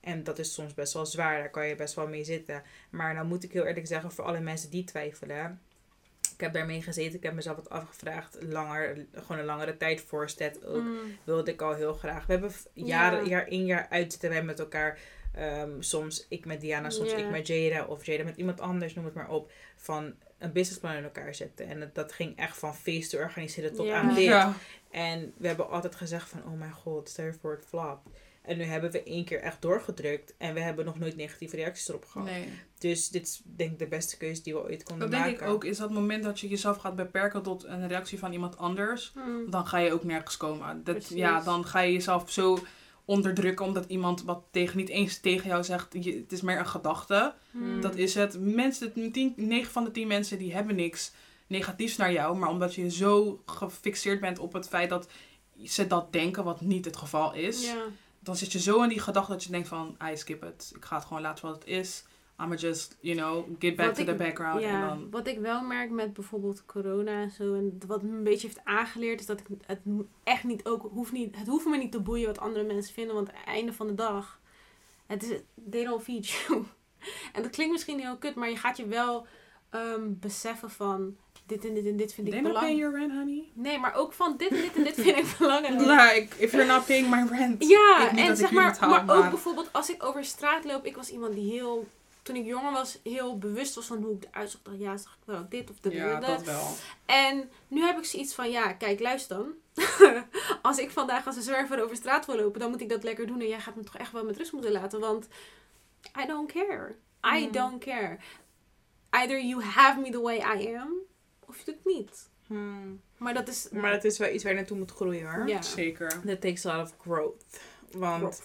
En 0.07 0.23
dat 0.23 0.39
is 0.39 0.53
soms 0.53 0.73
best 0.73 0.93
wel 0.93 1.05
zwaar, 1.05 1.37
daar 1.37 1.49
kan 1.49 1.67
je 1.67 1.75
best 1.75 1.93
wel 1.93 2.07
mee 2.07 2.23
zitten. 2.23 2.63
Maar 2.89 3.15
dan 3.15 3.27
moet 3.27 3.43
ik 3.43 3.51
heel 3.51 3.65
eerlijk 3.65 3.87
zeggen, 3.87 4.11
voor 4.11 4.23
alle 4.23 4.39
mensen 4.39 4.69
die 4.69 4.83
twijfelen. 4.83 5.61
Ik 6.33 6.43
heb 6.43 6.53
daarmee 6.53 6.81
gezeten, 6.81 7.17
ik 7.17 7.23
heb 7.23 7.33
mezelf 7.33 7.55
wat 7.55 7.69
afgevraagd. 7.69 8.37
Langer, 8.41 9.05
gewoon 9.13 9.37
een 9.37 9.45
langere 9.45 9.77
tijd 9.77 10.01
voor 10.01 10.29
Stet 10.29 10.65
ook. 10.65 10.81
Mm. 10.81 10.97
Wilde 11.23 11.51
ik 11.51 11.61
al 11.61 11.73
heel 11.73 11.93
graag. 11.93 12.25
We 12.25 12.31
hebben 12.31 12.51
jaren, 12.73 13.27
jaar 13.27 13.47
in 13.47 13.65
jaar 13.65 13.87
uit 13.89 14.11
zitten 14.11 14.29
wij 14.29 14.43
met 14.43 14.59
elkaar. 14.59 14.99
ehm, 15.33 15.81
soms 15.81 16.25
ik 16.29 16.45
met 16.45 16.61
Diana, 16.61 16.89
soms 16.89 17.13
ik 17.13 17.29
met 17.29 17.47
Jada. 17.47 17.85
Of 17.85 18.05
Jada 18.05 18.23
met 18.23 18.37
iemand 18.37 18.59
anders, 18.59 18.93
noem 18.93 19.05
het 19.05 19.13
maar 19.13 19.29
op. 19.29 19.51
Van 19.75 20.13
een 20.37 20.51
businessplan 20.51 20.95
in 20.95 21.03
elkaar 21.03 21.35
zetten. 21.35 21.67
En 21.67 21.79
dat, 21.79 21.95
dat 21.95 22.11
ging 22.11 22.37
echt 22.37 22.57
van 22.57 22.75
feesten 22.75 23.19
organiseren 23.19 23.73
tot 23.73 23.89
aan 23.89 24.13
dit. 24.15 24.23
Ja. 24.23 24.53
En 24.91 25.33
we 25.37 25.47
hebben 25.47 25.69
altijd 25.69 25.95
gezegd 25.95 26.29
van, 26.29 26.43
oh 26.45 26.59
mijn 26.59 26.71
god, 26.71 27.09
stel 27.09 27.25
je 27.25 27.33
voor 27.33 27.51
het 27.51 27.65
flop. 27.67 28.01
En 28.47 28.57
nu 28.57 28.63
hebben 28.63 28.91
we 28.91 29.03
één 29.03 29.25
keer 29.25 29.41
echt 29.41 29.61
doorgedrukt. 29.61 30.33
En 30.37 30.53
we 30.53 30.59
hebben 30.59 30.85
nog 30.85 30.99
nooit 30.99 31.15
negatieve 31.15 31.55
reacties 31.55 31.89
erop 31.89 32.05
gehad. 32.05 32.27
Nee. 32.27 32.47
Dus 32.79 33.09
dit 33.09 33.27
is 33.27 33.41
denk 33.43 33.71
ik 33.71 33.79
de 33.79 33.87
beste 33.87 34.17
keuze 34.17 34.41
die 34.41 34.53
we 34.53 34.63
ooit 34.63 34.83
konden 34.83 35.09
Dat 35.09 35.19
denk 35.19 35.31
maken. 35.31 35.47
ik 35.47 35.53
ook. 35.53 35.63
Is 35.63 35.77
dat 35.77 35.91
moment 35.91 36.23
dat 36.23 36.39
je 36.39 36.47
jezelf 36.47 36.77
gaat 36.77 36.95
beperken 36.95 37.41
tot 37.43 37.63
een 37.63 37.87
reactie 37.87 38.19
van 38.19 38.31
iemand 38.31 38.57
anders, 38.57 39.13
Mm. 39.15 39.49
dan 39.49 39.67
ga 39.67 39.77
je 39.77 39.93
ook 39.93 40.03
nergens 40.03 40.37
komen. 40.37 40.83
Dat, 40.83 40.95
Precies. 40.95 41.17
ja, 41.17 41.41
dan 41.41 41.65
ga 41.65 41.79
je 41.79 41.93
jezelf 41.93 42.31
zo 42.31 42.59
onderdrukken 43.05 43.65
omdat 43.65 43.85
iemand 43.87 44.23
wat 44.23 44.43
tegen, 44.51 44.77
niet 44.77 44.89
eens 44.89 45.19
tegen 45.19 45.49
jou 45.49 45.63
zegt. 45.63 45.87
Je, 46.03 46.13
het 46.15 46.31
is 46.31 46.41
meer 46.41 46.59
een 46.59 46.67
gedachte. 46.67 47.33
Mm. 47.51 47.81
Dat 47.81 47.95
is 47.95 48.15
het. 48.15 48.39
Mensen, 48.39 49.11
tien, 49.11 49.33
9 49.35 49.71
van 49.71 49.83
de 49.83 49.91
10 49.91 50.07
mensen 50.07 50.37
die 50.37 50.53
hebben 50.53 50.75
niks 50.75 51.11
negatiefs 51.47 51.97
naar 51.97 52.11
jou. 52.11 52.37
Maar 52.37 52.49
omdat 52.49 52.75
je 52.75 52.91
zo 52.91 53.41
gefixeerd 53.45 54.19
bent 54.19 54.39
op 54.39 54.53
het 54.53 54.67
feit 54.67 54.89
dat 54.89 55.07
ze 55.63 55.87
dat 55.87 56.11
denken, 56.13 56.43
wat 56.43 56.61
niet 56.61 56.85
het 56.85 56.97
geval 56.97 57.33
is. 57.33 57.65
Ja. 57.65 57.83
Dan 58.27 58.35
zit 58.35 58.51
je 58.51 58.59
zo 58.59 58.81
in 58.81 58.89
die 58.89 58.99
gedachte 58.99 59.31
dat 59.31 59.43
je 59.43 59.51
denkt 59.51 59.67
van, 59.67 59.97
I 60.11 60.17
skip 60.17 60.41
het. 60.41 60.71
Ik 60.75 60.85
ga 60.85 60.95
het 60.95 61.05
gewoon 61.05 61.21
laten 61.21 61.45
wat 61.45 61.55
het 61.55 61.65
is. 61.67 62.03
I'ma 62.39 62.55
just, 62.55 62.97
you 62.99 63.17
know, 63.17 63.45
get 63.59 63.75
back 63.75 63.85
Wat 63.85 63.95
to 63.95 64.01
ik- 64.01 64.07
the 64.07 64.15
background. 64.15 64.61
Ja, 64.61 64.81
En 64.81 64.87
dan, 64.87 65.09
wat 65.09 65.27
ik 65.27 65.39
wel 65.39 65.61
merk 65.61 65.89
met 65.91 66.13
bijvoorbeeld 66.13 66.65
corona 66.65 67.21
en 67.21 67.31
zo, 67.31 67.53
en 67.53 67.79
wat 67.87 68.01
me 68.03 68.09
een 68.17 68.23
beetje 68.23 68.47
heeft 68.47 68.59
aangeleerd, 68.63 69.19
is 69.19 69.25
dat 69.25 69.39
ik 69.39 69.47
het 69.67 69.79
echt 70.23 70.43
niet 70.43 70.65
ook 70.65 70.81
hoeft 70.91 71.11
niet, 71.11 71.35
het 71.37 71.47
hoeft 71.47 71.65
me 71.65 71.77
niet 71.77 71.91
te 71.91 71.99
boeien 72.01 72.25
wat 72.27 72.39
andere 72.39 72.65
mensen 72.65 72.93
vinden, 72.93 73.15
want 73.15 73.31
einde 73.45 73.73
van 73.73 73.87
de 73.87 73.93
dag, 73.93 74.39
het 75.05 75.23
is, 75.23 75.39
they 75.69 75.83
don't 75.83 76.03
feed 76.03 76.27
you. 76.29 76.65
En 77.33 77.41
dat 77.41 77.51
klinkt 77.51 77.73
misschien 77.73 77.99
heel 77.99 78.17
kut, 78.17 78.35
maar 78.35 78.49
je 78.49 78.55
gaat 78.57 78.77
je 78.77 78.85
wel 78.87 79.27
ehm, 79.69 80.01
beseffen 80.07 80.69
van 80.69 81.17
dit 81.47 81.65
en 81.65 81.73
dit 81.73 81.85
en 81.85 81.95
dit 81.97 82.13
vind 82.13 82.27
ik 82.27 82.33
They 82.33 82.41
not 82.41 82.53
paying 82.53 82.77
belangrijk. 82.77 82.77
your 82.77 82.99
rent, 82.99 83.11
honey. 83.27 83.49
Nee, 83.53 83.79
maar 83.79 83.95
ook 83.95 84.13
van 84.13 84.37
dit 84.37 84.49
en 84.49 84.55
dit 84.61 84.75
en 84.75 84.83
dit 84.83 84.93
vind 84.93 85.17
ik 85.17 85.35
belangrijk. 85.39 85.79
Like, 85.79 86.43
if 86.43 86.51
you're 86.51 86.67
not 86.67 86.85
paying 86.85 87.09
my 87.09 87.37
rent. 87.37 87.63
Ja, 87.67 88.11
en 88.15 88.37
zeg 88.37 88.51
maar, 88.51 88.77
maar 88.81 89.17
ook 89.17 89.29
bijvoorbeeld 89.29 89.73
als 89.73 89.89
ik 89.89 90.03
over 90.03 90.25
straat 90.25 90.65
loop, 90.65 90.85
ik 90.85 90.95
was 90.95 91.09
iemand 91.09 91.33
die 91.33 91.51
heel, 91.51 91.87
toen 92.21 92.35
ik 92.35 92.45
jonger 92.45 92.71
was, 92.71 92.99
heel 93.03 93.37
bewust 93.37 93.75
was 93.75 93.85
van 93.85 93.97
hoe 94.03 94.15
ik 94.15 94.23
eruit 94.31 94.51
zag. 94.51 94.61
Dacht, 94.63 94.77
ja, 94.79 94.97
zag 94.97 95.11
ik 95.13 95.25
wel 95.25 95.45
dit 95.49 95.69
of 95.69 95.75
dat. 95.81 95.93
Ja, 95.93 96.19
dat. 96.19 96.29
dat 96.29 96.43
wel. 96.43 96.67
En 97.05 97.49
nu 97.67 97.81
heb 97.85 97.97
ik 97.97 98.05
zoiets 98.05 98.33
van, 98.33 98.51
ja, 98.51 98.73
kijk, 98.73 98.99
luister 98.99 99.37
dan. 99.37 99.53
als 100.61 100.77
ik 100.77 100.91
vandaag 100.91 101.25
als 101.27 101.35
een 101.35 101.41
zwerver 101.41 101.83
over 101.83 101.95
straat 101.95 102.25
wil 102.25 102.35
lopen, 102.35 102.59
dan 102.59 102.69
moet 102.69 102.81
ik 102.81 102.89
dat 102.89 103.03
lekker 103.03 103.27
doen. 103.27 103.39
En 103.41 103.47
jij 103.47 103.59
gaat 103.59 103.75
me 103.75 103.83
toch 103.83 103.97
echt 103.97 104.11
wel 104.11 104.23
met 104.25 104.37
rust 104.37 104.51
moeten 104.51 104.71
laten, 104.71 104.99
want 104.99 105.27
I 106.23 106.25
don't 106.25 106.51
care. 106.51 106.95
I 107.35 107.45
Mm. 107.45 107.51
don't 107.51 107.83
care. 107.83 108.17
Either 109.09 109.39
you 109.41 109.63
have 109.63 109.99
me 109.99 110.09
the 110.11 110.21
way 110.21 110.37
I 110.37 110.75
am, 110.75 110.93
of 111.47 111.57
je 111.57 111.65
doet 111.65 111.75
het 111.83 111.85
niet. 111.95 112.29
Hmm. 112.47 113.01
Maar 113.17 113.33
dat 113.33 113.47
is... 113.47 113.67
Maar 113.71 113.91
dat 113.91 114.03
is 114.03 114.17
wel 114.17 114.33
iets 114.33 114.43
waar 114.43 114.51
je 114.51 114.57
naartoe 114.57 114.77
moet 114.77 114.91
groeien 114.91 115.31
hoor. 115.31 115.47
Ja. 115.47 115.61
Zeker. 115.61 116.07
That 116.25 116.41
takes 116.41 116.65
a 116.65 116.77
lot 116.77 116.85
of 116.85 116.93
growth. 117.01 117.59
Want 117.91 118.19
Growth. 118.21 118.43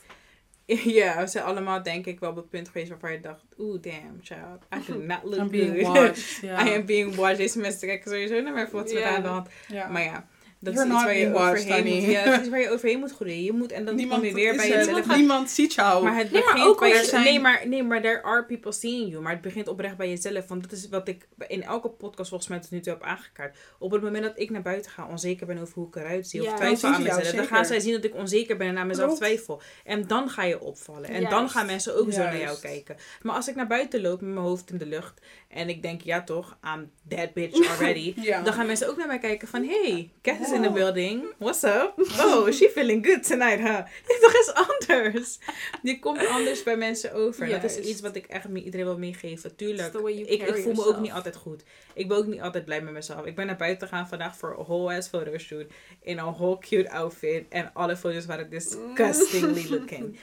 ja, 0.84 1.20
we 1.20 1.26
zijn 1.26 1.44
allemaal 1.44 1.82
denk 1.82 2.07
ik 2.07 2.20
wel 2.20 2.30
op 2.30 2.36
het 2.36 2.50
punt 2.50 2.68
geweest 2.68 2.88
waarvan 2.90 3.12
je 3.12 3.20
dacht, 3.20 3.44
oeh 3.59 3.82
damn 3.82 4.18
child, 4.22 4.64
I 4.76 4.92
do 4.92 4.98
not 5.12 5.22
look 5.22 5.34
I'm 5.40 5.50
being 5.50 5.86
good. 5.86 5.96
watched. 5.96 6.38
Ja. 6.42 6.66
I 6.66 6.74
am 6.74 6.84
being 6.86 7.14
watched. 7.14 7.36
Deze 7.36 7.59
mensen 7.59 7.88
kijken 7.88 8.11
sowieso 8.11 8.40
naar 8.40 8.53
mij 8.53 8.68
voor 8.68 8.80
wat 8.80 8.90
Ja. 8.90 9.16
aan 9.16 9.22
de 9.22 9.28
hand. 9.28 9.48
Maar 9.90 10.03
ja, 10.03 10.28
dat 10.64 10.74
You're 10.74 10.88
is 10.88 10.94
iets 10.94 11.04
waar 11.04 11.16
je 11.16 11.34
overheen 11.34 11.94
moet. 12.02 12.10
Ja, 12.10 12.40
is 12.40 12.48
waar 12.48 12.60
je 12.60 12.70
overheen 12.74 12.98
moet 12.98 13.12
groeien. 13.12 13.42
Je 13.42 13.52
moet, 13.52 13.72
en 13.72 13.84
dan 13.84 14.08
kom 14.08 14.24
je 14.24 14.32
weer 14.34 14.56
bij 14.56 14.66
het. 14.66 14.74
jezelf. 14.74 14.96
Niemand, 14.96 15.16
niemand 15.18 15.50
ziet 15.50 15.74
jou. 15.74 16.04
Maar 16.04 16.16
het 16.16 16.30
Nee, 16.30 16.42
maar 16.42 16.52
begint 16.52 16.68
ook 16.70 16.80
bij 16.80 16.90
er 16.92 16.96
je, 17.00 17.04
zijn- 17.04 17.24
nee, 17.24 17.40
maar, 17.40 17.68
nee, 17.68 17.82
maar 17.82 18.00
there 18.02 18.22
are 18.22 18.44
people 18.44 18.72
seeing 18.72 19.10
you. 19.10 19.22
Maar 19.22 19.32
het 19.32 19.40
begint 19.40 19.68
oprecht 19.68 19.96
bij 19.96 20.08
jezelf. 20.08 20.48
Want 20.48 20.62
dat 20.62 20.72
is 20.72 20.88
wat 20.88 21.08
ik 21.08 21.28
in 21.48 21.62
elke 21.62 21.88
podcast 21.88 22.28
volgens 22.28 22.50
mij 22.50 22.58
tot 22.60 22.70
nu 22.70 22.80
toe 22.80 22.92
heb 22.92 23.02
aangekaart. 23.02 23.56
Op 23.78 23.90
het 23.90 24.02
moment 24.02 24.22
dat 24.24 24.32
ik 24.36 24.50
naar 24.50 24.62
buiten 24.62 24.90
ga, 24.90 25.06
onzeker 25.10 25.46
ben 25.46 25.58
over 25.58 25.74
hoe 25.74 25.86
ik 25.88 25.96
eruit 25.96 26.26
zie. 26.28 26.42
Ja. 26.42 26.50
Of 26.50 26.56
twijfel 26.56 26.88
aan 26.88 27.02
jou, 27.02 27.16
mezelf. 27.18 27.36
Dan 27.36 27.46
gaan 27.46 27.64
zij 27.64 27.80
zien 27.80 27.92
dat 27.92 28.04
ik 28.04 28.14
onzeker 28.14 28.56
ben 28.56 28.68
en 28.68 28.78
aan 28.78 28.86
mezelf 28.86 29.14
twijfel. 29.16 29.62
En 29.84 30.06
dan 30.06 30.30
ga 30.30 30.44
je 30.44 30.60
opvallen. 30.60 31.08
En 31.08 31.28
dan 31.30 31.48
gaan 31.50 31.66
mensen 31.66 31.96
ook 31.96 32.12
zo 32.12 32.18
naar 32.22 32.38
jou 32.38 32.58
kijken. 32.60 32.96
Maar 33.22 33.34
als 33.34 33.48
ik 33.48 33.54
naar 33.54 33.66
buiten 33.66 34.00
loop 34.00 34.20
met 34.20 34.30
mijn 34.30 34.46
hoofd 34.46 34.70
in 34.70 34.78
de 34.78 34.86
lucht. 34.86 35.20
En 35.53 35.68
ik 35.68 35.82
denk, 35.82 36.00
ja 36.03 36.22
toch, 36.22 36.57
I'm 36.74 36.90
that 37.09 37.32
bitch 37.32 37.68
already. 37.70 38.14
ja. 38.16 38.42
Dan 38.42 38.53
gaan 38.53 38.66
mensen 38.66 38.88
ook 38.88 38.96
naar 38.96 39.07
mij 39.07 39.18
kijken 39.18 39.48
van... 39.48 39.64
Hey, 39.64 40.11
Kat 40.22 40.40
is 40.40 40.53
in 40.53 40.62
the 40.62 40.70
building. 40.70 41.24
What's 41.38 41.62
up? 41.62 41.92
Oh, 42.20 42.50
she 42.50 42.70
feeling 42.74 43.07
good 43.07 43.26
tonight, 43.26 43.59
huh? 43.59 43.78
Je 44.09 44.18
toch 44.20 44.34
eens 44.34 44.53
anders. 44.55 45.38
Je 45.82 45.98
komt 45.98 46.26
anders 46.26 46.62
bij 46.62 46.76
mensen 46.76 47.12
over. 47.14 47.48
Dat 47.48 47.64
is 47.64 47.76
iets 47.78 48.00
wat 48.00 48.16
ik 48.16 48.26
echt 48.26 48.46
iedereen 48.55 48.86
wil 48.86 48.98
meegeven. 48.98 49.57
Tuurlijk. 49.57 49.94
Ik, 49.94 50.42
ik 50.42 50.57
voel 50.62 50.74
me 50.74 50.84
ook 50.86 51.00
niet 51.00 51.12
altijd 51.12 51.36
goed. 51.36 51.62
Ik 51.94 52.09
ben 52.09 52.16
ook 52.16 52.26
niet 52.26 52.40
altijd 52.40 52.64
blij 52.64 52.80
met 52.82 52.92
mezelf. 52.92 53.24
Ik 53.26 53.34
ben 53.34 53.46
naar 53.46 53.57
buiten 53.57 53.88
gegaan 53.88 54.09
vandaag 54.09 54.36
voor 54.36 54.57
een 54.59 54.64
whole 54.64 54.96
ass 54.96 55.09
photoshoot. 55.09 55.66
In 56.03 56.18
een 56.18 56.32
whole 56.32 56.59
cute 56.59 56.90
outfit. 56.90 57.44
En 57.48 57.70
alle 57.74 57.96
foto's 57.96 58.26
waren 58.26 58.50
disgustingly 58.50 59.66
looking. 59.70 60.16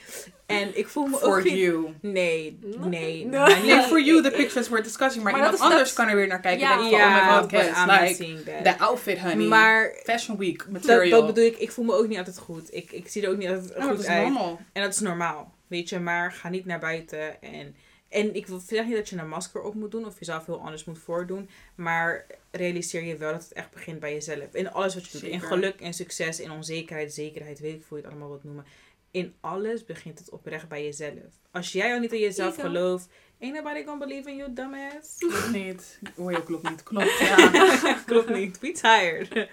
En 0.46 0.78
ik 0.78 0.88
voel 0.88 1.06
me 1.06 1.14
ook 1.22 1.40
For 1.40 1.48
you. 1.48 1.94
Nee, 2.00 2.58
nee. 2.60 2.88
Nee. 2.88 3.24
Nee, 3.26 3.62
niet- 3.76 3.84
for 3.84 4.00
you 4.02 4.22
the 4.22 4.30
pictures 4.30 4.68
were 4.68 4.82
disgusting. 4.82 5.19
Maar, 5.22 5.32
Maar 5.32 5.40
iemand 5.42 5.58
dat 5.58 5.66
is- 5.66 5.72
anders 5.72 5.94
dat- 5.94 5.98
kan 5.98 6.08
er 6.08 6.16
weer 6.16 6.26
naar 6.26 6.40
kijken. 6.40 6.60
Ja. 6.60 6.72
en 6.72 6.78
denken 6.80 6.98
van, 6.98 7.08
oh 7.08 7.50
my 7.52 8.08
god, 8.08 8.18
like, 8.18 8.42
that. 8.44 8.64
the 8.64 8.78
outfit, 8.84 9.18
honey. 9.18 9.46
Maar 9.46 9.92
Fashion 10.04 10.36
week 10.36 10.58
dat, 10.58 10.68
material. 10.70 11.18
dat 11.20 11.26
bedoel 11.34 11.50
ik, 11.50 11.56
ik 11.58 11.72
voel 11.72 11.84
me 11.84 11.94
ook 11.94 12.08
niet 12.08 12.18
altijd 12.18 12.38
goed. 12.38 12.74
Ik, 12.74 12.92
ik 12.92 13.08
zie 13.08 13.22
er 13.22 13.30
ook 13.30 13.36
niet 13.36 13.48
altijd 13.48 13.70
Oh, 13.70 13.76
dat 13.76 13.88
goed 13.88 13.98
is 13.98 14.06
uit. 14.06 14.22
normal. 14.22 14.60
En 14.72 14.82
dat 14.82 14.92
is 14.94 15.00
normaal, 15.00 15.54
weet 15.66 15.88
je. 15.88 15.98
Maar 15.98 16.32
ga 16.32 16.48
niet 16.48 16.64
naar 16.64 16.78
buiten. 16.80 17.42
En, 17.42 17.76
en 18.08 18.34
ik 18.34 18.46
wil- 18.46 18.58
zeg 18.66 18.84
niet 18.86 18.96
dat 18.96 19.08
je 19.08 19.16
een 19.16 19.28
masker 19.28 19.62
op 19.62 19.74
moet 19.74 19.90
doen 19.90 20.06
of 20.06 20.18
jezelf 20.18 20.46
heel 20.46 20.60
anders 20.60 20.84
moet 20.84 20.98
voordoen. 20.98 21.48
Maar 21.74 22.26
realiseer 22.50 23.02
je 23.04 23.16
wel 23.16 23.32
dat 23.32 23.42
het 23.42 23.52
echt 23.52 23.70
begint 23.70 24.00
bij 24.00 24.12
jezelf. 24.12 24.44
In 24.52 24.72
alles 24.72 24.94
wat 24.94 25.06
je 25.08 25.18
doet. 25.18 25.30
In 25.30 25.40
geluk, 25.40 25.80
in 25.80 25.94
succes, 25.94 26.40
in 26.40 26.50
onzekerheid, 26.50 27.12
zekerheid, 27.14 27.60
weet 27.60 27.74
ik 27.74 27.84
hoe 27.88 27.98
je 27.98 28.02
het 28.04 28.12
allemaal 28.12 28.28
wilt 28.30 28.44
noemen. 28.44 28.64
In 29.10 29.34
alles 29.40 29.84
begint 29.84 30.18
het 30.18 30.30
oprecht 30.30 30.68
bij 30.68 30.84
jezelf. 30.84 31.14
Als 31.50 31.72
jij 31.72 31.92
al 31.92 31.98
niet 32.00 32.12
in 32.12 32.18
jezelf 32.20 32.56
gelooft, 32.56 33.08
ain't 33.40 33.54
nobody 33.54 33.84
gonna 33.84 34.06
believe 34.06 34.30
in 34.30 34.36
you, 34.36 34.52
dumbass. 34.52 35.18
Klopt 35.18 35.52
niet. 35.52 35.98
Oh 36.16 36.30
ja, 36.32 36.40
klopt 36.40 36.68
niet. 36.70 36.82
Klopt, 36.82 37.18
ja. 37.18 37.96
Klopt 38.06 38.28
niet. 38.28 38.60
Be 38.60 38.72
tired. 38.72 39.48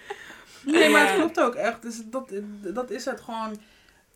Nee, 0.65 0.89
maar 0.89 1.07
het 1.07 1.15
klopt 1.15 1.39
ook 1.39 1.55
echt. 1.55 1.81
Dus 1.81 2.01
dat, 2.05 2.31
dat 2.73 2.89
is 2.89 3.05
het 3.05 3.21
gewoon. 3.21 3.59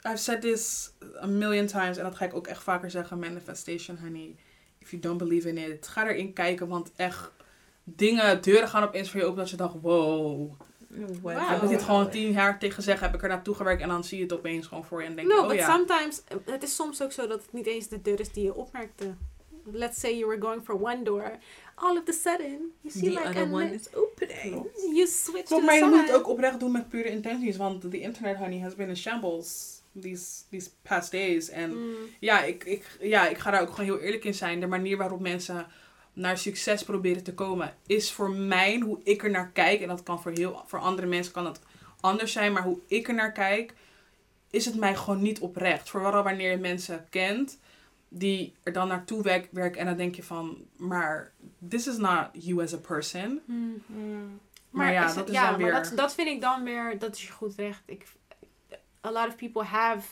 I've 0.03 0.17
said 0.17 0.41
this 0.41 0.91
a 1.21 1.25
million 1.27 1.65
times. 1.65 1.97
En 1.97 2.03
dat 2.03 2.15
ga 2.15 2.25
ik 2.25 2.33
ook 2.33 2.47
echt 2.47 2.63
vaker 2.63 2.91
zeggen. 2.91 3.19
Manifestation, 3.19 3.97
honey. 3.97 4.35
If 4.79 4.91
you 4.91 5.01
don't 5.01 5.17
believe 5.17 5.47
in 5.49 5.57
it. 5.57 5.87
Ga 5.87 6.07
erin 6.07 6.33
kijken. 6.33 6.67
Want 6.67 6.91
echt 6.95 7.31
dingen, 7.83 8.41
deuren 8.41 8.67
gaan 8.67 8.83
opeens 8.83 9.09
voor 9.09 9.19
je 9.19 9.25
open. 9.25 9.37
Dat 9.37 9.49
je 9.49 9.55
dacht, 9.55 9.75
wow. 9.81 10.51
Wow. 11.21 11.49
Heb 11.49 11.61
ik 11.61 11.69
dit 11.69 11.83
gewoon 11.83 12.09
tien 12.09 12.31
jaar 12.31 12.59
tegen 12.59 12.83
zeggen. 12.83 13.05
Heb 13.05 13.15
ik 13.15 13.21
er 13.23 13.29
naartoe 13.29 13.55
gewerkt. 13.55 13.81
En 13.81 13.89
dan 13.89 14.03
zie 14.03 14.17
je 14.17 14.23
het 14.23 14.33
opeens 14.33 14.67
gewoon 14.67 14.85
voor 14.85 15.01
je. 15.01 15.07
En 15.07 15.15
denk 15.15 15.27
No, 15.27 15.35
je, 15.35 15.41
oh 15.41 15.47
but 15.47 15.57
ja. 15.57 15.75
sometimes, 15.75 16.21
het 16.45 16.63
is 16.63 16.75
soms 16.75 17.01
ook 17.01 17.11
zo 17.11 17.27
dat 17.27 17.41
het 17.41 17.53
niet 17.53 17.65
eens 17.65 17.87
de 17.87 18.01
deur 18.01 18.19
is 18.19 18.31
die 18.31 18.43
je 18.43 18.55
opmerkte. 18.55 19.15
Let's 19.71 19.99
say 19.99 20.17
you 20.17 20.27
were 20.27 20.39
going 20.39 20.63
for 20.63 20.75
one 20.81 21.03
door. 21.03 21.37
All 21.75 21.97
of 21.97 22.07
a 22.09 22.11
sudden, 22.11 22.71
you 22.81 22.91
see 22.93 23.09
The 23.09 23.15
like 23.15 23.27
other 23.27 23.41
a 23.47 23.51
one 23.51 23.73
is 23.73 23.87
opening. 23.93 24.65
You 24.93 25.07
switch 25.07 25.45
Klopt, 25.45 25.61
to 25.61 25.65
maar 25.65 25.75
je 25.75 25.85
moet 25.85 26.07
het 26.07 26.15
ook 26.15 26.27
oprecht 26.27 26.59
doen 26.59 26.71
met 26.71 26.89
pure 26.89 27.09
intenties. 27.09 27.57
Want 27.57 27.91
the 27.91 27.99
internet, 27.99 28.37
honey, 28.37 28.59
has 28.59 28.75
been 28.75 28.89
in 28.89 28.97
shambles. 28.97 29.79
These, 30.01 30.43
these 30.49 30.69
past 30.81 31.11
days. 31.11 31.49
En 31.49 31.69
Mm. 31.77 31.95
ja 32.19 32.43
ik, 32.43 32.63
ik, 32.63 32.97
ja, 32.99 33.27
ik 33.27 33.37
ga 33.37 33.51
daar 33.51 33.61
ook 33.61 33.69
gewoon 33.69 33.85
heel 33.85 33.99
eerlijk 33.99 34.23
in 34.23 34.33
zijn. 34.33 34.59
De 34.59 34.67
manier 34.67 34.97
waarop 34.97 35.19
mensen 35.19 35.67
naar 36.13 36.37
succes 36.37 36.83
proberen 36.83 37.23
te 37.23 37.33
komen, 37.33 37.75
is 37.87 38.11
voor 38.11 38.31
mij 38.31 38.79
hoe 38.79 38.99
ik 39.03 39.23
er 39.23 39.29
naar 39.29 39.51
kijk. 39.53 39.81
En 39.81 39.87
dat 39.87 40.03
kan 40.03 40.21
voor, 40.21 40.31
heel, 40.31 40.63
voor 40.65 40.79
andere 40.79 41.07
mensen 41.07 41.33
kan 41.33 41.43
dat 41.43 41.59
anders 41.99 42.31
zijn. 42.31 42.53
Maar 42.53 42.63
hoe 42.63 42.79
ik 42.87 43.07
er 43.07 43.13
naar 43.13 43.31
kijk, 43.31 43.73
is 44.49 44.65
het 44.65 44.75
mij 44.75 44.95
gewoon 44.95 45.21
niet 45.21 45.39
oprecht. 45.39 45.89
Vooral 45.89 46.23
wanneer 46.23 46.51
je 46.51 46.57
mensen 46.57 47.05
kent 47.09 47.57
die 48.13 48.53
er 48.63 48.73
dan 48.73 48.87
naartoe 48.87 49.21
werk- 49.23 49.47
werken. 49.51 49.79
En 49.79 49.85
dan 49.85 49.97
denk 49.97 50.15
je 50.15 50.23
van, 50.23 50.57
maar 50.77 51.31
this 51.69 51.87
is 51.87 51.97
not 51.97 52.27
you 52.31 52.61
as 52.63 52.73
a 52.73 52.77
person. 52.77 53.41
Mm. 53.45 53.83
Mm. 53.85 54.39
Maar 54.69 54.91
ja, 54.91 55.05
is- 55.05 55.13
dat 55.13 55.27
is 55.27 55.33
ja, 55.33 55.49
dan 55.49 55.59
weer- 55.59 55.71
dat, 55.71 55.91
dat 55.95 56.13
vind 56.13 56.27
ik 56.27 56.41
dan 56.41 56.63
weer, 56.63 56.99
dat 56.99 57.15
is 57.15 57.21
je 57.25 57.31
goed 57.31 57.55
recht. 57.55 57.81
Ik, 57.85 58.05
a 59.05 59.11
lot 59.11 59.27
of 59.27 59.35
people 59.35 59.63
have 59.63 60.07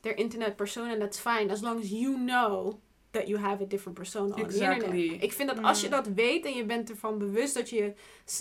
their 0.00 0.16
internet 0.16 0.56
persona 0.56 0.90
and 0.90 1.00
that's 1.00 1.18
fine. 1.20 1.52
As 1.52 1.60
long 1.60 1.80
as 1.80 1.88
you 1.90 2.14
know 2.16 2.78
that 3.10 3.26
you 3.28 3.38
have 3.40 3.62
a 3.62 3.66
different 3.66 3.98
persona 3.98 4.24
on 4.24 4.32
the 4.40 4.42
Exactly. 4.44 4.98
internet. 5.00 5.22
Ik 5.22 5.32
vind 5.32 5.48
dat 5.48 5.62
als 5.62 5.80
je 5.80 5.86
Mm. 5.86 5.92
dat 5.92 6.06
weet 6.06 6.44
en 6.44 6.52
je 6.54 6.64
bent 6.64 6.90
ervan 6.90 7.18
bewust 7.18 7.54
dat 7.54 7.70
je 7.70 7.92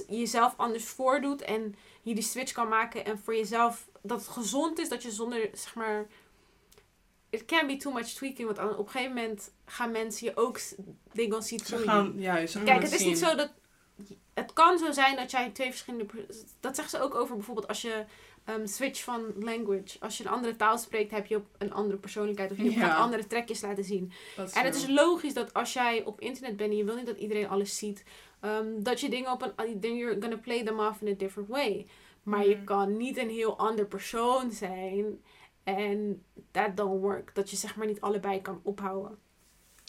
jezelf 0.07 0.53
anders 0.57 0.85
voordoet 0.85 1.41
en 1.41 1.75
je 2.01 2.13
die 2.13 2.23
switch 2.23 2.51
kan 2.51 2.67
maken 2.67 3.05
en 3.05 3.19
voor 3.19 3.35
jezelf 3.35 3.87
dat 4.01 4.19
het 4.19 4.27
gezond 4.29 4.79
is 4.79 4.89
dat 4.89 5.03
je 5.03 5.11
zonder, 5.11 5.49
zeg 5.53 5.75
maar, 5.75 6.07
it 7.29 7.45
can 7.45 7.67
be 7.67 7.77
too 7.77 7.91
much 7.93 8.07
tweaking, 8.07 8.55
want 8.55 8.71
op 8.77 8.85
een 8.85 8.91
gegeven 8.91 9.15
moment 9.15 9.51
gaan 9.65 9.91
mensen 9.91 10.27
je 10.27 10.35
ook, 10.37 10.59
gonna 11.13 11.41
see 11.41 11.59
Ze 11.65 11.77
gaan, 11.77 12.13
ze 12.47 12.63
Kijk, 12.63 12.81
het 12.81 12.91
is 12.93 13.05
niet 13.05 13.17
zien. 13.17 13.27
zo 13.29 13.35
dat. 13.35 13.51
Het 14.33 14.53
kan 14.53 14.77
zo 14.77 14.91
zijn 14.91 15.15
dat 15.15 15.31
jij 15.31 15.49
twee 15.49 15.69
verschillende. 15.69 16.05
Dat 16.59 16.75
zeggen 16.75 16.99
ze 16.99 17.05
ook 17.05 17.15
over 17.15 17.35
bijvoorbeeld 17.35 17.67
als 17.67 17.81
je 17.81 18.03
ehm, 18.45 18.65
switch 18.67 19.03
van 19.03 19.33
language. 19.39 19.99
Als 19.99 20.17
je 20.17 20.23
een 20.25 20.29
andere 20.31 20.55
taal 20.55 20.77
spreekt, 20.77 21.11
heb 21.11 21.25
je 21.25 21.35
op 21.35 21.45
een 21.57 21.73
andere 21.73 21.97
persoonlijkheid. 21.97 22.51
Of 22.51 22.57
je 22.57 22.71
Ja. 22.71 22.87
gaat 22.87 22.97
andere 22.97 23.27
trekjes 23.27 23.61
laten 23.61 23.83
zien. 23.83 24.11
En 24.53 24.65
het 24.65 24.75
is 24.75 24.87
logisch 24.87 25.33
dat 25.33 25.53
als 25.53 25.73
jij 25.73 26.03
op 26.03 26.21
internet 26.21 26.57
bent 26.57 26.71
en 26.71 26.77
je 26.77 26.83
wil 26.83 26.95
niet 26.95 27.05
dat 27.05 27.17
iedereen 27.17 27.49
alles 27.49 27.77
ziet. 27.77 28.03
ehm, 28.39 28.65
dat 28.77 28.99
je 28.99 29.09
dingen 29.09 29.31
op 29.31 29.41
een. 29.55 29.79
Then 29.79 29.95
you're 29.97 30.21
gonna 30.21 30.37
play 30.37 30.63
them 30.63 30.79
off 30.79 31.01
in 31.01 31.07
a 31.13 31.15
different 31.17 31.49
way. 31.49 31.87
Maar 32.23 32.47
je 32.47 32.55
Mm. 32.55 32.63
kan 32.63 32.97
niet 32.97 33.17
een 33.17 33.29
heel 33.29 33.57
ander 33.57 33.85
persoon 33.85 34.51
zijn. 34.51 35.21
En 35.75 36.23
that 36.51 36.77
don't 36.77 37.01
work. 37.01 37.35
Dat 37.35 37.49
je 37.49 37.55
zeg 37.55 37.75
maar 37.75 37.87
niet 37.87 38.01
allebei 38.01 38.41
kan 38.41 38.59
ophouden. 38.63 39.17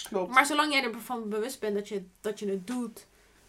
Klopt. 0.08 0.32
Maar 0.32 0.46
zolang 0.46 0.72
jij 0.72 0.82
ervan 0.82 1.28
bewust 1.28 1.60
bent 1.60 1.74
dat 1.74 1.88
je, 1.88 2.04
dat 2.20 2.38
je 2.38 2.48
het 2.50 2.66
doet 2.66 3.06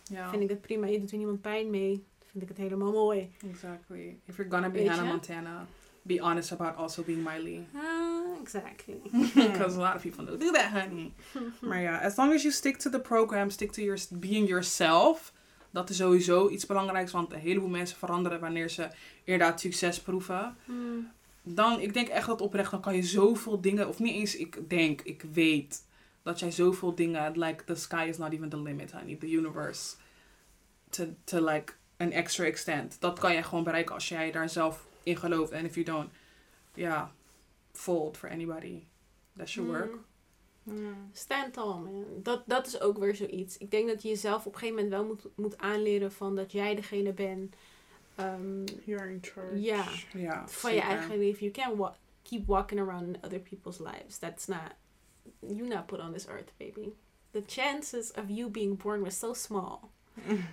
ja. 0.09 0.29
vind 0.29 0.41
ik 0.43 0.49
het 0.49 0.61
prima. 0.61 0.87
Je 0.87 0.99
doet 0.99 1.11
er 1.11 1.17
niemand 1.17 1.41
pijn 1.41 1.69
mee. 1.69 2.05
Vind 2.31 2.43
ik 2.43 2.49
het 2.49 2.57
helemaal 2.57 2.91
mooi. 2.91 3.31
Exactly. 3.49 4.19
If 4.25 4.35
you're 4.37 4.51
gonna 4.51 4.69
be 4.69 4.87
Hannah? 4.87 5.07
Montana, 5.07 5.65
be 6.01 6.21
honest 6.21 6.51
about 6.51 6.75
also 6.75 7.03
being 7.03 7.23
Miley. 7.23 7.67
Ah, 7.75 8.41
exactly. 8.41 9.01
Because 9.51 9.77
a 9.77 9.81
lot 9.81 9.95
of 9.95 10.01
people 10.01 10.25
don't 10.25 10.39
do 10.39 10.51
that, 10.51 10.71
honey. 10.71 11.13
maar 11.61 11.81
ja, 11.81 11.99
as 12.01 12.15
long 12.15 12.33
as 12.33 12.41
you 12.41 12.53
stick 12.53 12.77
to 12.77 12.89
the 12.89 12.99
program, 12.99 13.49
stick 13.49 13.71
to 13.71 13.81
your, 13.81 13.99
being 14.11 14.47
yourself. 14.47 15.33
Dat 15.71 15.89
is 15.89 15.97
sowieso 15.97 16.49
iets 16.49 16.65
belangrijks, 16.65 17.11
want 17.11 17.33
een 17.33 17.39
heleboel 17.39 17.69
mensen 17.69 17.97
veranderen 17.97 18.39
wanneer 18.39 18.69
ze 18.69 18.87
inderdaad 19.23 19.59
succes 19.59 20.01
proeven. 20.01 20.57
Hmm. 20.65 21.11
Dan, 21.43 21.79
ik 21.79 21.93
denk 21.93 22.07
echt 22.07 22.27
dat 22.27 22.41
oprecht, 22.41 22.71
dan 22.71 22.81
kan 22.81 22.95
je 22.95 23.03
zoveel 23.03 23.61
dingen, 23.61 23.87
of 23.87 23.99
niet 23.99 24.13
eens, 24.13 24.35
ik 24.35 24.69
denk, 24.69 25.01
ik 25.01 25.21
weet 25.21 25.85
dat 26.23 26.39
jij 26.39 26.51
zoveel 26.51 26.95
dingen, 26.95 27.39
like 27.39 27.63
the 27.63 27.75
sky 27.75 28.05
is 28.09 28.17
not 28.17 28.31
even 28.31 28.49
the 28.49 28.61
limit, 28.61 28.91
honey, 28.91 29.15
the 29.15 29.31
universe, 29.31 29.95
to, 30.89 31.05
to 31.23 31.45
like 31.45 31.73
an 31.97 32.11
extra 32.11 32.45
extent. 32.45 32.97
Dat 32.99 33.19
kan 33.19 33.33
jij 33.33 33.43
gewoon 33.43 33.63
bereiken 33.63 33.93
als 33.93 34.09
jij 34.09 34.31
daar 34.31 34.49
zelf 34.49 34.87
in 35.03 35.17
gelooft. 35.17 35.51
En 35.51 35.65
if 35.65 35.73
you 35.73 35.85
don't, 35.85 36.09
ja, 36.73 37.11
fold 37.71 38.17
for 38.17 38.29
anybody. 38.29 38.83
That's 39.37 39.53
your 39.53 39.69
work. 39.69 39.97
Hmm. 40.63 41.09
Stand 41.13 41.53
tall, 41.53 41.79
man. 41.79 42.05
Dat, 42.23 42.43
dat 42.45 42.67
is 42.67 42.81
ook 42.81 42.97
weer 42.97 43.15
zoiets. 43.15 43.57
Ik 43.57 43.71
denk 43.71 43.87
dat 43.87 44.01
je 44.01 44.07
jezelf 44.07 44.45
op 44.45 44.53
een 44.53 44.59
gegeven 44.59 44.83
moment 44.83 44.93
wel 44.93 45.05
moet, 45.05 45.27
moet 45.35 45.57
aanleren 45.57 46.11
van 46.11 46.35
dat 46.35 46.51
jij 46.51 46.75
degene 46.75 47.13
bent 47.13 47.55
ehm, 48.19 48.65
You're 48.85 49.09
in 49.09 49.19
charge. 49.21 49.59
Yeah. 49.61 49.87
Ja, 50.13 50.47
van 50.47 50.73
je 50.73 50.79
zeker. 50.79 50.95
eigen 50.97 51.17
leven. 51.17 51.39
You 51.39 51.51
can't 51.51 51.77
wa- 51.77 51.95
keep 52.23 52.47
walking 52.47 52.79
around 52.79 53.03
in 53.15 53.17
other 53.23 53.39
people's 53.39 53.79
lives. 53.79 54.17
That's 54.19 54.47
not... 54.47 54.73
You 55.39 55.67
not 55.67 55.85
put 55.87 55.99
on 55.99 56.13
this 56.13 56.27
earth, 56.27 56.51
baby. 56.57 56.93
The 57.31 57.43
chances 57.47 58.11
of 58.11 58.23
you 58.27 58.49
being 58.49 58.77
born 58.77 59.01
was 59.01 59.19
so 59.19 59.33
small. 59.33 59.79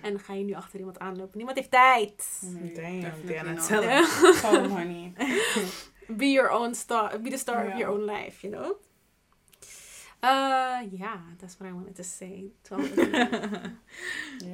En 0.01 0.11
dan 0.11 0.19
ga 0.19 0.33
je 0.33 0.43
nu 0.43 0.53
achter 0.53 0.79
iemand 0.79 0.99
aanlopen. 0.99 1.37
Niemand 1.37 1.57
heeft 1.57 1.71
tijd. 1.71 2.41
Nee, 2.41 2.73
Damn, 2.73 2.99
definitely 3.01 3.27
Diana, 3.27 3.51
not. 3.51 3.67
tell 3.67 3.83
Ja. 3.83 4.67
Honey. 4.67 5.13
be 6.07 6.25
your 6.31 6.49
own 6.51 6.75
star, 6.75 7.21
be 7.21 7.29
the 7.29 7.37
star 7.37 7.65
Ja. 7.65 7.71
of 7.73 7.77
your 7.79 7.91
own 7.91 8.05
life, 8.05 8.47
you 8.47 8.53
know? 8.55 8.75
Uh, 10.23 10.81
yeah, 10.91 11.19
that's 11.37 11.57
what 11.59 11.69
I 11.69 11.73
wanted 11.73 11.95
to 11.95 12.03
say. 12.03 12.51
to 12.63 12.75
all 12.75 12.83
of 12.83 12.97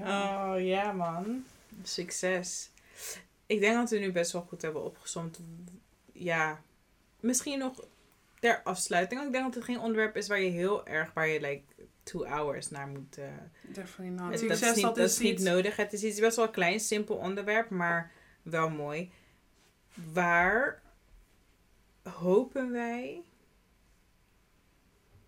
Oh 0.06 0.56
ja, 0.58 0.92
man. 0.94 1.46
Succes. 1.84 2.70
Ik 3.46 3.60
denk 3.60 3.76
dat 3.76 3.90
we 3.90 3.98
nu 3.98 4.12
best 4.12 4.32
wel 4.32 4.42
goed 4.42 4.62
hebben 4.62 4.84
opgezomd. 4.84 5.40
Ja, 6.12 6.62
misschien 7.20 7.60
nog 7.60 7.86
ter 8.40 8.62
afsluiting. 8.64 9.20
want 9.22 9.34
Ik 9.34 9.40
denk 9.42 9.54
dat 9.54 9.64
het 9.64 9.74
geen 9.74 9.84
onderwerp 9.84 10.16
is 10.16 10.28
waar 10.28 10.40
je 10.42 10.50
heel 10.50 10.88
erg, 10.88 11.14
waar 11.14 11.28
je 11.28 11.42
like 11.42 11.64
two 12.04 12.26
hours 12.26 12.70
naar 12.70 12.88
moet. 12.88 13.18
eh, 13.18 13.26
Definitely 13.62 14.16
not. 14.16 14.32
het- 14.40 14.50
dat 14.50 14.58
is 14.62 14.76
niet, 14.76 14.84
dat 14.86 14.98
is 14.98 15.18
nodig. 15.44 15.76
Het 15.76 15.94
is 15.94 16.04
iets 16.04 16.20
best 16.20 16.36
wel 16.36 16.50
klein, 16.50 16.80
simpel 16.80 17.16
onderwerp, 17.16 17.70
maar 17.70 18.12
wel 18.42 18.70
mooi. 18.70 19.12
Waar 20.14 20.82
hopen 22.04 22.72
wij 22.72 23.22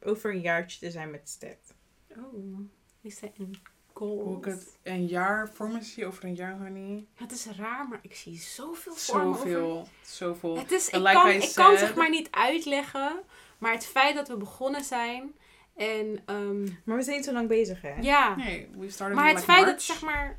over 0.01 0.31
een 0.31 0.41
jaartje 0.41 0.79
te 0.79 0.91
zijn 0.91 1.11
met 1.11 1.29
Stet? 1.29 1.73
Oh, 2.17 2.59
is 3.01 3.19
dat 3.19 3.31
een 3.37 3.55
Hoe 3.99 4.37
ik 4.37 4.45
het 4.45 4.77
een 4.83 5.05
jaar 5.05 5.49
voor 5.53 5.67
me 5.69 5.81
zie, 5.83 6.05
over 6.05 6.23
een 6.23 6.35
jaar, 6.35 6.57
honey. 6.57 7.05
Het 7.15 7.31
is 7.31 7.45
raar, 7.57 7.87
maar 7.87 7.99
ik 8.01 8.15
zie 8.15 8.37
zoveel 8.37 8.93
voor 8.95 9.19
me 9.19 9.25
over- 9.25 9.39
Zoveel. 9.49 9.87
Zoveel. 10.01 10.57
Het 10.57 10.71
is, 10.71 10.87
ik, 10.89 10.95
like 10.95 11.11
kan, 11.13 11.29
ik 11.29 11.51
kan 11.55 11.77
zeg 11.77 11.95
maar 11.95 12.09
niet 12.09 12.27
uitleggen, 12.31 13.19
maar 13.57 13.71
het 13.71 13.85
feit 13.85 14.15
dat 14.15 14.27
we 14.27 14.37
begonnen 14.37 14.83
zijn 14.83 15.35
en 15.75 16.19
ehm, 16.25 16.63
Maar 16.83 16.97
we 16.97 17.03
zijn 17.03 17.15
niet 17.15 17.25
zo 17.25 17.31
lang 17.33 17.47
bezig, 17.47 17.81
hè? 17.81 17.93
ja, 18.01 18.35
Nee, 18.35 18.67
we 18.77 18.89
started 18.89 19.17
maar 19.17 19.27
het 19.27 19.35
like 19.35 19.51
feit 19.51 19.65
March, 19.65 19.71
dat 19.75 19.81
zeg 19.83 20.01
maar, 20.01 20.37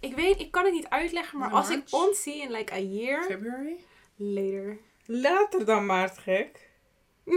ik 0.00 0.14
weet, 0.14 0.40
ik 0.40 0.50
kan 0.50 0.64
het 0.64 0.72
niet 0.72 0.88
uitleggen, 0.88 1.38
maar 1.38 1.50
als 1.50 1.70
ik 1.70 1.82
ons 1.90 2.22
zie 2.22 2.42
in 2.42 2.50
like 2.50 2.72
a 2.72 2.78
year 2.78 3.22
February? 3.24 3.76
later. 4.16 4.78
Later 5.06 5.64
dan 5.64 5.86
maart, 5.86 6.18
gek. 6.18 6.70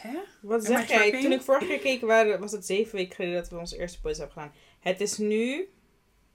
Hè? 0.00 0.18
Wat 0.40 0.62
I 0.62 0.66
zeg 0.66 0.88
jij? 0.88 1.22
Toen 1.22 1.32
ik 1.32 1.40
vorige 1.42 1.66
keer 1.66 1.78
keek, 1.78 2.00
waren, 2.00 2.40
was 2.40 2.52
het 2.52 2.66
zeven 2.66 2.94
weken 2.96 3.14
geleden 3.14 3.34
dat 3.36 3.48
we 3.48 3.56
onze 3.58 3.78
eerste 3.78 4.00
post 4.00 4.16
hebben 4.18 4.34
gedaan. 4.36 4.52
Het 4.80 5.00
is 5.00 5.18
nu, 5.18 5.68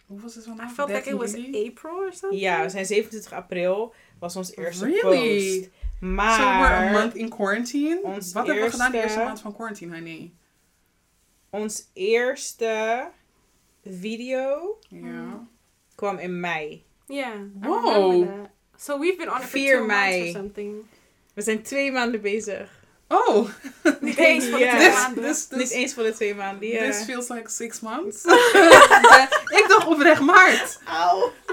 Hoe 0.05 0.19
was 0.21 0.35
het 0.35 0.43
I 0.43 0.47
vandaag? 0.47 0.73
felt 0.73 0.89
like 0.89 1.09
it 1.09 1.19
13 1.19 1.51
was? 1.51 1.67
April 1.69 1.93
or 1.95 2.13
something. 2.13 2.41
ja, 2.41 2.63
we 2.63 2.69
zijn 2.69 2.85
27 2.85 3.33
april, 3.33 3.93
was 4.19 4.35
ons 4.35 4.55
eerste 4.55 4.85
Really? 4.85 5.59
post. 5.59 5.63
So 5.63 6.07
we're 6.07 6.09
a 6.09 6.79
Maar 6.79 6.91
month 6.91 7.15
in 7.15 7.29
quarantine? 7.29 7.99
ons 8.03 8.33
Wat 8.33 8.45
hebben 8.47 8.63
we 8.63 8.69
gedaan 8.71 8.91
de 8.91 8.97
eerste- 8.97 9.09
eerste 9.11 9.25
maand 9.27 9.41
van 9.41 9.53
quarantine, 9.55 9.93
honey? 9.95 10.31
ons 11.49 11.89
eerste 11.93 13.07
video 13.85 14.77
Ja. 14.89 15.47
kwam 15.95 16.17
in 16.17 16.39
mei. 16.39 16.85
Yeah, 17.07 17.33
I 17.63 17.67
Wow. 17.67 18.27
So 18.77 18.99
we've 18.99 19.17
been 19.17 19.29
on 19.29 19.35
it 19.37 19.41
for 19.43 19.59
4 19.59 19.77
two 19.77 19.85
months 19.85 20.09
mei. 20.09 20.21
or 20.21 20.27
something. 20.35 20.75
We 21.33 21.41
zijn 21.41 21.61
twee 21.61 21.91
maanden 21.91 22.21
bezig. 22.21 22.82
Oh! 23.13 23.49
Niet 23.99 24.17
eens 24.17 24.47
voor 24.49 24.57
de 24.59 24.67
twee 24.67 24.79
This, 24.89 24.93
maanden. 24.93 25.23
this, 25.23 25.47
Niet 25.49 25.59
this, 25.59 25.71
eens 25.71 25.93
voor 25.93 26.03
de 26.03 26.13
twee 26.13 26.35
maanden, 26.35 26.67
ja. 26.67 26.83
this 26.91 27.03
feels 27.03 27.27
like 27.29 27.49
six 27.49 27.79
months. 27.79 28.25
ik 29.59 29.65
dacht 29.67 29.85
oprecht 29.87 30.21
maart. 30.21 30.79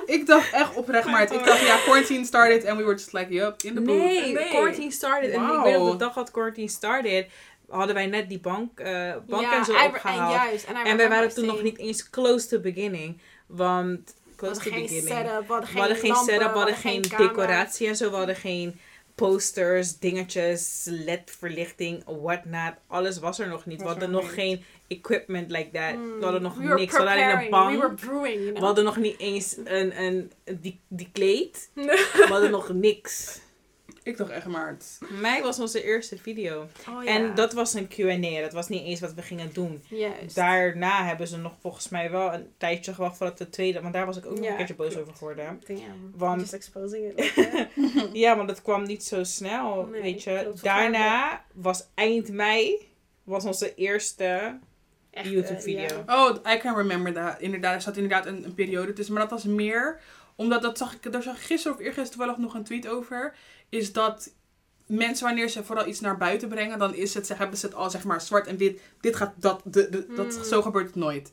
Ik 0.06 0.26
dacht 0.26 0.52
echt 0.52 0.74
oprecht 0.74 1.06
maart. 1.06 1.32
Ik 1.32 1.44
dacht, 1.44 1.60
ja, 1.66 1.76
quarantine 1.84 2.24
started 2.24 2.66
and 2.66 2.76
we 2.78 2.82
were 2.84 2.96
just 2.96 3.12
like, 3.12 3.32
yup, 3.32 3.62
in 3.62 3.74
the 3.74 3.80
booth. 3.80 3.96
Nee, 3.98 4.32
Nee. 4.32 4.48
quarantine 4.48 4.90
started. 4.90 5.30
En 5.30 5.42
ik 5.42 5.60
weet 5.62 5.76
op 5.76 5.90
de 5.90 5.96
dag 5.96 6.14
dat 6.14 6.30
quarantine 6.30 6.68
started, 6.68 7.26
hadden 7.68 7.94
wij 7.94 8.06
net 8.06 8.28
die 8.28 8.40
bank, 8.40 8.80
eh, 8.80 9.12
bank 9.26 9.42
ja, 9.42 9.58
en 9.58 9.64
zo 9.64 9.72
opgehaald. 9.72 10.32
En 10.32 10.36
juist. 10.36 10.66
En, 10.84 10.96
wij 10.96 11.08
waren 11.08 11.34
toen 11.34 11.46
nog 11.46 11.62
niet 11.62 11.78
eens 11.78 12.10
close 12.10 12.46
to 12.48 12.58
beginning. 12.60 13.20
Want 13.46 14.14
We 14.24 14.36
close 14.36 14.54
hadden 14.54 14.72
to 14.72 14.78
geen 14.78 14.82
beginning. 15.02 15.26
setup, 15.28 15.46
we 15.46 15.52
hadden 15.52 15.60
we 15.60 15.66
geen 15.66 15.78
hadden 15.80 15.96
geen 15.98 16.10
lampen, 16.10 16.34
setup, 16.34 16.52
we 16.52 16.58
hadden 16.58 16.76
geen 16.76 17.02
decoratie 17.16 17.86
en 17.88 17.96
zo. 17.96 18.10
We 18.10 18.16
hadden 18.16 18.36
geen 18.36 18.80
posters, 19.20 19.98
dingetjes, 19.98 20.86
LED-verlichting, 20.90 22.02
whatnot. 22.04 22.74
Alles 22.86 23.18
was 23.18 23.38
er 23.38 23.48
nog 23.48 23.66
niet. 23.66 23.80
We 23.80 23.86
hadden 23.86 24.10
nog 24.10 24.22
niet. 24.22 24.32
geen 24.32 24.64
equipment 24.88 25.50
like 25.50 25.70
that. 25.70 25.94
Mm, 25.94 26.18
We 26.18 26.24
hadden 26.24 26.42
nog 26.42 26.54
we 26.54 26.74
niks. 26.74 26.92
We 26.92 27.02
hadden 27.02 27.24
alleen 27.24 27.44
een 27.44 27.50
bank. 27.50 27.70
We 27.70 27.80
were 27.80 27.94
brewing, 27.94 28.34
you 28.34 28.44
know. 28.44 28.58
We 28.58 28.64
hadden 28.64 28.84
nog 28.84 28.96
niet 28.96 29.18
eens 29.18 29.56
een, 29.64 30.02
een, 30.02 30.32
die, 30.60 30.80
die 30.88 31.08
kleed. 31.12 31.70
We 31.74 32.26
hadden 32.28 32.50
nog 32.50 32.72
niks. 32.72 33.40
Ik 34.10 34.16
dacht 34.16 34.30
echt 34.30 34.46
maart. 34.46 34.98
Mei 35.20 35.42
was 35.42 35.58
onze 35.60 35.84
eerste 35.84 36.18
video. 36.18 36.66
Oh, 36.88 37.04
ja. 37.04 37.10
En 37.10 37.34
dat 37.34 37.52
was 37.52 37.74
een 37.74 37.88
Q&A. 37.88 38.40
Dat 38.40 38.52
was 38.52 38.68
niet 38.68 38.82
eens 38.82 39.00
wat 39.00 39.14
we 39.14 39.22
gingen 39.22 39.50
doen. 39.52 39.82
Juist. 39.88 40.34
Daarna 40.34 41.04
hebben 41.04 41.26
ze 41.28 41.36
nog 41.36 41.52
volgens 41.60 41.88
mij 41.88 42.10
wel 42.10 42.32
een 42.34 42.46
tijdje 42.58 42.94
gewacht 42.94 43.16
voordat 43.16 43.38
de 43.38 43.48
tweede... 43.50 43.80
Want 43.80 43.94
daar 43.94 44.06
was 44.06 44.16
ik 44.16 44.26
ook 44.26 44.34
nog 44.34 44.44
Ja, 44.44 44.50
een 44.50 44.56
keertje 44.56 44.74
boos 44.74 44.88
klopt. 44.92 45.02
over 45.06 45.18
geworden. 45.18 45.60
Damn. 45.66 46.12
Want- 46.16 46.40
Just 46.40 46.52
exposing 46.52 47.04
it 47.04 47.16
like. 47.36 47.68
Ja, 48.12 48.36
want 48.36 48.50
het 48.50 48.62
kwam 48.62 48.82
niet 48.82 49.04
zo 49.04 49.24
snel, 49.24 49.84
Nee, 49.90 50.02
weet 50.02 50.22
je. 50.22 50.40
klopt. 50.42 50.62
Daarna 50.62 51.44
was 51.54 51.86
eind 51.94 52.28
mei... 52.32 52.88
Was 53.24 53.44
onze 53.44 53.74
eerste... 53.74 54.58
Echt, 55.10 55.26
eh, 55.26 55.32
YouTube-video. 55.32 56.02
ja. 56.06 56.26
Oh, 56.28 56.36
I 56.54 56.58
can 56.58 56.76
remember 56.76 57.12
that. 57.12 57.40
Inderdaad, 57.40 57.74
er 57.74 57.80
zat 57.80 57.96
inderdaad 57.96 58.26
een, 58.26 58.44
een 58.44 58.54
periode 58.54 58.92
tussen. 58.92 59.14
Maar 59.14 59.22
dat 59.22 59.32
was 59.32 59.44
meer, 59.44 60.00
omdat 60.40 60.62
dat 60.62 60.78
zag 60.78 60.94
ik, 60.94 61.12
daar 61.12 61.22
zag 61.22 61.36
ik 61.36 61.42
gisteren 61.42 61.76
of 61.76 61.82
eergisteren 61.82 62.10
toevallig 62.10 62.36
nog 62.36 62.54
een 62.54 62.64
tweet 62.64 62.88
over. 62.88 63.34
Is 63.68 63.92
dat 63.92 64.30
mensen, 64.86 65.26
wanneer 65.26 65.48
ze 65.48 65.64
vooral 65.64 65.86
iets 65.86 66.00
naar 66.00 66.16
buiten 66.16 66.48
brengen, 66.48 66.78
dan 66.78 66.94
is 66.94 67.14
het, 67.14 67.26
ze 67.26 67.34
hebben 67.34 67.58
ze 67.58 67.66
het 67.66 67.74
al 67.74 67.90
zeg 67.90 68.04
maar 68.04 68.20
zwart 68.20 68.46
en 68.46 68.56
wit. 68.56 68.80
Dit 69.00 69.16
gaat, 69.16 69.32
dat, 69.36 69.60
de, 69.64 69.88
de, 69.90 70.06
dat, 70.14 70.36
Mm. 70.36 70.44
zo 70.44 70.62
gebeurt 70.62 70.86
het 70.86 70.94
nooit. 70.94 71.32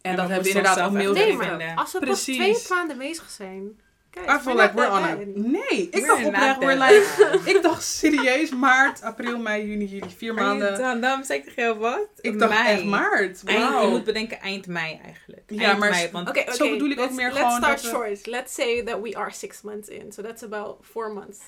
En, 0.00 0.10
En 0.10 0.16
dat 0.16 0.26
hebben 0.28 0.42
we 0.42 0.48
inderdaad 0.48 0.78
al 0.78 0.96
echt 0.96 1.12
Nee, 1.12 1.36
maar 1.36 1.74
als 1.76 1.92
we 1.92 1.98
Precies. 1.98 2.36
pas 2.38 2.62
twee 2.62 2.78
maanden 2.78 2.98
bezig 2.98 3.30
zijn. 3.30 3.80
Kijk, 4.14 4.30
I 4.30 4.42
feel 4.42 4.54
like 4.56 4.72
we're 4.74 4.90
on 4.90 5.02
a... 5.02 5.16
Nee, 5.34 5.88
ik 5.90 6.06
dacht 6.06 6.24
oprecht, 6.24 6.58
we're 6.58 6.76
like... 6.76 7.40
Ik 7.54 7.62
dacht 7.62 7.82
serieus 7.84 8.50
maart, 8.50 9.02
april, 9.02 9.38
mei, 9.38 9.66
juni, 9.68 9.84
juli, 9.84 10.10
vier 10.16 10.34
maanden. 10.34 10.78
Dan, 10.78 11.00
dan 11.00 11.24
zei 11.24 11.38
ik 11.38 11.44
tegen 11.44 11.62
jou 11.62 11.78
wat? 11.78 12.08
Ik 12.20 12.38
dacht 12.38 12.52
mei. 12.62 12.74
echt 12.74 12.84
maart. 12.84 13.42
Eind, 13.44 13.80
je 13.82 13.86
moet 13.88 14.04
bedenken 14.04 14.40
eind 14.40 14.66
mei 14.66 15.00
eigenlijk. 15.04 15.42
Ja, 15.46 15.62
eind 15.66 15.78
maar- 15.78 15.90
mei, 15.90 16.08
want 16.12 16.28
Oké, 16.28 16.40
oké. 16.40 16.54
Zo 16.54 16.70
bedoel 16.70 16.88
ik 16.90 16.98
ook 16.98 17.04
let's- 17.04 17.16
meer 17.16 17.26
let's 17.32 17.38
gewoon 17.38 17.56
start 17.56 17.82
dat 17.82 17.90
we- 17.90 17.96
short. 17.96 18.26
Let's 18.26 18.54
say 18.54 18.82
that 18.82 19.00
we 19.00 19.16
are 19.16 19.30
six 19.32 19.62
months 19.62 19.88
in. 19.88 20.12
So 20.12 20.22
that's 20.22 20.42
about 20.42 20.76
four 20.92 21.12
months. 21.12 21.38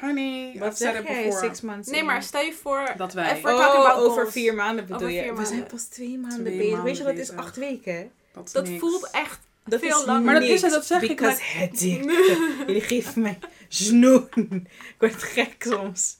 Honey, 0.00 0.56
wat 0.58 0.72
it 0.72 0.78
jij? 0.78 1.02
before. 1.02 1.38
Six 1.48 1.60
months 1.60 1.88
Nee, 1.88 2.00
in. 2.00 2.06
maar 2.06 2.22
stel 2.22 2.40
je 2.42 2.52
voor... 2.52 2.92
Dat 2.96 3.12
wij. 3.12 3.40
Oh, 3.44 3.50
about 3.50 3.98
over 3.98 4.10
goals, 4.20 4.32
vier 4.32 4.54
maanden 4.54 4.84
bedoel 4.86 4.96
Over 5.02 5.10
je. 5.10 5.22
vier 5.22 5.36
We 5.36 5.44
zijn 5.44 5.66
pas 5.66 5.84
twee 5.84 6.18
maanden 6.18 6.40
Twee 6.44 6.56
bezig. 6.56 6.66
maanden 6.72 6.84
Weet 6.84 6.96
je, 6.96 7.02
dat 7.04 7.12
is 7.12 7.18
bezig. 7.28 7.36
acht 7.44 7.56
weken. 7.56 8.10
Dat, 8.32 8.66
is 8.68 8.78
voelt 8.78 9.10
echt... 9.10 9.38
Dat 9.66 9.80
Veel 9.80 10.00
is 10.00 10.06
langer. 10.06 10.22
Maar 10.22 10.34
dat 10.34 10.42
is 10.42 10.62
het, 10.62 10.70
dat 10.70 10.86
zeg 10.86 11.02
ik, 11.02 11.08
Because 11.08 11.40
hectic. 11.42 12.02
Jullie 12.66 12.80
geven 12.80 13.22
mij 13.22 13.38
snoen. 13.68 14.28
Ik 14.34 14.94
word 14.98 15.22
gek 15.22 15.54
soms. 15.58 16.16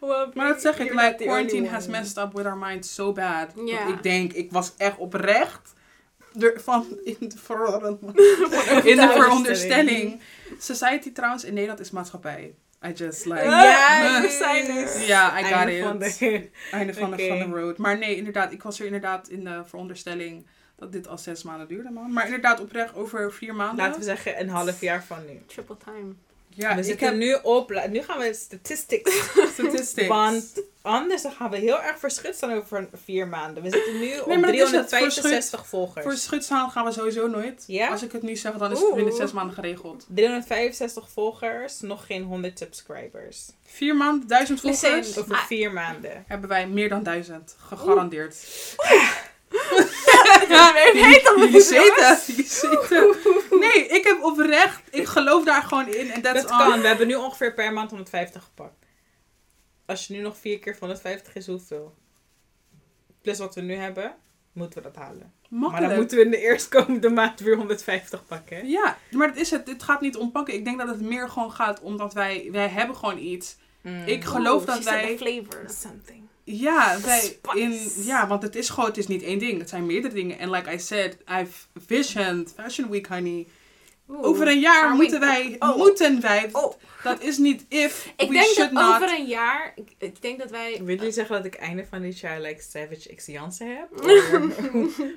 Well, 0.00 0.28
Maar 0.34 0.48
dat 0.48 0.60
zeg 0.60 0.78
ik, 0.78 0.90
like, 0.94 1.14
quarantine 1.18 1.68
has 1.68 1.86
messed 1.86 2.16
up 2.16 2.32
with 2.32 2.46
our 2.46 2.56
minds 2.56 2.94
so 2.94 3.12
bad. 3.12 3.48
Ja. 3.64 3.84
Dat 3.84 3.94
ik 3.94 4.02
denk, 4.02 4.32
ik 4.32 4.52
was 4.52 4.72
echt 4.76 4.96
oprecht 4.96 5.74
er 6.40 6.60
van 6.60 6.86
in 7.04 7.16
de, 7.18 7.38
ver- 7.38 7.96
in 8.90 8.96
de 8.96 9.08
veronderstelling. 9.14 10.20
Society 10.58 11.12
trouwens 11.12 11.44
in 11.44 11.52
Nederland 11.54 11.80
is 11.80 11.90
maatschappij. 11.90 12.54
I 12.86 12.92
just 12.92 13.24
like... 13.24 13.44
Ja, 13.44 14.20
we 14.22 14.36
zijn 14.38 14.66
er. 14.76 15.06
Ja, 15.06 15.40
I 15.40 15.42
got 15.42 15.52
Einde 15.52 15.76
it. 15.76 15.82
van 15.84 15.98
de- 15.98 16.50
Einde 16.70 16.94
van, 16.94 17.06
Oké. 17.12 17.16
de, 17.16 17.26
van 17.28 17.50
de 17.50 17.56
road. 17.60 17.78
Maar 17.78 17.98
nee, 17.98 18.16
inderdaad, 18.16 18.52
ik 18.52 18.62
was 18.62 18.78
er 18.80 18.84
inderdaad 18.86 19.28
in 19.28 19.44
de 19.44 19.62
veronderstelling 19.66 20.46
dat 20.76 20.92
dit 20.92 21.08
al 21.08 21.18
zes 21.18 21.42
maanden 21.42 21.68
duurde, 21.68 21.90
man. 21.90 22.12
Maar 22.12 22.24
inderdaad, 22.24 22.60
oprecht 22.60 22.94
over 22.94 23.32
vier 23.32 23.54
maanden. 23.54 23.84
Laten 23.84 23.98
we 24.00 24.04
zeggen 24.06 24.40
een 24.40 24.48
half 24.48 24.80
jaar 24.80 25.04
van 25.04 25.18
nu. 25.26 25.42
Triple 25.46 25.76
time. 25.84 26.14
ja, 26.48 26.72
we 26.74 26.78
ik 26.80 26.84
zitten 26.84 27.06
heb 27.06 27.16
nu 27.16 27.36
op. 27.42 27.86
Nu 27.90 28.02
gaan 28.02 28.18
we 28.18 28.34
statistics. 28.34 29.30
statistics. 29.52 30.08
Want 30.08 30.62
anders 30.82 31.22
dan 31.22 31.32
gaan 31.32 31.50
we 31.50 31.56
heel 31.56 31.82
erg 31.82 31.98
verschut 31.98 32.34
staan 32.34 32.52
over 32.52 32.88
vier 33.04 33.28
maanden. 33.28 33.62
We 33.62 33.70
zitten 33.70 33.98
nu 34.00 34.18
op 34.18 34.26
maar 34.26 34.42
dat 34.42 34.54
is 34.54 34.70
het, 34.70 34.88
365 34.88 35.66
volgers. 35.66 36.04
Voor 36.04 36.16
schutzaal 36.16 36.68
gaan 36.70 36.84
we 36.84 36.92
sowieso 36.92 37.26
nooit. 37.26 37.64
Ja? 37.66 37.88
Als 37.88 38.02
ik 38.02 38.12
het 38.12 38.22
nu 38.22 38.36
zeg, 38.36 38.52
dan 38.56 38.72
is 38.72 38.78
Oeh. 38.78 38.86
het 38.86 38.96
binnen 38.96 39.14
zes 39.14 39.32
maanden 39.32 39.54
geregeld. 39.54 40.06
365 40.08 41.08
volgers, 41.10 41.80
nog 41.80 42.06
geen 42.06 42.22
100 42.22 42.58
subscribers. 42.58 43.46
Vier 43.64 43.96
maanden, 43.96 44.28
duizend 44.28 44.62
Listen, 44.62 44.88
volgers. 44.90 45.18
Over 45.18 45.34
Ah. 45.34 45.44
vier 45.46 45.72
maanden. 45.72 46.24
Hebben 46.26 46.48
wij 46.48 46.66
meer 46.68 46.88
dan 46.88 47.02
duizend. 47.02 47.56
Gegarandeerd. 47.58 48.36
Ja, 48.90 49.10
we 50.48 50.90
weten 50.94 51.52
dat 51.52 51.62
zitten. 51.62 53.14
Nee, 53.60 53.86
ik 53.86 54.04
heb 54.04 54.22
oprecht. 54.22 54.80
Ik 54.90 55.06
geloof 55.06 55.44
daar 55.44 55.62
gewoon 55.62 55.88
in. 55.88 56.10
En 56.10 56.22
Dat 56.22 56.50
all. 56.50 56.70
kan. 56.70 56.80
We 56.80 56.86
hebben 56.86 57.06
nu 57.06 57.14
ongeveer 57.14 57.54
per 57.54 57.72
maand 57.72 57.90
150 57.90 58.42
gepakt. 58.42 58.84
Als 59.86 60.06
je 60.06 60.14
nu 60.14 60.20
nog 60.20 60.36
vier 60.36 60.58
keer 60.58 60.76
van 60.76 60.88
150 60.88 61.34
is, 61.34 61.46
hoeveel? 61.46 61.94
Plus 63.22 63.38
wat 63.38 63.54
we 63.54 63.60
nu 63.60 63.74
hebben, 63.74 64.14
moeten 64.52 64.82
we 64.82 64.88
dat 64.92 64.96
halen. 65.02 65.32
Maar 65.48 65.80
dan 65.80 65.94
moeten 65.94 66.16
we 66.18 66.24
in 66.24 66.30
de 66.30 66.38
eerstkomende 66.40 67.08
maand 67.08 67.40
weer 67.40 67.56
150 67.56 68.26
pakken. 68.26 68.56
hè? 68.56 68.62
Ja, 68.62 68.98
maar 69.10 69.28
dat 69.28 69.36
is 69.36 69.50
het. 69.50 69.68
Het 69.68 69.82
gaat 69.82 70.00
niet 70.00 70.16
om 70.16 70.30
pakken. 70.30 70.54
Ik 70.54 70.64
denk 70.64 70.78
dat 70.78 70.88
het 70.88 71.00
meer 71.00 71.28
gewoon 71.28 71.52
gaat 71.52 71.80
omdat 71.80 72.12
wij... 72.14 72.48
Wij 72.52 72.68
hebben 72.68 72.96
gewoon 72.96 73.18
iets. 73.18 73.56
Mm. 73.82 74.02
Ik 74.06 74.24
geloof 74.24 74.62
Oeh, 74.62 74.74
dat 74.74 74.84
wij- 74.84 75.16
flavor. 75.18 75.64
Something. 75.80 76.24
Ja, 76.48 77.00
wij 77.00 77.20
Spice. 77.20 77.58
in, 77.58 78.04
ja, 78.04 78.26
want 78.26 78.42
het 78.42 78.56
is 78.56 78.68
gewoon, 78.68 78.88
het 78.88 78.98
is 78.98 79.06
niet 79.06 79.22
één 79.22 79.38
ding. 79.38 79.58
Het 79.58 79.68
zijn 79.68 79.86
meerdere 79.86 80.14
dingen. 80.14 80.38
En 80.38 80.50
like 80.50 80.72
I 80.72 80.78
said, 80.78 81.16
I've 81.40 81.66
visioned 81.86 82.52
Fashion 82.56 82.90
Week, 82.90 83.06
honey. 83.06 83.46
Oeh. 84.08 84.24
Over 84.24 84.48
een 84.48 84.60
jaar 84.60 84.94
moeten 84.94 85.20
wij, 85.20 85.56
Oh. 85.58 85.76
moeten 85.76 86.20
wij, 86.20 86.48
Oh. 86.52 86.72
dat 87.02 87.20
is 87.22 87.38
niet 87.38 87.64
if, 87.68 88.12
Ik 88.16 88.26
we 88.28 88.32
denk 88.34 88.44
should 88.46 88.72
dat 88.74 88.82
not. 88.82 88.94
over 88.94 89.18
een 89.18 89.26
jaar... 89.26 89.72
Ik, 89.76 89.88
ik 89.98 90.22
denk 90.22 90.38
dat 90.38 90.50
wij... 90.50 90.80
Wil 90.84 90.96
jullie 90.96 91.12
zeggen 91.12 91.36
dat 91.36 91.44
ik 91.44 91.54
einde 91.54 91.86
van 91.90 92.02
dit 92.02 92.18
jaar 92.20 92.40
like 92.40 92.62
Savage 92.62 93.14
X 93.14 93.26
Jansen 93.26 93.76
heb? 93.76 93.88
Or 94.04 94.44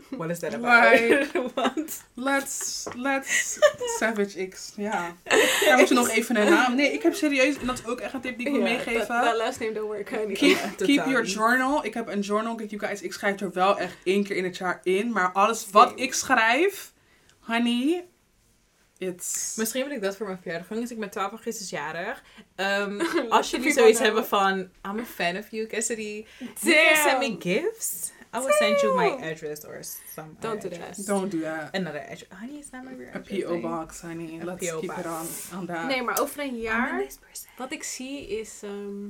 what 0.17 0.29
is 0.29 0.39
that 0.39 0.53
about? 0.53 1.27
Want 1.55 2.03
Let's, 2.13 2.85
let's, 2.95 3.59
Savage 3.97 4.47
X, 4.47 4.71
ja. 4.75 5.15
Daar 5.65 5.77
moet 5.77 5.87
je 5.87 5.93
nog 5.95 6.09
even 6.09 6.35
een 6.35 6.49
naam. 6.49 6.75
Nee, 6.75 6.93
ik 6.93 7.03
heb 7.03 7.13
serieus, 7.13 7.57
en 7.57 7.67
dat 7.67 7.79
is 7.79 7.85
ook 7.85 7.99
echt 7.99 8.13
een 8.13 8.21
tip 8.21 8.37
die 8.37 8.47
ik 8.47 8.53
wil 8.53 8.61
meegeven. 8.61 9.07
Dat, 9.07 9.23
dat 9.23 9.37
last 9.37 9.59
name 9.59 9.71
don't 9.73 9.87
work, 9.87 10.09
honey. 10.09 10.33
Keep, 10.33 10.57
keep 10.77 11.05
your 11.05 11.25
journal. 11.25 11.85
Ik 11.85 11.93
heb 11.93 12.07
een 12.07 12.19
journal. 12.21 12.55
Kijk, 12.55 12.69
you 12.69 12.85
guys, 12.85 13.01
ik 13.01 13.13
schrijf 13.13 13.39
er 13.41 13.51
wel 13.53 13.77
echt 13.77 13.95
één 14.03 14.23
keer 14.23 14.35
in 14.35 14.43
het 14.43 14.57
jaar 14.57 14.79
in. 14.83 15.11
Maar 15.11 15.31
alles 15.31 15.67
wat 15.71 15.89
Same. 15.89 16.01
ik 16.01 16.13
schrijf, 16.13 16.91
honey, 17.39 18.05
it's... 18.99 19.55
Misschien 19.57 19.83
wil 19.83 19.95
ik 19.95 20.01
dat 20.01 20.17
voor 20.17 20.25
mijn 20.25 20.39
verjaardag 20.41 20.67
doen. 20.67 20.79
Dus 20.79 20.91
ik 20.91 20.99
ben 20.99 21.09
12 21.09 21.31
augustus 21.31 21.69
jarig. 21.69 22.23
Ehm, 22.55 23.01
als 23.29 23.49
jullie 23.49 23.71
zoiets 23.71 23.99
know. 23.99 24.05
hebben 24.05 24.25
van, 24.25 24.59
I'm 24.59 24.99
a 24.99 25.05
fan 25.05 25.37
of 25.37 25.51
you, 25.51 25.67
Cassidy. 25.67 26.25
You 26.59 26.75
can 26.75 26.95
send 26.95 27.19
me 27.19 27.35
gifts. 27.39 28.11
I 28.31 28.39
will 28.39 28.51
send 28.59 28.81
you 28.81 28.95
my 28.95 29.09
Damn. 29.09 29.23
address 29.23 29.65
or 29.65 29.83
some 29.83 30.35
Don't 30.39 30.61
do 30.61 30.67
address. 30.67 30.97
that. 30.97 31.05
Don't 31.07 31.31
do 31.31 31.41
that. 31.41 31.73
Another 31.73 31.99
address. 31.99 32.29
Honey, 32.29 32.59
it's 32.59 32.71
not 32.71 32.83
my 32.83 32.93
real 32.93 33.09
A 33.09 33.17
address. 33.17 33.39
P.O. 33.43 33.59
box, 33.61 34.01
honey. 34.01 34.39
A 34.41 34.45
Let's 34.45 34.69
P.O. 34.69 34.79
keep 34.79 34.91
it 34.91 35.03
box. 35.03 35.51
on, 35.51 35.59
on 35.59 35.65
that. 35.65 35.87
Nee, 35.87 36.01
maar 36.03 36.19
over 36.19 36.39
een 36.39 36.47
I'm 36.47 36.55
a 36.55 36.61
jaar... 36.61 36.97
nice 36.97 37.19
person. 37.19 37.49
Wat 37.57 37.71
ik 37.71 37.83
zie 37.83 38.27
is... 38.39 38.59
ehm, 38.63 39.07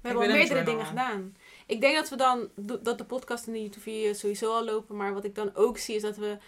we 0.00 0.08
hebben 0.08 0.22
al 0.22 0.32
meerdere 0.32 0.62
dingen 0.62 0.86
gedaan. 0.86 1.36
Ik 1.66 1.80
denk 1.80 1.94
dat 1.94 2.08
we 2.08 2.16
dan... 2.16 2.48
Dat 2.56 2.98
de 2.98 3.04
podcast 3.04 3.46
en 3.46 3.52
de 3.52 3.60
YouTube-video 3.62 4.12
sowieso 4.12 4.52
al 4.52 4.64
lopen. 4.64 4.96
Maar 4.96 5.14
wat 5.14 5.24
ik 5.24 5.34
dan 5.34 5.50
ook 5.54 5.78
zie 5.78 5.94
is 5.94 6.02
dat 6.02 6.16
we 6.16 6.38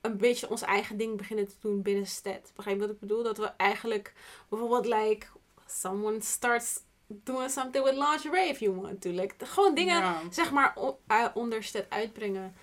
een 0.00 0.16
beetje 0.16 0.50
ons 0.50 0.62
eigen 0.62 0.96
ding 0.96 1.16
beginnen 1.16 1.48
te 1.48 1.54
doen 1.60 1.82
binnen 1.82 2.06
Stat. 2.06 2.52
Begrijp 2.54 2.76
je 2.76 2.82
wat 2.82 2.94
ik 2.94 3.00
bedoel? 3.00 3.22
Dat 3.22 3.38
we 3.38 3.46
eigenlijk 3.56 4.12
bijvoorbeeld 4.48 4.86
like... 4.86 5.26
Someone 5.66 6.20
starts 6.20 6.80
doing 7.06 7.50
something 7.50 7.84
with 7.84 7.94
lingerie 7.94 8.48
if 8.48 8.58
you 8.60 8.74
want 8.74 9.00
to. 9.00 9.10
Like, 9.10 9.34
gewoon 9.46 9.74
dingen 9.74 9.96
Ja. 9.96 10.20
zeg 10.30 10.50
maar 10.50 10.76
uh, 11.08 11.26
onder 11.34 11.62
Stat 11.62 11.84
uitbrengen. 11.88 12.54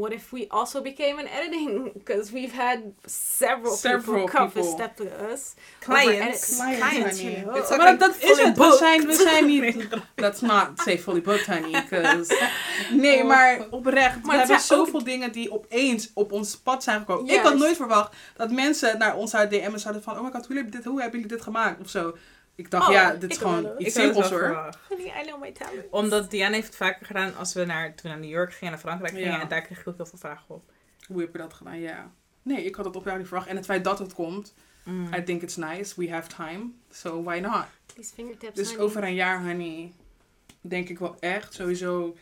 What 0.00 0.12
if 0.12 0.30
we 0.32 0.46
also 0.48 0.82
became 0.82 1.18
an 1.20 1.26
editing? 1.26 1.90
Because 2.04 2.32
we've 2.32 2.52
had 2.56 2.78
several, 3.06 3.76
Several 3.76 4.20
people 4.20 4.38
come 4.38 4.50
people. 4.50 4.70
step 4.72 4.96
to 4.96 5.04
us. 5.32 5.54
Clients. 5.80 6.56
Clients, 6.56 7.20
you 7.20 7.30
honey. 7.30 7.42
know. 7.44 7.56
It's 7.56 7.70
Maar 7.70 7.86
like 7.86 7.96
dat 7.98 8.10
is 8.10 8.16
fully 8.30 8.44
het. 8.48 8.56
We 8.58 8.76
zijn, 8.78 9.06
we 9.06 9.14
zijn 9.14 9.46
niet... 9.46 9.76
Let's 10.24 10.40
not 10.40 10.68
say 10.76 10.98
fully 10.98 11.20
booked, 11.22 11.46
honey. 11.46 11.84
'cause- 11.90 12.48
nee, 13.04 13.24
maar 13.24 13.66
oprecht. 13.70 14.14
Maar 14.22 14.30
we 14.30 14.36
hebben 14.36 14.60
zijn 14.60 14.80
ook- 14.80 14.86
zoveel 14.86 15.04
dingen 15.04 15.32
die 15.32 15.52
opeens 15.52 16.10
op 16.14 16.32
ons 16.32 16.56
pad 16.56 16.82
zijn 16.82 16.98
gekomen. 16.98 17.34
Ik 17.34 17.40
had 17.40 17.56
nooit 17.58 17.76
verwacht 17.76 18.14
dat 18.36 18.50
mensen 18.50 18.98
naar 18.98 19.16
ons 19.16 19.34
uit 19.34 19.50
DM'en 19.50 19.80
zouden 19.80 20.02
van... 20.02 20.16
Oh 20.18 20.24
my 20.24 20.30
god, 20.30 20.46
hoe, 20.46 20.54
hebben, 20.56 20.72
dit, 20.72 20.84
hoe 20.84 21.00
hebben 21.00 21.20
jullie 21.20 21.36
dit 21.36 21.44
gemaakt? 21.44 21.80
Of 21.80 21.88
zo. 21.88 22.16
Ik 22.60 22.70
dacht, 22.70 22.86
Oh, 22.88 22.92
ja, 22.92 23.14
dit 23.14 23.30
is 23.30 23.36
ik 23.36 23.42
gewoon 23.42 23.74
iets 23.78 23.94
simpels 23.94 24.30
hoor. 24.30 24.38
verwacht. 24.38 24.78
Honey, 24.88 25.22
I 25.22 25.26
know 25.26 25.40
my 25.40 25.52
talent. 25.52 25.84
Omdat 25.90 26.30
Diana 26.30 26.54
heeft 26.54 26.66
het 26.66 26.76
vaker 26.76 27.06
gedaan 27.06 27.36
als 27.36 27.52
we 27.52 27.64
naar, 27.64 27.86
toen 27.94 27.96
we 28.02 28.08
naar 28.08 28.18
New 28.18 28.30
York 28.30 28.52
gingen, 28.54 28.70
naar 28.72 28.82
Frankrijk 28.82 29.12
gingen. 29.14 29.28
Ja. 29.32 29.40
En 29.40 29.48
daar 29.48 29.62
kreeg 29.62 29.80
ik 29.80 29.88
ook 29.88 29.96
heel 29.96 30.06
veel 30.06 30.18
vragen 30.18 30.44
op. 30.54 30.62
Hoe 31.06 31.20
heb 31.20 31.32
je 31.32 31.38
dat 31.38 31.52
gedaan? 31.52 31.80
Ja. 31.80 32.10
Nee, 32.42 32.64
ik 32.64 32.74
had 32.74 32.84
het 32.84 32.96
op 32.96 33.04
jou 33.04 33.18
niet 33.18 33.26
verwacht. 33.26 33.48
En 33.48 33.56
het 33.56 33.64
feit 33.64 33.84
dat 33.84 33.98
het 33.98 34.14
komt, 34.14 34.54
Mm. 34.84 35.14
I 35.14 35.22
think 35.22 35.42
it's 35.42 35.56
nice. 35.56 35.94
We 36.00 36.10
have 36.10 36.28
time. 36.28 36.70
So 36.90 37.22
why 37.22 37.38
not? 37.38 37.64
These 37.94 38.14
fingertips, 38.14 38.54
Dus 38.54 38.68
honey. 38.68 38.84
over 38.84 39.02
een 39.04 39.14
jaar, 39.14 39.38
honey, 39.44 39.92
denk 40.60 40.88
ik 40.88 40.98
wel 40.98 41.16
echt 41.20 41.54
sowieso 41.54 42.16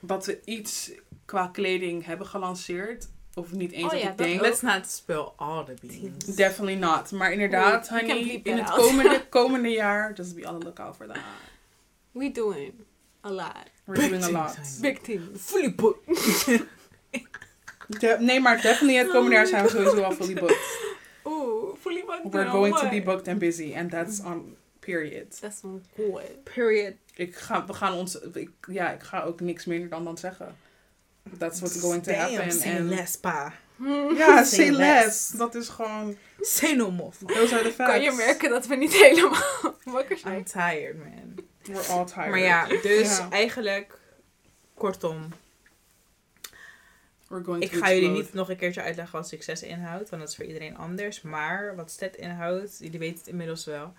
dat 0.00 0.26
we 0.26 0.40
iets 0.44 0.90
qua 1.24 1.46
kleding 1.46 2.04
hebben 2.04 2.26
gelanceerd. 2.26 3.08
Of 3.34 3.52
niet 3.52 3.72
eens 3.72 3.92
Oh 3.92 3.98
ja, 3.98 4.10
ik 4.10 4.18
denk. 4.18 4.40
Let's 4.40 4.60
not 4.60 4.86
spill 4.86 5.28
all 5.36 5.64
the 5.64 5.74
beans. 5.86 6.24
Definitely 6.24 6.74
not. 6.74 7.10
Maar 7.10 7.32
inderdaad, 7.32 7.88
honey, 7.88 8.40
in 8.42 8.58
het 8.58 8.70
komende, 8.70 9.24
komende 9.38 9.68
jaar, 9.68 10.12
just 10.12 10.34
be 10.34 10.48
on 10.48 10.58
the 10.58 10.64
lookout 10.64 10.96
for 10.96 11.06
that. 11.06 11.22
We 12.10 12.30
doing 12.30 12.72
a 13.24 13.30
lot. 13.30 13.70
We're 13.84 14.08
doing 14.08 14.22
a 14.24 14.30
lot. 14.30 14.58
Big 14.80 14.98
things. 14.98 15.40
Fully 15.40 15.74
booked. 15.74 16.06
De- 18.00 18.16
nee, 18.20 18.40
maar 18.40 18.60
definitely 18.60 18.96
het 18.96 19.10
komende 19.10 19.34
jaar 19.34 19.46
zijn 19.46 19.64
we 19.64 19.70
sowieso 19.70 20.02
al 20.02 20.12
fully 20.12 20.34
booked. 20.34 20.90
Oeh, 21.24 21.74
fully 21.80 22.04
booked. 22.06 22.32
We're 22.32 22.50
going 22.50 22.74
to 22.78 22.88
be 22.88 23.02
booked 23.02 23.28
and 23.28 23.38
busy. 23.38 23.74
And 23.74 23.90
that's 23.90 24.20
on 24.20 24.56
period. 24.80 25.40
That's 25.40 25.58
some 25.58 25.80
good. 25.96 26.44
Period. 26.54 26.94
Ik 27.14 27.36
ga, 27.36 27.66
we 27.66 27.74
gaan 27.74 27.92
ons, 27.92 28.20
ik, 28.20 28.50
ja, 28.68 28.90
ik 28.92 29.02
ga 29.02 29.22
ook 29.22 29.40
niks 29.40 29.64
meer 29.64 29.88
dan 29.88 30.04
dan 30.04 30.18
zeggen. 30.18 30.56
That's 31.38 31.60
what's 31.60 31.80
going 31.80 32.02
to 32.02 32.12
happen. 32.12 32.52
Say 32.52 32.76
And, 32.76 32.88
less, 32.88 33.16
pa. 33.16 33.52
ja, 34.16 34.44
Say 34.44 34.44
say 34.44 34.70
less. 34.70 34.78
less. 35.04 35.28
Dat 35.30 35.54
is 35.54 35.68
gewoon, 35.68 36.16
Say 36.40 36.74
no 36.74 36.90
more. 36.90 37.10
those 37.26 37.54
are 37.54 37.62
the 37.62 37.72
facts. 37.72 37.90
Kan 37.92 38.02
je 38.02 38.12
merken 38.12 38.50
dat 38.50 38.66
we 38.66 38.74
niet 38.76 38.92
helemaal 38.92 39.76
wakker 39.84 40.18
zijn? 40.18 40.36
I'm 40.36 40.44
tired, 40.44 40.96
man. 40.96 41.34
We're 41.62 41.86
all 41.88 42.04
tired. 42.04 42.30
Maar 42.30 42.38
ja, 42.38 42.66
dus 42.66 43.16
Ja. 43.18 43.30
eigenlijk, 43.30 43.98
kortom, 44.74 45.28
We're 47.28 47.44
going 47.44 47.62
ik 47.62 47.72
ga 47.72 47.92
jullie 47.92 48.08
niet 48.08 48.32
nog 48.32 48.50
een 48.50 48.56
keertje 48.56 48.82
uitleggen 48.82 49.18
wat 49.18 49.28
succes 49.28 49.62
inhoudt, 49.62 50.10
want 50.10 50.22
dat 50.22 50.30
is 50.30 50.36
voor 50.36 50.44
iedereen 50.44 50.76
anders. 50.76 51.22
Maar 51.22 51.76
wat 51.76 51.90
STET 51.90 52.16
inhoudt, 52.16 52.76
jullie 52.78 52.98
weten 52.98 53.18
het 53.18 53.26
inmiddels 53.26 53.64
wel. 53.64 53.92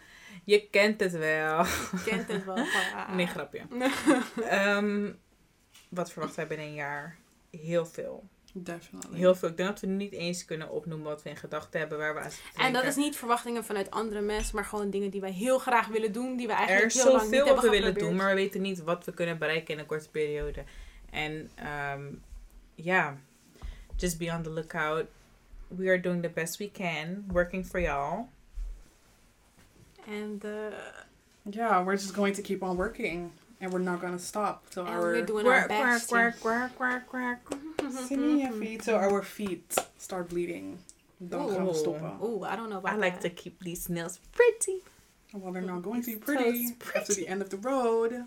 Je 0.43 0.67
kent 0.71 0.99
het 0.99 1.11
wel. 1.11 1.65
Je 1.65 2.01
kent 2.05 2.28
het 2.28 2.45
wel. 2.45 2.65
Nee, 3.15 3.28
grapje. 3.28 3.61
Ehm, 4.49 5.11
wat 5.94 6.12
verwachten 6.12 6.38
wij 6.38 6.48
binnen 6.48 6.68
een 6.68 6.74
jaar? 6.74 7.18
Heel 7.50 7.86
veel. 7.86 8.24
Definitely. 8.56 9.18
Heel 9.18 9.36
veel. 9.36 9.50
Ik 9.50 9.58
denk 9.58 9.70
dat 9.70 9.80
we 9.80 9.88
niet 9.88 10.12
eens 10.12 10.46
kunnen 10.46 10.70
opnoemen 10.70 11.08
wat 11.08 11.24
we 11.24 11.30
in 11.30 11.38
gedachten 11.38 11.80
hebben, 11.80 11.98
waar 11.98 12.14
we 12.14 12.20
aan 12.20 12.32
zitten 12.32 12.64
En 12.64 12.74
dat 12.74 12.84
is 12.84 12.96
niet 12.96 13.16
verwachtingen 13.16 13.66
vanuit 13.66 13.91
andere 13.91 14.22
mensen, 14.22 14.56
maar 14.56 14.66
gewoon 14.66 14.89
dingen 14.89 15.10
die 15.10 15.22
wij 15.22 15.32
heel 15.32 15.60
graag 15.60 15.88
willen 15.88 16.12
doen, 16.12 16.38
die 16.38 16.48
we 16.48 16.54
Er 16.54 16.58
eigenlijk 16.58 16.88
is 16.88 17.04
heel 17.04 17.12
lang 17.12 17.24
niet 17.24 17.39
zoveel 17.39 17.54
wat 17.54 17.64
hebben 17.64 17.80
we 17.80 17.86
willen 17.86 18.00
doen, 18.00 18.16
maar 18.16 18.30
we 18.30 18.36
weten 18.36 18.62
niet 18.62 18.84
wat 18.84 19.06
we 19.06 19.14
kunnen 19.14 19.38
bereiken 19.38 19.74
in 19.74 19.80
een 19.80 19.86
korte 19.86 20.10
periode. 20.10 20.64
En 21.10 21.50
ehm, 21.56 22.04
ja, 22.76 23.18
just 23.96 24.18
be 24.18 24.32
on 24.32 24.44
the 24.44 24.50
lookout. 24.50 25.06
We 25.68 25.88
are 25.88 26.00
doing 26.00 26.22
the 26.22 26.30
best 26.30 26.58
we 26.58 26.72
can, 26.72 27.26
working 27.28 27.66
for 27.66 27.80
y'all. 27.80 28.26
En 30.08 30.39
eh, 30.41 30.52
Yeah, 31.50 31.84
we're 31.84 31.98
just 31.98 32.14
going 32.14 32.34
to 32.36 32.41
keep 32.41 32.64
on 32.64 32.78
working. 32.78 33.32
And 33.64 33.72
we're 33.72 33.80
not 33.80 34.01
going 34.01 34.11
to 34.11 34.20
stop 34.20 34.70
till 34.72 34.84
and 34.84 34.93
our... 34.93 35.01
we're 35.01 35.26
doing 35.26 35.47
our 35.47 35.70
best. 35.70 36.11
your 36.11 36.32
feet 38.51 38.82
till 38.82 38.95
our 38.95 39.24
feet 39.24 39.88
start 39.97 40.28
bleeding. 40.28 40.80
Dan 41.18 41.49
gaan 41.49 41.64
we 41.64 41.70
Oeh. 41.70 41.76
stoppen. 41.76 42.18
Oeh, 42.22 42.53
I 42.53 42.55
don't 42.57 42.68
know 42.68 42.78
about 42.78 42.93
I 42.93 42.97
like 42.97 43.22
that. 43.22 43.22
to 43.22 43.30
keep 43.30 43.64
these 43.64 43.88
nails 43.88 44.20
pretty. 44.32 44.84
Well, 45.32 45.53
they're 45.53 45.61
not 45.61 45.82
going 45.82 46.03
to 46.03 46.11
be 46.11 46.18
pretty, 46.18 46.49
it's 46.49 46.72
pretty. 46.78 46.99
after 46.99 47.14
the 47.14 47.28
end 47.28 47.41
of 47.41 47.49
the 47.49 47.57
road. 47.61 48.26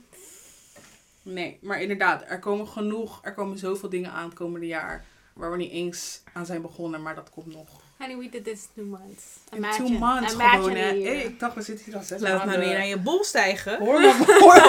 Nee, 1.23 1.59
maar 1.63 1.81
inderdaad, 1.81 2.25
er 2.27 2.39
komen 2.39 2.69
genoeg, 2.69 3.25
er 3.25 3.35
komen 3.35 3.59
zoveel 3.59 3.89
dingen 3.89 4.13
aan 4.13 4.25
het 4.25 4.35
komende 4.35 4.67
jaar. 4.67 5.05
Waar 5.35 5.51
we 5.51 5.57
niet 5.57 5.71
eens 5.71 6.23
aan 6.33 6.47
zijn 6.47 6.63
begonnen, 6.63 7.03
maar 7.03 7.15
dat 7.15 7.31
komt 7.31 7.55
nog. 7.55 7.81
Honey, 7.99 8.15
we 8.17 8.29
did 8.29 8.45
this 8.45 8.69
two 8.75 8.85
months. 8.85 9.41
In 9.53 9.59
Imagine. 9.59 9.89
two 9.89 9.99
months 9.99 10.35
Imagine 10.35 10.63
gewoon, 10.63 10.77
hè. 10.77 11.03
Hey, 11.03 11.21
ik 11.23 11.41
dacht, 11.41 11.55
we 11.55 11.63
zitten 11.63 11.85
hier 11.85 11.97
al 11.97 12.03
zes 12.03 12.21
Laat 12.21 12.45
maanden. 12.45 12.59
weer 12.59 12.73
naar 12.73 12.87
je 12.87 12.99
bol 12.99 13.25
stijgen. 13.25 13.79
Hoor 13.79 14.01
me, 14.01 14.13
hoor, 14.41 14.61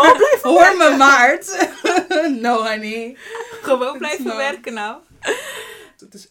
hoor 0.41 0.77
me 0.77 0.95
maart. 0.97 1.67
no, 2.41 2.63
honey. 2.63 3.17
Gewoon 3.61 3.97
blijven 3.97 4.37
werken 4.37 4.73
nou. 4.73 5.01
Het 5.99 6.13
is 6.13 6.27
11-11. 6.27 6.29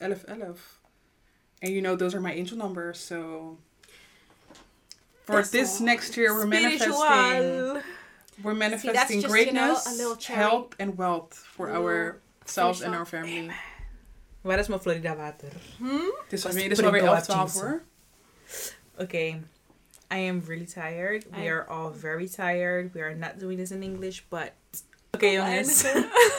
And 1.59 1.73
you 1.73 1.81
know, 1.81 1.97
those 1.97 2.15
are 2.15 2.23
my 2.23 2.39
angel 2.39 2.57
numbers, 2.57 3.07
so... 3.07 3.59
For 5.25 5.35
That's 5.35 5.51
this 5.51 5.79
all. 5.79 5.87
next 5.87 6.15
year, 6.15 6.35
we're 6.35 6.47
manifesting... 6.47 7.83
We're 8.43 8.55
manifesting 8.55 9.23
just, 9.23 9.35
you 9.35 9.53
know, 9.53 9.75
greatness, 9.75 10.27
health, 10.27 10.75
and 10.79 10.97
wealth 10.97 11.35
for 11.35 11.71
ourselves 11.71 12.83
and 12.83 12.95
our 12.95 13.07
family. 13.07 13.51
Waar 14.47 14.59
is 14.59 14.69
mijn 14.69 14.81
Florida 14.81 15.17
water? 15.17 15.53
Hmm? 15.79 16.15
Het 16.23 16.33
is 16.33 16.47
alweer, 16.47 16.63
het 16.63 16.79
is 16.79 16.85
alweer 16.85 17.05
11, 17.05 17.23
12 17.23 17.51
Sprinkled 17.51 17.81
hoor. 18.97 19.05
Okay. 19.05 19.43
I 20.15 20.29
am 20.29 20.43
really 20.47 20.67
tired. 20.67 21.27
We 21.31 21.43
I- 21.43 21.49
are 21.49 21.65
all 21.67 21.93
very 21.93 22.29
tired. 22.29 22.93
We 22.93 23.01
are 23.01 23.15
not 23.15 23.39
doing 23.39 23.59
this 23.59 23.71
in 23.71 23.83
English, 23.83 24.21
but... 24.29 24.53
Oké 25.11 25.27
jongens, 25.27 25.83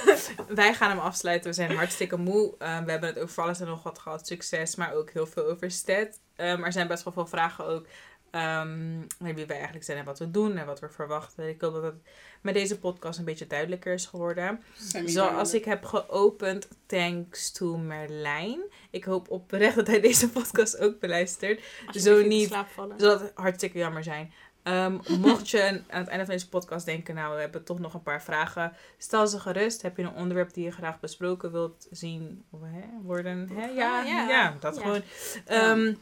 wij 0.48 0.74
gaan 0.74 0.90
hem 0.90 1.00
afsluiten. 1.00 1.50
We 1.50 1.56
zijn 1.56 1.76
hartstikke 1.76 2.18
moe. 2.18 2.44
Um, 2.44 2.86
we 2.86 2.92
hebben 2.92 3.10
het 3.10 3.20
over 3.20 3.44
alles 3.44 3.60
en 3.60 3.68
nog 3.68 3.84
wat 3.84 4.00
gehad. 4.00 4.28
Succes, 4.28 4.76
maar 4.76 4.94
ook 4.94 5.10
heel 5.10 5.28
veel 5.28 5.46
over 5.46 5.72
stat. 5.72 6.20
Um, 6.38 6.64
er 6.64 6.72
zijn 6.72 6.88
best 6.88 7.04
wel 7.04 7.14
veel 7.14 7.28
vragen 7.28 7.66
ook. 7.66 7.86
Um, 8.32 9.08
wie 9.18 9.46
wij 9.46 9.56
eigenlijk 9.56 9.86
zijn 9.86 9.98
en 9.98 10.06
wat 10.06 10.20
we 10.20 10.32
doen 10.32 10.58
en 10.58 10.66
wat 10.66 10.80
we 10.80 10.90
verwachten. 10.90 11.48
Ik 11.50 11.62
hoop 11.62 11.74
dat 11.74 11.84
het 11.84 11.96
met 12.42 12.54
deze 12.54 12.80
podcast 12.80 13.20
een 13.20 13.26
beetje 13.26 13.48
duidelijker 13.48 13.94
is 13.94 14.06
geworden. 14.06 14.64
Zoals 15.06 15.54
ik 15.54 15.66
heb 15.66 15.86
geopend, 15.86 16.68
thanks 16.86 17.52
to 17.52 17.78
Merlijn. 17.78 18.60
Ik 18.90 19.04
hoop 19.04 19.30
oprecht 19.30 19.76
dat 19.76 19.88
hij 19.88 20.00
deze 20.02 20.30
podcast 20.30 20.78
ook 20.80 21.00
beluistert. 21.00 21.62
Zo 21.92 22.22
niet. 22.22 22.48
slaap 22.48 22.68
vallen. 22.70 23.00
Zou 23.00 23.20
dat 23.20 23.32
hartstikke 23.36 23.78
jammer 23.78 24.04
zijn. 24.04 24.32
Ehm, 24.64 24.98
mocht 25.20 25.50
je 25.50 25.64
aan 25.90 26.00
het 26.00 26.08
einde 26.08 26.26
van 26.26 26.34
deze 26.34 26.50
podcast 26.50 26.86
denken, 26.86 27.16
nou, 27.16 27.36
we 27.36 27.42
hebben 27.42 27.64
toch 27.64 27.80
nog 27.80 27.94
een 27.94 28.04
paar 28.04 28.24
vragen. 28.24 28.74
Stel 28.98 29.28
ze 29.28 29.40
gerust. 29.40 29.82
Heb 29.82 29.98
je 29.98 30.04
een 30.04 30.14
onderwerp 30.16 30.54
die 30.54 30.64
je 30.64 30.72
graag 30.72 31.00
besproken 31.00 31.52
wilt 31.52 31.88
zien 31.92 32.44
of, 32.52 32.60
hè, 32.64 32.84
worden? 33.04 33.50
Hè? 33.54 33.66
Ja, 33.66 34.00
Ah, 34.00 34.08
ja. 34.08 34.28
ja. 34.30 34.56
dat 34.60 34.76
Ja. 34.76 34.82
gewoon. 34.82 35.02
Ehm, 35.46 35.94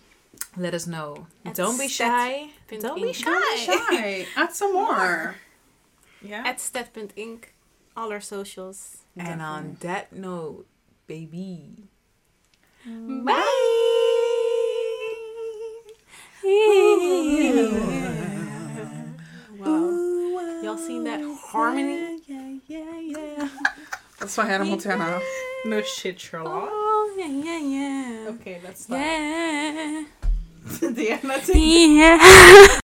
Let 0.57 0.73
us 0.73 0.87
know. 0.87 1.27
At 1.43 1.55
Don't 1.55 1.77
be 1.77 1.87
shy. 1.87 2.49
punt 2.69 2.81
Don't 2.81 3.01
be 3.01 3.11
shy. 3.11 3.55
Shy. 3.57 4.25
Add 4.37 4.53
some 4.53 4.73
more. 4.73 5.35
Yeah. 6.21 6.43
At 6.45 6.61
stat.inc. 6.61 7.45
All 7.97 8.11
our 8.11 8.21
socials. 8.21 8.97
And 9.17 9.41
on 9.41 9.77
that 9.81 10.13
note, 10.13 10.65
baby. 11.07 11.89
Mm. 12.87 13.25
Bye! 13.25 13.41
Wow. 19.57 20.61
Y'all 20.63 20.77
seen 20.77 21.03
that 21.05 21.21
harmony? 21.47 22.19
Yeah, 22.27 22.57
yeah, 22.67 22.99
yeah. 22.99 23.49
That's 24.19 24.35
van 24.35 24.47
Hannah 24.47 24.65
Montana. 24.65 25.19
No 25.65 25.81
shit, 25.81 26.19
Sherlock. 26.19 26.69
Oh, 26.71 27.15
yeah, 27.17 27.27
yeah, 27.27 27.59
yeah. 27.59 28.29
Okay, 28.29 28.61
let's 28.63 28.83
stop. 28.83 28.97
Yeah. 28.97 30.03
Yeah, 30.81 31.19
let's 31.23 31.47
Yeah. 31.53 32.67